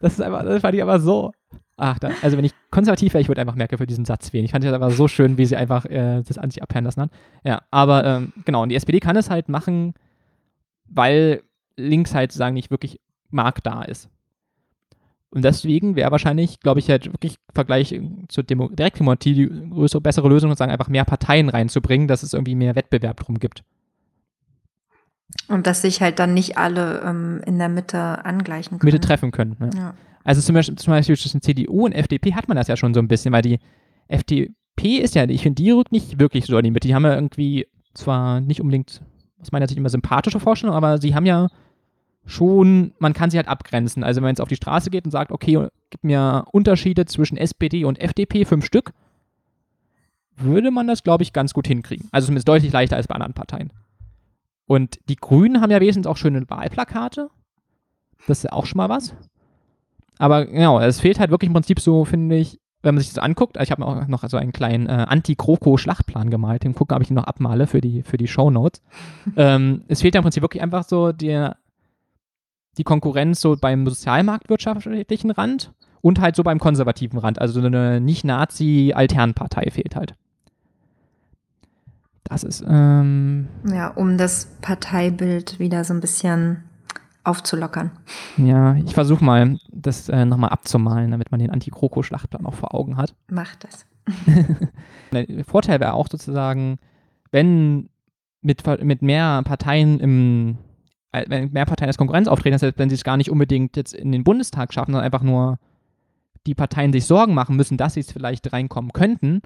das 0.00 0.14
ist 0.14 0.22
einfach, 0.22 0.42
das 0.42 0.62
fand 0.62 0.74
ich 0.74 0.82
aber 0.82 1.00
so. 1.00 1.32
Ach, 1.76 1.98
da, 1.98 2.10
also 2.22 2.38
wenn 2.38 2.44
ich 2.46 2.54
konservativ 2.70 3.12
wäre, 3.12 3.20
ich 3.20 3.28
würde 3.28 3.42
einfach 3.42 3.54
Merkel 3.54 3.76
für 3.76 3.86
diesen 3.86 4.06
Satz 4.06 4.32
wählen. 4.32 4.46
Ich 4.46 4.52
fand 4.52 4.64
das 4.64 4.72
aber 4.72 4.90
so 4.90 5.08
schön, 5.08 5.36
wie 5.36 5.44
sie 5.44 5.56
einfach 5.56 5.84
äh, 5.84 6.22
das 6.22 6.38
an 6.38 6.50
sich 6.50 6.62
abhören 6.62 6.84
lassen 6.84 7.02
hat. 7.02 7.10
Ja, 7.44 7.60
aber 7.70 8.04
ähm, 8.06 8.32
genau, 8.46 8.62
und 8.62 8.70
die 8.70 8.76
SPD 8.76 9.00
kann 9.00 9.16
es 9.16 9.28
halt 9.28 9.50
machen, 9.50 9.92
weil 10.86 11.42
links 11.76 12.14
halt 12.14 12.32
sagen 12.32 12.54
nicht 12.54 12.70
wirklich 12.70 13.00
Markt 13.28 13.66
da 13.66 13.82
ist. 13.82 14.08
Und 15.36 15.44
deswegen 15.44 15.96
wäre 15.96 16.10
wahrscheinlich, 16.10 16.60
glaube 16.60 16.80
ich, 16.80 16.88
halt 16.88 17.12
wirklich 17.12 17.34
im 17.34 17.54
Vergleich 17.54 18.00
zur 18.28 18.42
Demo 18.42 18.70
Direktdemokratie 18.70 19.34
die 19.34 19.68
größere, 19.68 20.00
bessere 20.00 20.30
Lösung, 20.30 20.50
sozusagen 20.50 20.72
einfach 20.72 20.88
mehr 20.88 21.04
Parteien 21.04 21.50
reinzubringen, 21.50 22.08
dass 22.08 22.22
es 22.22 22.32
irgendwie 22.32 22.54
mehr 22.54 22.74
Wettbewerb 22.74 23.20
drum 23.20 23.38
gibt. 23.38 23.62
Und 25.48 25.66
dass 25.66 25.82
sich 25.82 26.00
halt 26.00 26.20
dann 26.20 26.32
nicht 26.32 26.56
alle 26.56 27.02
ähm, 27.04 27.42
in 27.44 27.58
der 27.58 27.68
Mitte 27.68 28.24
angleichen 28.24 28.78
können. 28.78 28.90
Mitte 28.90 29.06
treffen 29.06 29.30
können. 29.30 29.56
Ne? 29.58 29.68
Ja. 29.76 29.94
Also 30.24 30.40
zum 30.40 30.54
Beispiel, 30.54 30.76
zum 30.76 30.92
Beispiel 30.92 31.18
zwischen 31.18 31.42
CDU 31.42 31.84
und 31.84 31.92
FDP 31.92 32.32
hat 32.32 32.48
man 32.48 32.56
das 32.56 32.68
ja 32.68 32.78
schon 32.78 32.94
so 32.94 33.00
ein 33.00 33.08
bisschen, 33.08 33.34
weil 33.34 33.42
die 33.42 33.58
FDP 34.08 34.96
ist 34.96 35.16
ja, 35.16 35.28
ich 35.28 35.42
finde, 35.42 35.62
die 35.62 35.70
rückt 35.70 35.92
nicht 35.92 36.18
wirklich 36.18 36.46
so 36.46 36.56
in 36.56 36.64
die 36.64 36.70
Mitte. 36.70 36.88
Die 36.88 36.94
haben 36.94 37.04
ja 37.04 37.14
irgendwie 37.14 37.66
zwar 37.92 38.40
nicht 38.40 38.62
unbedingt 38.62 39.02
aus 39.38 39.52
meiner 39.52 39.68
Sicht 39.68 39.76
immer 39.76 39.90
sympathische 39.90 40.40
Vorstellungen, 40.40 40.78
aber 40.78 40.96
sie 40.96 41.14
haben 41.14 41.26
ja 41.26 41.48
schon, 42.26 42.92
man 42.98 43.12
kann 43.12 43.30
sie 43.30 43.36
halt 43.36 43.48
abgrenzen. 43.48 44.04
Also 44.04 44.18
wenn 44.18 44.24
man 44.24 44.32
jetzt 44.32 44.40
auf 44.40 44.48
die 44.48 44.56
Straße 44.56 44.90
geht 44.90 45.04
und 45.04 45.12
sagt, 45.12 45.32
okay, 45.32 45.68
gib 45.90 46.04
mir 46.04 46.44
Unterschiede 46.52 47.06
zwischen 47.06 47.36
SPD 47.36 47.84
und 47.84 48.00
FDP, 48.00 48.44
fünf 48.44 48.64
Stück, 48.64 48.92
würde 50.36 50.70
man 50.70 50.86
das, 50.86 51.02
glaube 51.02 51.22
ich, 51.22 51.32
ganz 51.32 51.54
gut 51.54 51.66
hinkriegen. 51.66 52.08
Also 52.12 52.26
zumindest 52.26 52.48
deutlich 52.48 52.72
leichter 52.72 52.96
als 52.96 53.06
bei 53.06 53.14
anderen 53.14 53.32
Parteien. 53.32 53.72
Und 54.66 54.98
die 55.08 55.16
Grünen 55.16 55.60
haben 55.60 55.70
ja 55.70 55.80
wenigstens 55.80 56.06
auch 56.06 56.16
schöne 56.16 56.48
Wahlplakate. 56.50 57.30
Das 58.26 58.38
ist 58.38 58.44
ja 58.44 58.52
auch 58.52 58.66
schon 58.66 58.78
mal 58.78 58.88
was. 58.88 59.14
Aber 60.18 60.44
genau, 60.46 60.80
es 60.80 61.00
fehlt 61.00 61.20
halt 61.20 61.30
wirklich 61.30 61.48
im 61.48 61.54
Prinzip 61.54 61.80
so, 61.80 62.04
finde 62.04 62.36
ich, 62.36 62.58
wenn 62.82 62.94
man 62.94 63.02
sich 63.02 63.12
das 63.12 63.22
anguckt, 63.22 63.56
ich 63.60 63.70
habe 63.70 63.82
mir 63.82 63.88
auch 63.88 64.06
noch 64.06 64.28
so 64.28 64.36
einen 64.36 64.52
kleinen 64.52 64.86
äh, 64.86 65.06
Anti-Kroko-Schlachtplan 65.08 66.30
gemalt, 66.30 66.64
den 66.64 66.74
gucken, 66.74 66.96
ob 66.96 67.02
ich 67.02 67.10
ihn 67.10 67.14
noch 67.14 67.24
abmale 67.24 67.66
für 67.66 67.80
die, 67.80 68.02
für 68.02 68.16
die 68.16 68.28
Shownotes. 68.28 68.82
ähm, 69.36 69.82
es 69.88 70.02
fehlt 70.02 70.14
ja 70.14 70.20
im 70.20 70.24
Prinzip 70.24 70.42
wirklich 70.42 70.62
einfach 70.62 70.84
so 70.84 71.12
der 71.12 71.56
die 72.78 72.84
Konkurrenz 72.84 73.40
so 73.40 73.56
beim 73.56 73.86
sozialmarktwirtschaftlichen 73.86 75.30
Rand 75.30 75.72
und 76.00 76.20
halt 76.20 76.36
so 76.36 76.42
beim 76.42 76.58
konservativen 76.58 77.18
Rand. 77.18 77.40
Also 77.40 77.60
so 77.60 77.66
eine 77.66 78.00
Nicht-Nazi-Alternpartei 78.00 79.70
fehlt 79.70 79.96
halt. 79.96 80.14
Das 82.24 82.44
ist. 82.44 82.64
Ähm, 82.68 83.48
ja, 83.68 83.88
um 83.88 84.18
das 84.18 84.46
Parteibild 84.60 85.58
wieder 85.58 85.84
so 85.84 85.94
ein 85.94 86.00
bisschen 86.00 86.64
aufzulockern. 87.24 87.90
Ja, 88.36 88.74
ich 88.76 88.94
versuche 88.94 89.24
mal, 89.24 89.58
das 89.72 90.08
äh, 90.08 90.24
nochmal 90.24 90.50
abzumalen, 90.50 91.10
damit 91.10 91.30
man 91.30 91.40
den 91.40 91.50
Anti-Kroko-Schlachtplan 91.50 92.46
auch 92.46 92.54
vor 92.54 92.74
Augen 92.74 92.96
hat. 92.96 93.14
Macht 93.28 93.64
das. 93.64 93.86
Der 95.12 95.44
Vorteil 95.44 95.80
wäre 95.80 95.94
auch 95.94 96.08
sozusagen, 96.08 96.78
wenn 97.32 97.88
mit, 98.42 98.62
mit 98.82 99.02
mehr 99.02 99.42
Parteien 99.44 99.98
im 99.98 100.58
wenn 101.26 101.52
mehr 101.52 101.66
Parteien 101.66 101.88
als 101.88 101.98
Konkurrenz 101.98 102.28
auftreten, 102.28 102.54
heißt, 102.54 102.78
wenn 102.78 102.88
sie 102.88 102.94
es 102.94 103.04
gar 103.04 103.16
nicht 103.16 103.30
unbedingt 103.30 103.76
jetzt 103.76 103.94
in 103.94 104.12
den 104.12 104.24
Bundestag 104.24 104.72
schaffen, 104.72 104.92
sondern 104.92 105.04
einfach 105.04 105.22
nur 105.22 105.58
die 106.46 106.54
Parteien 106.54 106.92
sich 106.92 107.06
Sorgen 107.06 107.34
machen 107.34 107.56
müssen, 107.56 107.76
dass 107.76 107.94
sie 107.94 108.00
es 108.00 108.12
vielleicht 108.12 108.52
reinkommen 108.52 108.92
könnten, 108.92 109.42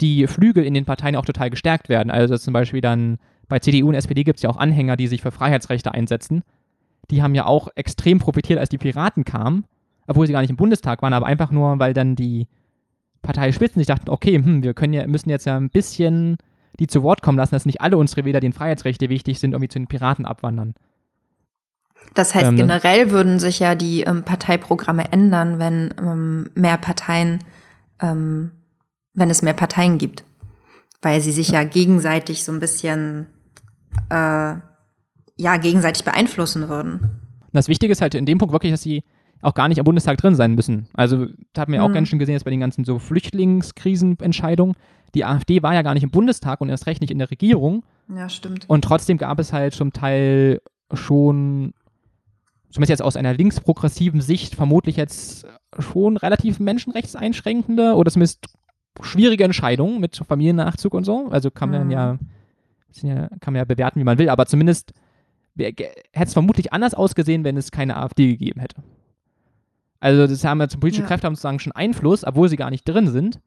die 0.00 0.26
Flügel 0.26 0.64
in 0.64 0.74
den 0.74 0.84
Parteien 0.84 1.16
auch 1.16 1.24
total 1.24 1.50
gestärkt 1.50 1.88
werden. 1.88 2.10
Also 2.10 2.36
zum 2.36 2.52
Beispiel 2.52 2.80
dann 2.80 3.18
bei 3.48 3.58
CDU 3.60 3.88
und 3.88 3.94
SPD 3.94 4.24
gibt 4.24 4.38
es 4.38 4.42
ja 4.42 4.50
auch 4.50 4.58
Anhänger, 4.58 4.96
die 4.96 5.06
sich 5.06 5.22
für 5.22 5.30
Freiheitsrechte 5.30 5.92
einsetzen. 5.92 6.42
Die 7.10 7.22
haben 7.22 7.34
ja 7.34 7.46
auch 7.46 7.68
extrem 7.76 8.18
profitiert, 8.18 8.58
als 8.58 8.68
die 8.68 8.78
Piraten 8.78 9.24
kamen, 9.24 9.64
obwohl 10.06 10.26
sie 10.26 10.32
gar 10.32 10.40
nicht 10.40 10.50
im 10.50 10.56
Bundestag 10.56 11.02
waren, 11.02 11.12
aber 11.12 11.26
einfach 11.26 11.50
nur, 11.50 11.78
weil 11.78 11.94
dann 11.94 12.16
die 12.16 12.46
Parteispitzen 13.22 13.80
sich 13.80 13.86
dachten, 13.86 14.10
okay, 14.10 14.36
hm, 14.36 14.62
wir 14.62 14.74
können 14.74 14.92
ja, 14.92 15.06
müssen 15.06 15.30
jetzt 15.30 15.46
ja 15.46 15.56
ein 15.56 15.70
bisschen 15.70 16.36
die 16.78 16.86
zu 16.86 17.02
Wort 17.02 17.22
kommen 17.22 17.38
lassen, 17.38 17.54
dass 17.54 17.66
nicht 17.66 17.80
alle 17.80 17.96
unsere 17.96 18.24
Wähler, 18.24 18.40
denen 18.40 18.52
Freiheitsrechte 18.52 19.08
wichtig 19.08 19.38
sind, 19.38 19.52
irgendwie 19.52 19.68
zu 19.68 19.78
den 19.78 19.86
Piraten 19.86 20.26
abwandern. 20.26 20.74
Das 22.14 22.34
heißt, 22.34 22.46
ähm, 22.46 22.54
ne? 22.54 22.62
generell 22.62 23.10
würden 23.10 23.38
sich 23.38 23.58
ja 23.58 23.74
die 23.74 24.02
ähm, 24.02 24.22
Parteiprogramme 24.22 25.12
ändern, 25.12 25.58
wenn 25.58 25.94
ähm, 25.98 26.50
mehr 26.54 26.78
Parteien, 26.78 27.40
ähm, 28.00 28.52
wenn 29.14 29.30
es 29.30 29.42
mehr 29.42 29.54
Parteien 29.54 29.98
gibt. 29.98 30.24
Weil 31.02 31.20
sie 31.20 31.32
sich 31.32 31.48
ja 31.48 31.64
gegenseitig 31.64 32.44
so 32.44 32.52
ein 32.52 32.60
bisschen, 32.60 33.26
äh, 34.08 34.54
ja, 35.38 35.56
gegenseitig 35.60 36.04
beeinflussen 36.04 36.68
würden. 36.68 37.20
Das 37.52 37.68
Wichtige 37.68 37.92
ist 37.92 38.00
halt 38.00 38.14
in 38.14 38.26
dem 38.26 38.38
Punkt 38.38 38.52
wirklich, 38.52 38.72
dass 38.72 38.82
sie 38.82 39.02
auch 39.42 39.54
gar 39.54 39.68
nicht 39.68 39.78
am 39.78 39.84
Bundestag 39.84 40.18
drin 40.18 40.34
sein 40.34 40.54
müssen. 40.54 40.88
Also, 40.94 41.26
da 41.52 41.62
haben 41.62 41.72
wir 41.72 41.82
auch 41.82 41.88
mhm. 41.88 41.94
ganz 41.94 42.08
schön 42.08 42.18
gesehen, 42.18 42.34
dass 42.34 42.44
bei 42.44 42.50
den 42.50 42.60
ganzen 42.60 42.84
so 42.84 42.98
Flüchtlingskrisenentscheidungen, 42.98 44.74
die 45.14 45.24
AfD 45.24 45.62
war 45.62 45.74
ja 45.74 45.82
gar 45.82 45.94
nicht 45.94 46.02
im 46.02 46.10
Bundestag 46.10 46.60
und 46.60 46.68
erst 46.68 46.86
recht 46.86 47.00
nicht 47.00 47.10
in 47.10 47.18
der 47.18 47.30
Regierung. 47.30 47.84
Ja, 48.14 48.28
stimmt. 48.28 48.68
Und 48.68 48.82
trotzdem 48.82 49.18
gab 49.18 49.38
es 49.38 49.52
halt 49.52 49.74
zum 49.74 49.92
Teil 49.92 50.60
schon, 50.92 51.74
zumindest 52.70 52.90
jetzt 52.90 53.02
aus 53.02 53.16
einer 53.16 53.34
linksprogressiven 53.34 54.20
Sicht, 54.20 54.54
vermutlich 54.54 54.96
jetzt 54.96 55.46
schon 55.78 56.16
relativ 56.16 56.60
menschenrechtseinschränkende 56.60 57.94
oder 57.94 58.10
zumindest 58.10 58.46
schwierige 59.02 59.44
Entscheidungen 59.44 60.00
mit 60.00 60.16
Familiennachzug 60.16 60.94
und 60.94 61.04
so. 61.04 61.28
Also 61.30 61.50
kann 61.50 61.70
man 61.70 61.84
mhm. 61.86 61.90
ja, 61.90 62.18
ja, 63.02 63.28
kann 63.40 63.52
man 63.52 63.56
ja 63.56 63.64
bewerten, 63.64 64.00
wie 64.00 64.04
man 64.04 64.18
will, 64.18 64.28
aber 64.28 64.46
zumindest 64.46 64.92
hätte 65.56 65.86
es 66.12 66.32
vermutlich 66.32 66.72
anders 66.72 66.94
ausgesehen, 66.94 67.44
wenn 67.44 67.56
es 67.56 67.70
keine 67.70 67.96
AfD 67.96 68.28
gegeben 68.28 68.60
hätte. 68.60 68.82
Also 70.00 70.26
das 70.26 70.44
haben 70.44 70.60
jetzt 70.60 70.78
politische 70.78 71.02
ja. 71.02 71.08
Kräfte 71.08 71.26
haben 71.26 71.34
sozusagen 71.34 71.58
schon 71.58 71.72
Einfluss, 71.72 72.24
obwohl 72.24 72.48
sie 72.48 72.56
gar 72.56 72.70
nicht 72.70 72.86
drin 72.86 73.08
sind 73.08 73.40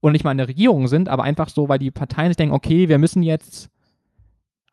und 0.00 0.12
nicht 0.12 0.24
mal 0.24 0.32
in 0.32 0.38
der 0.38 0.48
Regierung 0.48 0.88
sind, 0.88 1.08
aber 1.08 1.24
einfach 1.24 1.48
so, 1.48 1.68
weil 1.68 1.78
die 1.78 1.90
Parteien 1.90 2.30
sich 2.30 2.36
denken, 2.36 2.54
okay, 2.54 2.88
wir 2.88 2.98
müssen 2.98 3.22
jetzt 3.22 3.70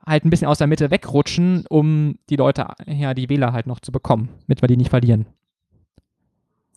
halt 0.06 0.26
ein 0.26 0.30
bisschen 0.30 0.48
aus 0.48 0.58
der 0.58 0.68
Mitte 0.68 0.92
wegrutschen, 0.92 1.66
um 1.70 2.18
die 2.30 2.36
Leute, 2.36 2.68
ja, 2.86 3.14
die 3.14 3.30
Wähler 3.30 3.54
halt 3.54 3.68
noch 3.68 3.80
zu 3.80 3.92
bekommen, 3.92 4.30
damit 4.48 4.62
wir 4.62 4.68
die 4.68 4.78
nicht 4.78 4.90
verlieren. 4.90 5.26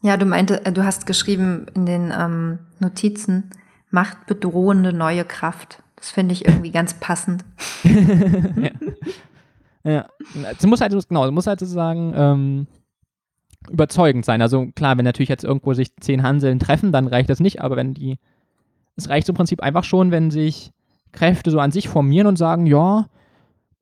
Ja, 0.03 0.17
du 0.17 0.27
meinte, 0.27 0.65
äh, 0.65 0.73
du 0.73 0.85
hast 0.85 1.07
geschrieben 1.07 1.67
in 1.75 1.87
den 1.87 2.13
ähm, 2.17 2.59
Notizen, 2.79 3.51
machtbedrohende 3.91 4.93
neue 4.93 5.25
Kraft. 5.25 5.83
Das 5.97 6.11
finde 6.11 6.35
ich 6.35 6.47
irgendwie 6.47 6.71
ganz 6.71 6.95
passend. 6.95 7.45
ja. 7.85 8.71
ja. 9.83 10.07
Es 10.57 10.67
muss 10.67 10.81
halt, 10.81 10.93
genau, 11.09 11.25
es 11.25 11.33
muss 11.33 11.47
halt 11.47 11.59
sozusagen 11.59 12.13
ähm, 12.15 12.67
überzeugend 13.71 14.25
sein. 14.25 14.43
Also 14.43 14.67
klar, 14.75 14.97
wenn 14.97 15.05
natürlich 15.05 15.29
jetzt 15.29 15.45
irgendwo 15.45 15.75
sich 15.75 15.95
zehn 15.97 16.23
Hanseln 16.23 16.59
treffen, 16.59 16.93
dann 16.93 17.07
reicht 17.07 17.31
das 17.31 17.41
nicht, 17.41 17.61
aber 17.61 17.77
wenn 17.77 17.95
die, 17.95 18.19
es 18.97 19.09
reicht 19.09 19.29
im 19.29 19.35
Prinzip 19.35 19.63
einfach 19.63 19.85
schon, 19.85 20.11
wenn 20.11 20.31
sich 20.31 20.73
Kräfte 21.13 21.51
so 21.51 21.61
an 21.61 21.73
sich 21.73 21.89
formieren 21.89 22.27
und 22.27 22.37
sagen, 22.37 22.67
ja, 22.67 23.07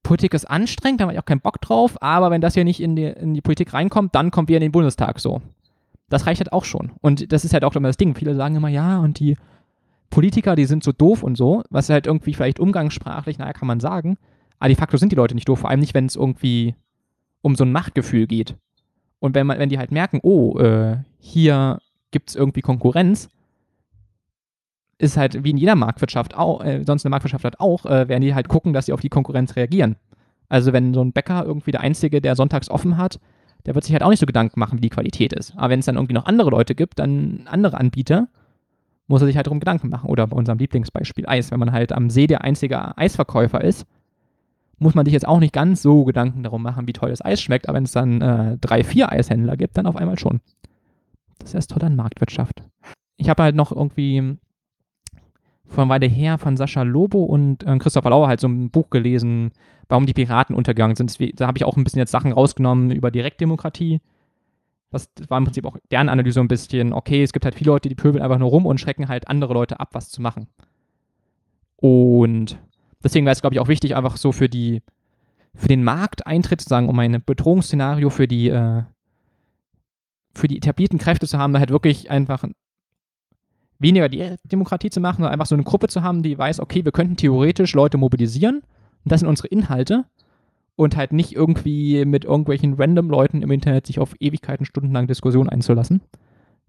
Politik 0.03 0.35
ist 0.35 0.45
anstrengend, 0.45 1.01
da 1.01 1.05
habe 1.05 1.15
ich 1.15 1.19
auch 1.19 1.25
keinen 1.25 1.41
Bock 1.41 1.61
drauf, 1.61 1.97
aber 2.01 2.31
wenn 2.31 2.41
das 2.41 2.55
hier 2.55 2.65
nicht 2.65 2.81
in 2.81 2.95
die, 2.95 3.05
in 3.07 3.35
die 3.35 3.41
Politik 3.41 3.73
reinkommt, 3.73 4.15
dann 4.15 4.31
kommt 4.31 4.49
wir 4.49 4.57
in 4.57 4.63
den 4.63 4.73
Bundestag 4.73 5.19
so. 5.19 5.41
Das 6.11 6.27
reicht 6.27 6.41
halt 6.41 6.53
auch 6.53 6.65
schon. 6.65 6.93
Und 7.01 7.33
das 7.33 7.45
ist 7.45 7.55
halt 7.55 7.65
auch 7.65 7.75
immer 7.75 7.89
das 7.89 7.97
Ding. 7.97 8.15
Viele 8.15 8.35
sagen 8.35 8.57
immer, 8.57 8.69
ja, 8.69 8.99
und 8.99 9.19
die 9.19 9.37
Politiker, 10.11 10.55
die 10.55 10.67
sind 10.67 10.85
so 10.85 10.93
doof 10.93 11.23
und 11.23 11.37
so, 11.37 11.63
was 11.71 11.89
halt 11.89 12.07
irgendwie 12.07 12.35
vielleicht 12.35 12.61
umgangssprachlich, 12.61 13.39
naja, 13.39 13.53
kann 13.55 13.67
man 13.67 13.81
sagen, 13.81 14.19
aber 14.59 14.69
de 14.69 14.77
facto 14.77 14.97
sind 14.97 15.11
die 15.11 15.17
Leute 15.17 15.35
nicht 15.35 15.49
doof, 15.49 15.61
vor 15.61 15.71
allem 15.71 15.81
nicht, 15.81 15.95
wenn 15.95 16.07
es 16.07 16.17
irgendwie 16.17 16.75
um 17.43 17.57
so 17.57 17.65
ein 17.65 17.73
Machtgefühl 17.73 18.27
geht. 18.27 18.57
Und 19.25 19.35
wenn, 19.35 19.47
man, 19.47 19.59
wenn 19.59 19.71
die 19.71 19.79
halt 19.79 19.91
merken, 19.91 20.21
oh, 20.23 20.59
äh, 20.59 20.99
hier 21.19 21.79
gibt 22.11 22.29
es 22.29 22.37
irgendwie 22.37 22.61
Konkurrenz, 22.61 23.31
ist 24.99 25.17
halt 25.17 25.43
wie 25.45 25.49
in 25.49 25.57
jeder 25.57 25.77
Marktwirtschaft 25.77 26.37
auch, 26.37 26.63
äh, 26.63 26.85
sonst 26.85 27.07
eine 27.07 27.11
Marktwirtschaft 27.11 27.47
hat 27.47 27.59
auch, 27.59 27.87
äh, 27.87 28.07
werden 28.07 28.21
die 28.21 28.35
halt 28.35 28.49
gucken, 28.49 28.75
dass 28.75 28.85
sie 28.85 28.93
auf 28.93 29.01
die 29.01 29.09
Konkurrenz 29.09 29.57
reagieren. 29.57 29.97
Also 30.51 30.75
wenn 30.75 30.93
so 30.93 31.01
ein 31.01 31.15
Bäcker 31.15 31.43
irgendwie 31.43 31.71
der 31.71 31.81
Einzige, 31.81 32.21
der 32.21 32.37
sonntags 32.37 32.69
offen 32.69 32.99
hat, 32.99 33.19
der 33.65 33.75
wird 33.75 33.87
sich 33.87 33.95
halt 33.95 34.03
auch 34.03 34.11
nicht 34.11 34.21
so 34.21 34.27
Gedanken 34.27 34.61
machen, 34.61 34.77
wie 34.77 34.83
die 34.83 34.91
Qualität 34.91 35.33
ist. 35.33 35.55
Aber 35.57 35.71
wenn 35.71 35.81
es 35.81 35.87
dann 35.87 35.95
irgendwie 35.95 36.13
noch 36.13 36.27
andere 36.27 36.51
Leute 36.51 36.75
gibt, 36.75 36.99
dann 36.99 37.47
andere 37.47 37.79
Anbieter, 37.79 38.29
muss 39.07 39.23
er 39.23 39.27
sich 39.27 39.37
halt 39.37 39.47
darum 39.47 39.59
Gedanken 39.59 39.89
machen. 39.89 40.11
Oder 40.11 40.27
bei 40.27 40.37
unserem 40.37 40.59
Lieblingsbeispiel 40.59 41.27
Eis. 41.27 41.51
Wenn 41.51 41.61
man 41.61 41.73
halt 41.73 41.93
am 41.93 42.11
See 42.11 42.27
der 42.27 42.45
einzige 42.45 42.99
Eisverkäufer 42.99 43.65
ist, 43.65 43.87
muss 44.79 44.95
man 44.95 45.05
sich 45.05 45.13
jetzt 45.13 45.27
auch 45.27 45.41
nicht 45.41 45.53
ganz 45.53 45.83
so 45.83 46.05
Gedanken 46.05 46.43
darum 46.43 46.63
machen, 46.63 46.87
wie 46.87 46.93
toll 46.93 47.11
das 47.11 47.25
Eis 47.25 47.41
schmeckt. 47.41 47.69
Aber 47.69 47.77
wenn 47.77 47.85
es 47.85 47.93
dann 47.93 48.21
äh, 48.21 48.59
drei, 48.59 48.85
vier 48.85 49.11
Eishändler 49.11 49.57
gibt, 49.57 49.77
dann 49.77 49.87
auf 49.87 49.97
einmal 49.97 50.19
schon. 50.19 50.41
Das 51.39 51.51
ist 51.51 51.55
erst 51.55 51.71
toll 51.71 51.85
an 51.85 51.97
Marktwirtschaft. 51.97 52.63
Ich 53.17 53.29
habe 53.29 53.43
halt 53.43 53.57
noch 53.57 53.73
irgendwie 53.73 54.37
vor 55.67 55.85
einer 55.85 55.91
Weile 55.91 56.07
her 56.07 56.39
von 56.39 56.57
Sascha 56.57 56.83
Lobo 56.83 57.25
und 57.25 57.65
äh, 57.67 57.79
Christopher 57.79 58.11
Lauer 58.11 58.29
halt 58.29 58.41
so 58.41 58.49
ein 58.49 58.71
Buch 58.71 58.91
gelesen, 58.91 59.53
warum 59.89 60.07
die 60.07 60.15
Piraten 60.15 60.55
untergegangen 60.55 60.97
sind. 60.97 61.17
Da 61.39 61.47
habe 61.47 61.59
ich 61.59 61.65
auch 61.65 61.77
ein 61.77 61.85
bisschen 61.85 61.99
jetzt 61.99 62.11
Sachen 62.11 62.33
rausgenommen 62.33 62.91
über 62.91 63.11
Direktdemokratie. 63.11 64.01
Das 64.91 65.11
war 65.29 65.39
im 65.39 65.45
Prinzip 65.45 65.67
auch 65.67 65.77
deren 65.91 66.09
Analyse 66.09 66.41
ein 66.41 66.49
bisschen, 66.49 66.93
okay, 66.93 67.23
es 67.23 67.33
gibt 67.33 67.45
halt 67.45 67.57
viele 67.57 67.71
Leute, 67.71 67.89
die 67.89 67.97
pöbeln 67.97 68.23
einfach 68.23 68.39
nur 68.39 68.51
rum 68.51 68.67
und 68.67 68.79
schrecken 68.79 69.09
halt 69.09 69.29
andere 69.29 69.55
Leute 69.55 69.81
ab, 69.81 69.89
was 69.93 70.11
zu 70.11 70.23
machen. 70.23 70.47
Und 71.77 72.59
deswegen 73.05 73.27
wäre 73.27 73.35
es, 73.35 73.41
glaube 73.41 73.55
ich, 73.55 73.61
auch 73.61 73.69
wichtig, 73.69 73.95
einfach 73.95 74.17
so 74.17 74.33
für 74.33 74.49
die, 74.49 74.83
für 75.55 75.69
den 75.69 75.85
Markteintritt 75.85 76.61
zu 76.61 76.69
sagen, 76.69 76.89
um 76.89 76.99
ein 76.99 77.23
Bedrohungsszenario 77.25 78.11
für 78.11 78.27
die, 78.27 78.49
äh, 78.49 78.83
für 80.35 80.49
die 80.49 80.57
etablierten 80.57 80.99
Kräfte 80.99 81.29
zu 81.29 81.39
haben, 81.39 81.53
da 81.53 81.61
halt 81.61 81.71
wirklich 81.71 82.11
einfach 82.11 82.45
weniger 83.79 84.09
die 84.09 84.35
Demokratie 84.45 84.91
zu 84.91 85.01
machen, 85.01 85.19
sondern 85.19 85.33
einfach 85.33 85.47
so 85.47 85.55
eine 85.55 85.65
Gruppe 85.65 85.89
zu 85.89 86.03
haben, 86.03 86.23
die 86.23 86.37
weiß, 86.37 86.61
okay, 86.61 86.85
wir 86.85 86.93
könnten 86.93 87.17
theoretisch 87.17 87.75
Leute 87.75 87.99
mobilisieren 87.99 88.57
und 88.57 89.13
das 89.13 89.21
sind 89.21 89.29
unsere 89.29 89.49
Inhalte 89.49 90.07
und 90.77 90.97
halt 90.97 91.13
nicht 91.13 91.35
irgendwie 91.35 92.05
mit 92.05 92.25
irgendwelchen 92.25 92.75
random 92.75 93.11
Leuten 93.11 93.43
im 93.43 93.51
Internet 93.51 93.87
sich 93.87 94.01
auf 94.01 94.15
Ewigkeiten, 94.19 94.65
stundenlang 94.65 95.07
Diskussion 95.07 95.49
einzulassen, 95.49 96.01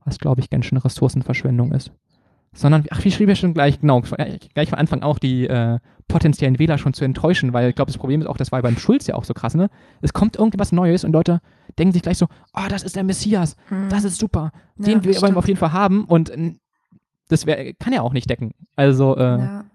was 0.03 0.19
glaube 0.19 0.41
ich 0.41 0.49
ganz 0.49 0.65
schön 0.65 0.77
Ressourcenverschwendung 0.77 1.71
ist. 1.71 1.91
Sondern, 2.55 2.85
ach, 2.89 3.03
wie 3.03 3.11
schrieb 3.11 3.29
er 3.29 3.35
schon 3.35 3.53
gleich, 3.53 3.81
genau, 3.81 4.01
gleich 4.53 4.69
von 4.69 4.79
Anfang 4.79 5.03
auch 5.03 5.19
die 5.19 5.45
äh, 5.45 5.77
potenziellen 6.07 6.57
Wähler 6.57 6.77
schon 6.77 6.93
zu 6.93 7.03
enttäuschen, 7.03 7.53
weil 7.53 7.69
ich 7.69 7.75
glaube, 7.75 7.91
das 7.91 7.97
Problem 7.97 8.21
ist 8.21 8.27
auch, 8.27 8.37
das 8.37 8.51
war 8.51 8.61
beim 8.61 8.77
Schulz 8.77 9.07
ja 9.07 9.15
auch 9.15 9.25
so 9.25 9.33
krass, 9.33 9.55
ne? 9.55 9.69
Es 10.01 10.13
kommt 10.13 10.37
irgendwas 10.37 10.71
Neues 10.71 11.03
und 11.03 11.11
Leute 11.11 11.41
denken 11.77 11.91
sich 11.93 12.01
gleich 12.01 12.17
so, 12.17 12.27
oh, 12.53 12.67
das 12.69 12.83
ist 12.83 12.95
der 12.95 13.03
Messias, 13.03 13.57
hm. 13.67 13.89
das 13.89 14.03
ist 14.03 14.17
super, 14.17 14.51
den 14.77 15.01
ja, 15.01 15.21
wollen 15.21 15.33
wir 15.33 15.39
auf 15.39 15.47
jeden 15.47 15.59
Fall 15.59 15.73
haben 15.73 16.05
und 16.05 16.31
das 17.27 17.45
wär, 17.45 17.73
kann 17.73 17.91
ja 17.91 18.01
auch 18.01 18.13
nicht 18.13 18.29
decken. 18.29 18.51
Also, 18.75 19.17
äh, 19.17 19.21
ja. 19.21 19.65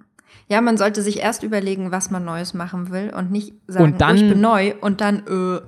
ja. 0.49 0.61
man 0.61 0.79
sollte 0.79 1.03
sich 1.03 1.19
erst 1.19 1.43
überlegen, 1.43 1.91
was 1.91 2.11
man 2.11 2.25
Neues 2.25 2.55
machen 2.55 2.91
will 2.91 3.13
und 3.15 3.31
nicht 3.31 3.55
sagen, 3.67 3.93
und 3.93 4.01
dann, 4.01 4.17
oh, 4.17 4.21
ich 4.21 4.29
bin 4.29 4.41
neu 4.41 4.75
und 4.81 5.01
dann, 5.01 5.27
äh. 5.27 5.61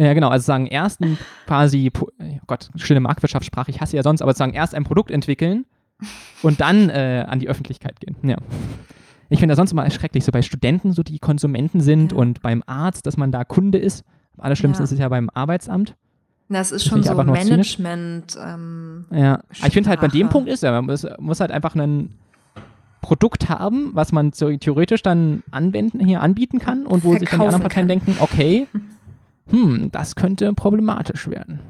Ja, 0.00 0.14
genau. 0.14 0.28
Also 0.28 0.44
sagen, 0.44 0.68
erst 0.68 1.00
ein 1.00 1.18
quasi, 1.48 1.90
oh 1.98 2.06
Gott, 2.46 2.70
schöne 2.76 3.00
Marktwirtschaftssprache, 3.00 3.72
ich 3.72 3.80
hasse 3.80 3.96
ja 3.96 4.04
sonst, 4.04 4.22
aber 4.22 4.32
sagen, 4.32 4.54
erst 4.54 4.76
ein 4.76 4.84
Produkt 4.84 5.10
entwickeln 5.10 5.66
und 6.42 6.60
dann 6.60 6.90
äh, 6.90 7.24
an 7.26 7.40
die 7.40 7.48
Öffentlichkeit 7.48 8.00
gehen. 8.00 8.16
Ja. 8.22 8.36
Ich 9.30 9.40
finde 9.40 9.52
das 9.52 9.58
sonst 9.58 9.72
immer 9.72 9.84
erschrecklich, 9.84 10.24
so 10.24 10.32
bei 10.32 10.42
Studenten, 10.42 10.92
so 10.92 11.02
die 11.02 11.18
Konsumenten 11.18 11.80
sind 11.80 12.12
ja. 12.12 12.18
und 12.18 12.40
beim 12.40 12.62
Arzt, 12.66 13.06
dass 13.06 13.16
man 13.16 13.30
da 13.30 13.44
Kunde 13.44 13.78
ist. 13.78 14.04
Am 14.36 14.44
allerschlimmsten 14.44 14.82
ja. 14.82 14.84
ist 14.84 14.92
es 14.92 14.98
ja 14.98 15.08
beim 15.08 15.28
Arbeitsamt. 15.34 15.94
Das 16.48 16.72
ist 16.72 16.86
das 16.86 16.90
schon 16.90 17.02
so 17.02 17.14
Management. 17.14 18.38
Ähm, 18.42 19.04
ja, 19.10 19.40
ich 19.52 19.72
finde 19.72 19.90
halt 19.90 20.00
bei 20.00 20.08
dem 20.08 20.30
Punkt 20.30 20.48
ist 20.48 20.62
ja, 20.62 20.72
man 20.72 20.86
muss, 20.86 21.06
muss, 21.18 21.40
halt 21.40 21.50
einfach 21.50 21.74
ein 21.74 22.14
Produkt 23.02 23.50
haben, 23.50 23.90
was 23.92 24.12
man 24.12 24.32
so 24.32 24.56
theoretisch 24.56 25.02
dann 25.02 25.42
anwenden, 25.50 26.04
hier 26.04 26.22
anbieten 26.22 26.58
kann 26.58 26.86
und 26.86 27.04
wo 27.04 27.10
Verkaufen 27.10 27.20
sich 27.20 27.28
dann 27.28 27.40
die 27.40 27.46
anderen 27.46 27.62
Parteien 27.62 27.88
kann. 27.88 27.98
denken, 28.06 28.16
okay, 28.20 28.66
hm, 29.50 29.90
das 29.92 30.16
könnte 30.16 30.52
problematisch 30.54 31.28
werden. 31.28 31.60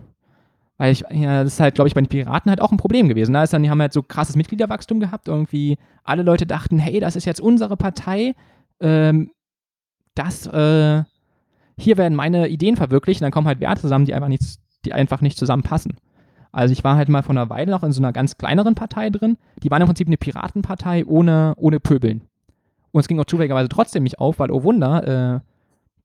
Weil 0.78 0.92
ich, 0.92 1.04
ja, 1.10 1.44
das 1.44 1.54
ist 1.54 1.60
halt, 1.60 1.74
glaube 1.74 1.88
ich, 1.88 1.94
bei 1.94 2.00
den 2.00 2.08
Piraten 2.08 2.50
halt 2.50 2.60
auch 2.60 2.70
ein 2.70 2.76
Problem 2.76 3.08
gewesen. 3.08 3.32
Da 3.32 3.42
ist 3.42 3.52
dann, 3.52 3.62
die 3.62 3.70
haben 3.70 3.80
halt 3.80 3.92
so 3.92 4.02
krasses 4.02 4.36
Mitgliederwachstum 4.36 5.00
gehabt. 5.00 5.28
Irgendwie 5.28 5.76
alle 6.04 6.22
Leute 6.22 6.46
dachten, 6.46 6.78
hey, 6.78 7.00
das 7.00 7.16
ist 7.16 7.24
jetzt 7.24 7.40
unsere 7.40 7.76
Partei. 7.76 8.34
Ähm, 8.80 9.32
das, 10.14 10.46
äh, 10.46 11.02
hier 11.76 11.96
werden 11.96 12.14
meine 12.14 12.48
Ideen 12.48 12.76
verwirklicht. 12.76 13.20
Und 13.20 13.24
dann 13.24 13.32
kommen 13.32 13.48
halt 13.48 13.60
Werte 13.60 13.82
zusammen, 13.82 14.04
die 14.04 14.14
einfach 14.14 14.28
nichts 14.28 14.60
die 14.84 14.92
einfach 14.92 15.20
nicht 15.20 15.38
zusammenpassen. 15.38 15.96
Also 16.50 16.72
ich 16.72 16.82
war 16.84 16.96
halt 16.96 17.08
mal 17.08 17.22
vor 17.22 17.34
einer 17.34 17.50
Weile 17.50 17.70
noch 17.70 17.82
in 17.82 17.92
so 17.92 18.00
einer 18.00 18.12
ganz 18.12 18.38
kleineren 18.38 18.74
Partei 18.74 19.10
drin. 19.10 19.36
Die 19.62 19.70
waren 19.70 19.82
im 19.82 19.88
Prinzip 19.88 20.06
eine 20.06 20.16
Piratenpartei 20.16 21.04
ohne, 21.06 21.54
ohne 21.56 21.78
Pöbeln. 21.78 22.22
Und 22.90 23.00
es 23.00 23.08
ging 23.08 23.20
auch 23.20 23.26
zufälligerweise 23.26 23.68
trotzdem 23.68 24.02
nicht 24.02 24.18
auf, 24.18 24.38
weil, 24.38 24.50
oh 24.50 24.62
Wunder, 24.62 25.06
äh, 25.36 25.40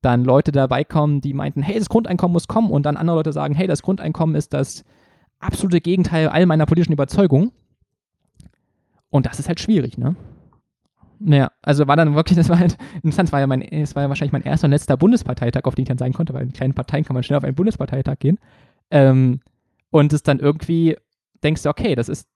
dann 0.03 0.23
Leute 0.23 0.51
dabei 0.51 0.83
kommen, 0.83 1.21
die 1.21 1.33
meinten, 1.33 1.63
hey, 1.63 1.79
das 1.79 1.89
Grundeinkommen 1.89 2.33
muss 2.33 2.47
kommen 2.47 2.69
und 2.69 2.85
dann 2.85 2.97
andere 2.97 3.17
Leute 3.17 3.33
sagen, 3.33 3.55
hey, 3.55 3.67
das 3.67 3.81
Grundeinkommen 3.81 4.35
ist 4.35 4.53
das 4.53 4.83
absolute 5.39 5.81
Gegenteil 5.81 6.27
all 6.27 6.45
meiner 6.45 6.65
politischen 6.65 6.93
Überzeugung. 6.93 7.51
Und 9.09 9.25
das 9.25 9.39
ist 9.39 9.47
halt 9.47 9.59
schwierig, 9.59 9.97
ne? 9.97 10.15
Naja, 11.19 11.51
also 11.61 11.87
war 11.87 11.95
dann 11.95 12.15
wirklich, 12.15 12.35
das 12.37 12.49
war 12.49 12.59
halt 12.59 12.77
interessant, 12.95 13.31
war 13.31 13.39
ja, 13.39 13.47
mein, 13.47 13.65
das 13.71 13.95
war 13.95 14.03
ja 14.03 14.09
wahrscheinlich 14.09 14.33
mein 14.33 14.43
erster 14.43 14.65
und 14.65 14.71
letzter 14.71 14.97
Bundesparteitag, 14.97 15.61
auf 15.63 15.75
den 15.75 15.83
ich 15.83 15.89
dann 15.89 15.97
sein 15.97 16.13
konnte, 16.13 16.33
weil 16.33 16.43
in 16.43 16.53
kleinen 16.53 16.73
Parteien 16.73 17.05
kann 17.05 17.13
man 17.13 17.23
schnell 17.23 17.37
auf 17.37 17.43
einen 17.43 17.55
Bundesparteitag 17.55 18.19
gehen. 18.19 18.39
Ähm, 18.91 19.39
und 19.89 20.11
es 20.11 20.23
dann 20.23 20.39
irgendwie 20.39 20.97
denkst 21.43 21.63
du, 21.63 21.69
okay, 21.69 21.95
das 21.95 22.09
ist 22.09 22.27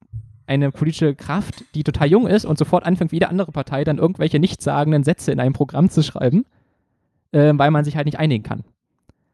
eine 0.46 0.72
politische 0.72 1.16
Kraft, 1.16 1.66
die 1.76 1.84
total 1.84 2.08
jung 2.08 2.28
ist 2.28 2.46
und 2.46 2.58
sofort 2.58 2.86
anfängt, 2.86 3.12
wie 3.12 3.18
jede 3.18 3.30
andere 3.30 3.52
Partei 3.52 3.84
dann 3.84 3.98
irgendwelche 3.98 4.40
nichtssagenden 4.40 5.04
Sätze 5.04 5.32
in 5.34 5.42
einem 5.42 5.54
Programm 5.54 5.90
zu 5.90 6.02
schreiben, 6.02 6.46
äh, 7.32 7.54
weil 7.56 7.72
man 7.72 7.86
sich 7.86 7.96
halt 7.96 8.06
nicht 8.06 8.20
einigen 8.20 8.44
kann. 8.44 8.64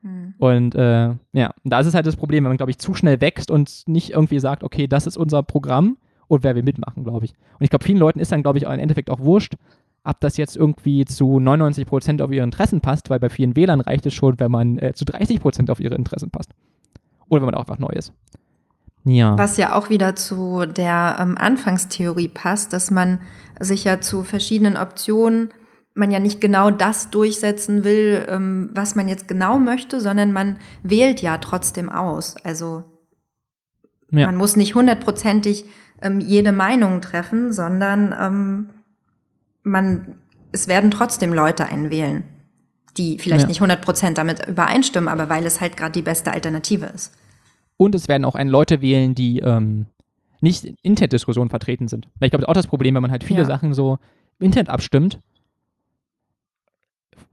Mhm. 0.02 0.34
Und 0.38 0.76
äh, 0.76 1.16
ja, 1.34 1.54
da 1.64 1.80
ist 1.80 1.88
es 1.88 1.94
halt 1.94 2.06
das 2.06 2.16
Problem, 2.16 2.44
wenn 2.44 2.52
man, 2.52 2.58
glaube 2.58 2.72
ich, 2.72 2.78
zu 2.78 2.94
schnell 2.94 3.22
wächst 3.22 3.50
und 3.50 3.84
nicht 3.88 4.12
irgendwie 4.12 4.40
sagt, 4.40 4.64
okay, 4.64 4.88
das 4.88 5.08
ist 5.08 5.18
unser 5.18 5.44
Programm 5.44 5.98
und 6.28 6.44
wer 6.44 6.56
will 6.56 6.64
mitmachen, 6.64 7.04
glaube 7.04 7.26
ich. 7.26 7.32
Und 7.32 7.64
ich 7.64 7.70
glaube, 7.70 7.86
vielen 7.86 7.98
Leuten 7.98 8.20
ist 8.20 8.32
dann, 8.32 8.44
glaube 8.44 8.58
ich, 8.58 8.66
im 8.66 8.72
Endeffekt 8.72 9.10
auch 9.10 9.20
wurscht, 9.20 9.56
ob 10.04 10.20
das 10.20 10.38
jetzt 10.38 10.58
irgendwie 10.58 11.06
zu 11.06 11.40
99 11.40 11.86
Prozent 11.88 12.22
auf 12.22 12.32
ihre 12.32 12.44
Interessen 12.44 12.82
passt, 12.82 13.10
weil 13.10 13.20
bei 13.20 13.30
vielen 13.30 13.56
Wählern 13.56 13.80
reicht 13.80 14.06
es 14.06 14.14
schon, 14.14 14.40
wenn 14.40 14.52
man 14.52 14.78
äh, 14.78 14.94
zu 14.94 15.06
30 15.06 15.40
Prozent 15.40 15.72
auf 15.72 15.80
ihre 15.80 15.96
Interessen 15.96 16.30
passt. 16.30 16.52
Oder 17.30 17.42
wenn 17.42 17.46
man 17.46 17.56
auch 17.56 17.62
einfach 17.62 17.80
neu 17.80 17.94
ist. 17.94 18.12
Ja. 19.06 19.38
Was 19.38 19.58
ja 19.58 19.76
auch 19.76 19.90
wieder 19.90 20.16
zu 20.16 20.66
der 20.66 21.18
ähm, 21.20 21.38
Anfangstheorie 21.38 22.30
passt, 22.30 22.74
dass 22.74 22.92
man 22.92 23.20
sich 23.60 23.84
ja 23.84 24.02
zu 24.02 24.24
verschiedenen 24.24 24.78
Optionen, 24.78 25.50
man 25.94 26.12
ja 26.12 26.20
nicht 26.20 26.42
genau 26.42 26.72
das 26.72 27.10
durchsetzen 27.10 27.84
will, 27.84 28.26
ähm, 28.28 28.70
was 28.74 28.96
man 28.96 29.08
jetzt 29.08 29.28
genau 29.28 29.60
möchte, 29.60 30.02
sondern 30.02 30.32
man 30.32 30.58
wählt 30.82 31.22
ja 31.22 31.38
trotzdem 31.38 31.90
aus. 31.90 32.36
Also 32.44 32.84
ja. 34.10 34.26
man 34.26 34.36
muss 34.36 34.56
nicht 34.56 34.76
hundertprozentig 34.76 35.66
ähm, 36.02 36.20
jede 36.20 36.52
Meinung 36.52 37.02
treffen, 37.02 37.54
sondern 37.54 38.16
ähm, 38.20 38.70
man, 39.64 40.16
es 40.52 40.68
werden 40.68 40.92
trotzdem 40.92 41.32
Leute 41.32 41.66
einen 41.66 41.92
wählen, 41.92 42.24
die 42.98 43.20
vielleicht 43.20 43.44
ja. 43.44 43.48
nicht 43.48 43.62
100% 43.62 44.14
damit 44.14 44.48
übereinstimmen, 44.48 45.08
aber 45.08 45.30
weil 45.30 45.46
es 45.46 45.62
halt 45.62 45.78
gerade 45.78 45.92
die 45.92 46.02
beste 46.02 46.32
Alternative 46.32 46.88
ist. 46.88 47.14
Und 47.78 47.96
es 47.96 48.08
werden 48.08 48.26
auch 48.26 48.36
einen 48.36 48.50
Leute 48.50 48.82
wählen, 48.82 49.16
die 49.16 49.40
ähm, 49.40 49.88
nicht 50.42 50.66
in 50.66 50.76
Internetdiskussionen 50.82 51.50
vertreten 51.50 51.88
sind. 51.88 52.08
Weil 52.20 52.28
ich 52.28 52.32
glaube, 52.32 52.42
das 52.42 52.48
ist 52.48 52.50
auch 52.50 52.62
das 52.62 52.68
Problem, 52.68 52.96
wenn 52.96 53.02
man 53.02 53.12
halt 53.12 53.24
viele 53.24 53.42
ja. 53.42 53.46
Sachen 53.46 53.74
so 53.74 53.98
im 54.40 54.46
Internet 54.46 54.70
abstimmt. 54.70 55.20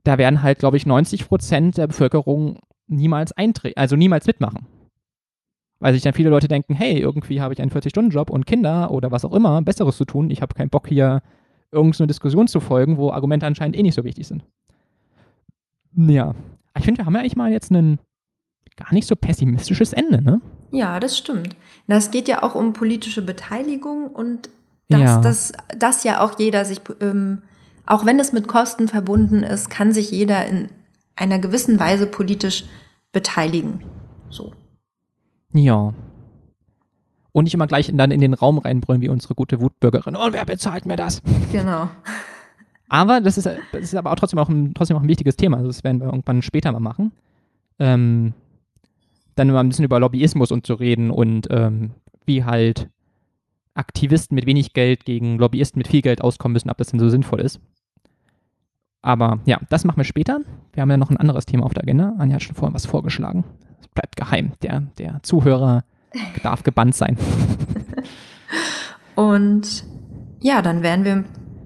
Da 0.05 0.19
werden 0.19 0.43
halt, 0.43 0.59
glaube 0.59 0.77
ich, 0.77 0.87
90 0.87 1.29
Prozent 1.29 1.77
der 1.77 1.87
Bevölkerung 1.87 2.59
niemals 2.87 3.33
eintreten, 3.33 3.79
also 3.79 3.97
niemals 3.97 4.27
mitmachen. 4.27 4.67
Weil 5.79 5.95
sich 5.95 6.03
dann 6.03 6.13
viele 6.13 6.31
Leute 6.31 6.49
denken, 6.49 6.75
hey, 6.75 6.99
irgendwie 6.99 7.41
habe 7.41 7.55
ich 7.55 7.61
einen 7.61 7.71
40-Stunden-Job 7.71 8.31
und 8.31 8.47
Kinder 8.47 8.91
oder 8.91 9.11
was 9.11 9.25
auch 9.25 9.33
immer, 9.33 9.63
Besseres 9.63 9.97
zu 9.97 10.05
tun. 10.05 10.31
Ich 10.31 10.43
habe 10.43 10.55
keinen 10.55 10.71
Bock 10.71 10.89
hier 10.89 11.23
irgendeine 11.73 12.09
Diskussion 12.09 12.49
zu 12.49 12.61
folgen, 12.61 12.99
wo 12.99 13.11
Argumente 13.11 13.47
anscheinend 13.47 13.77
eh 13.77 13.83
nicht 13.83 13.95
so 13.95 14.05
wichtig 14.05 14.27
sind. 14.27 14.45
Ja. 15.95 16.35
Ich 16.77 16.85
finde, 16.85 16.99
wir 16.99 17.07
haben 17.07 17.15
ja 17.15 17.21
eigentlich 17.21 17.37
mal 17.37 17.51
jetzt 17.51 17.71
einen 17.71 17.99
gar 18.77 18.93
nicht 18.93 19.07
so 19.07 19.17
pessimistisches 19.17 19.93
Ende, 19.93 20.23
ne? 20.23 20.41
Ja, 20.71 21.01
das 21.01 21.19
stimmt. 21.19 21.57
Das 21.87 22.11
geht 22.11 22.29
ja 22.29 22.43
auch 22.43 22.55
um 22.55 22.73
politische 22.73 23.23
Beteiligung 23.23 24.07
und 24.09 24.51
dass, 24.89 25.01
ja. 25.01 25.21
Dass, 25.21 25.53
dass 25.79 26.05
ja 26.05 26.21
auch 26.21 26.39
jeder 26.39 26.65
sich, 26.65 26.81
ähm, 27.01 27.43
auch 27.91 28.07
wenn 28.07 28.21
es 28.21 28.33
mit 28.33 28.47
Kosten 28.47 28.87
verbunden 28.87 29.43
ist, 29.43 29.69
kann 29.69 29.93
sich 29.93 30.13
jeder 30.13 30.47
in 30.47 30.69
einer 31.17 31.41
gewissen 31.41 31.81
Weise 31.81 32.07
politisch 32.07 32.65
beteiligen. 33.11 33.83
So. 34.29 34.53
Ja. 35.53 35.93
Und 37.33 37.45
nicht 37.45 37.55
immer 37.55 37.67
gleich 37.67 37.89
in, 37.89 37.99
dann 37.99 38.13
in 38.13 38.21
den 38.21 38.35
Raum 38.35 38.59
reinbrüllen 38.59 39.03
wie 39.03 39.09
unsere 39.09 39.35
gute 39.35 39.61
Wutbürgerin. 39.61 40.15
Und 40.15 40.33
wer 40.33 40.45
bezahlt 40.45 40.87
mir 40.87 40.95
das? 40.95 41.21
Genau. 41.51 41.89
Aber 42.89 43.21
das 43.21 43.37
ist, 43.37 43.47
das 43.47 43.83
ist 43.83 43.95
aber 43.97 44.13
auch 44.13 44.17
trotzdem 44.17 44.39
auch 44.39 44.49
ein, 44.49 44.73
trotzdem 44.73 44.97
auch 44.97 45.03
ein 45.03 45.09
wichtiges 45.09 45.37
Thema. 45.37 45.57
Also 45.57 45.69
das 45.69 45.83
werden 45.83 46.01
wir 46.01 46.07
irgendwann 46.07 46.43
später 46.43 46.71
mal 46.71 46.79
machen. 46.79 47.11
Ähm, 47.81 48.35
dann 49.35 49.49
mal 49.49 49.61
ein 49.61 49.69
bisschen 49.69 49.85
über 49.85 49.99
Lobbyismus 49.99 50.53
und 50.53 50.65
zu 50.65 50.75
reden 50.75 51.11
und 51.11 51.49
ähm, 51.51 51.91
wie 52.25 52.45
halt 52.45 52.89
Aktivisten 53.75 54.37
mit 54.37 54.47
wenig 54.47 54.75
Geld 54.75 55.05
gegen 55.05 55.39
Lobbyisten 55.39 55.79
mit 55.79 55.89
viel 55.89 56.03
Geld 56.03 56.21
auskommen 56.21 56.53
müssen, 56.53 56.71
ob 56.71 56.79
das 56.79 56.89
denn 56.89 57.01
so 57.01 57.09
sinnvoll 57.09 57.41
ist. 57.41 57.61
Aber 59.03 59.39
ja, 59.45 59.59
das 59.69 59.85
machen 59.85 59.97
wir 59.97 60.05
später. 60.05 60.41
Wir 60.73 60.83
haben 60.83 60.91
ja 60.91 60.97
noch 60.97 61.11
ein 61.11 61.17
anderes 61.17 61.47
Thema 61.47 61.65
auf 61.65 61.75
der 61.75 61.83
Agenda. 61.85 62.15
Anja 62.19 62.35
hat 62.35 62.43
schon 62.43 62.55
vorhin 62.55 62.75
was 62.75 62.87
vorgeschlagen. 62.87 63.45
Das 63.79 63.89
bleibt 63.89 64.17
geheim. 64.17 64.53
Der, 64.63 64.81
der 64.99 65.23
Zuhörer 65.23 65.85
darf 66.43 66.63
gebannt 66.63 66.95
sein. 66.95 67.17
Und 69.15 69.85
ja, 70.41 70.63
dann 70.63 70.83
wären 70.83 71.05
wir 71.05 71.25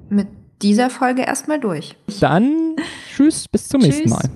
mit 0.09 0.29
dieser 0.63 0.91
Folge 0.91 1.23
erstmal 1.23 1.61
durch. 1.61 1.97
Dann 2.21 2.77
tschüss, 3.15 3.49
bis 3.49 3.69
zum 3.69 3.81
tschüss. 3.81 3.97
nächsten 3.99 4.11
Mal. 4.11 4.31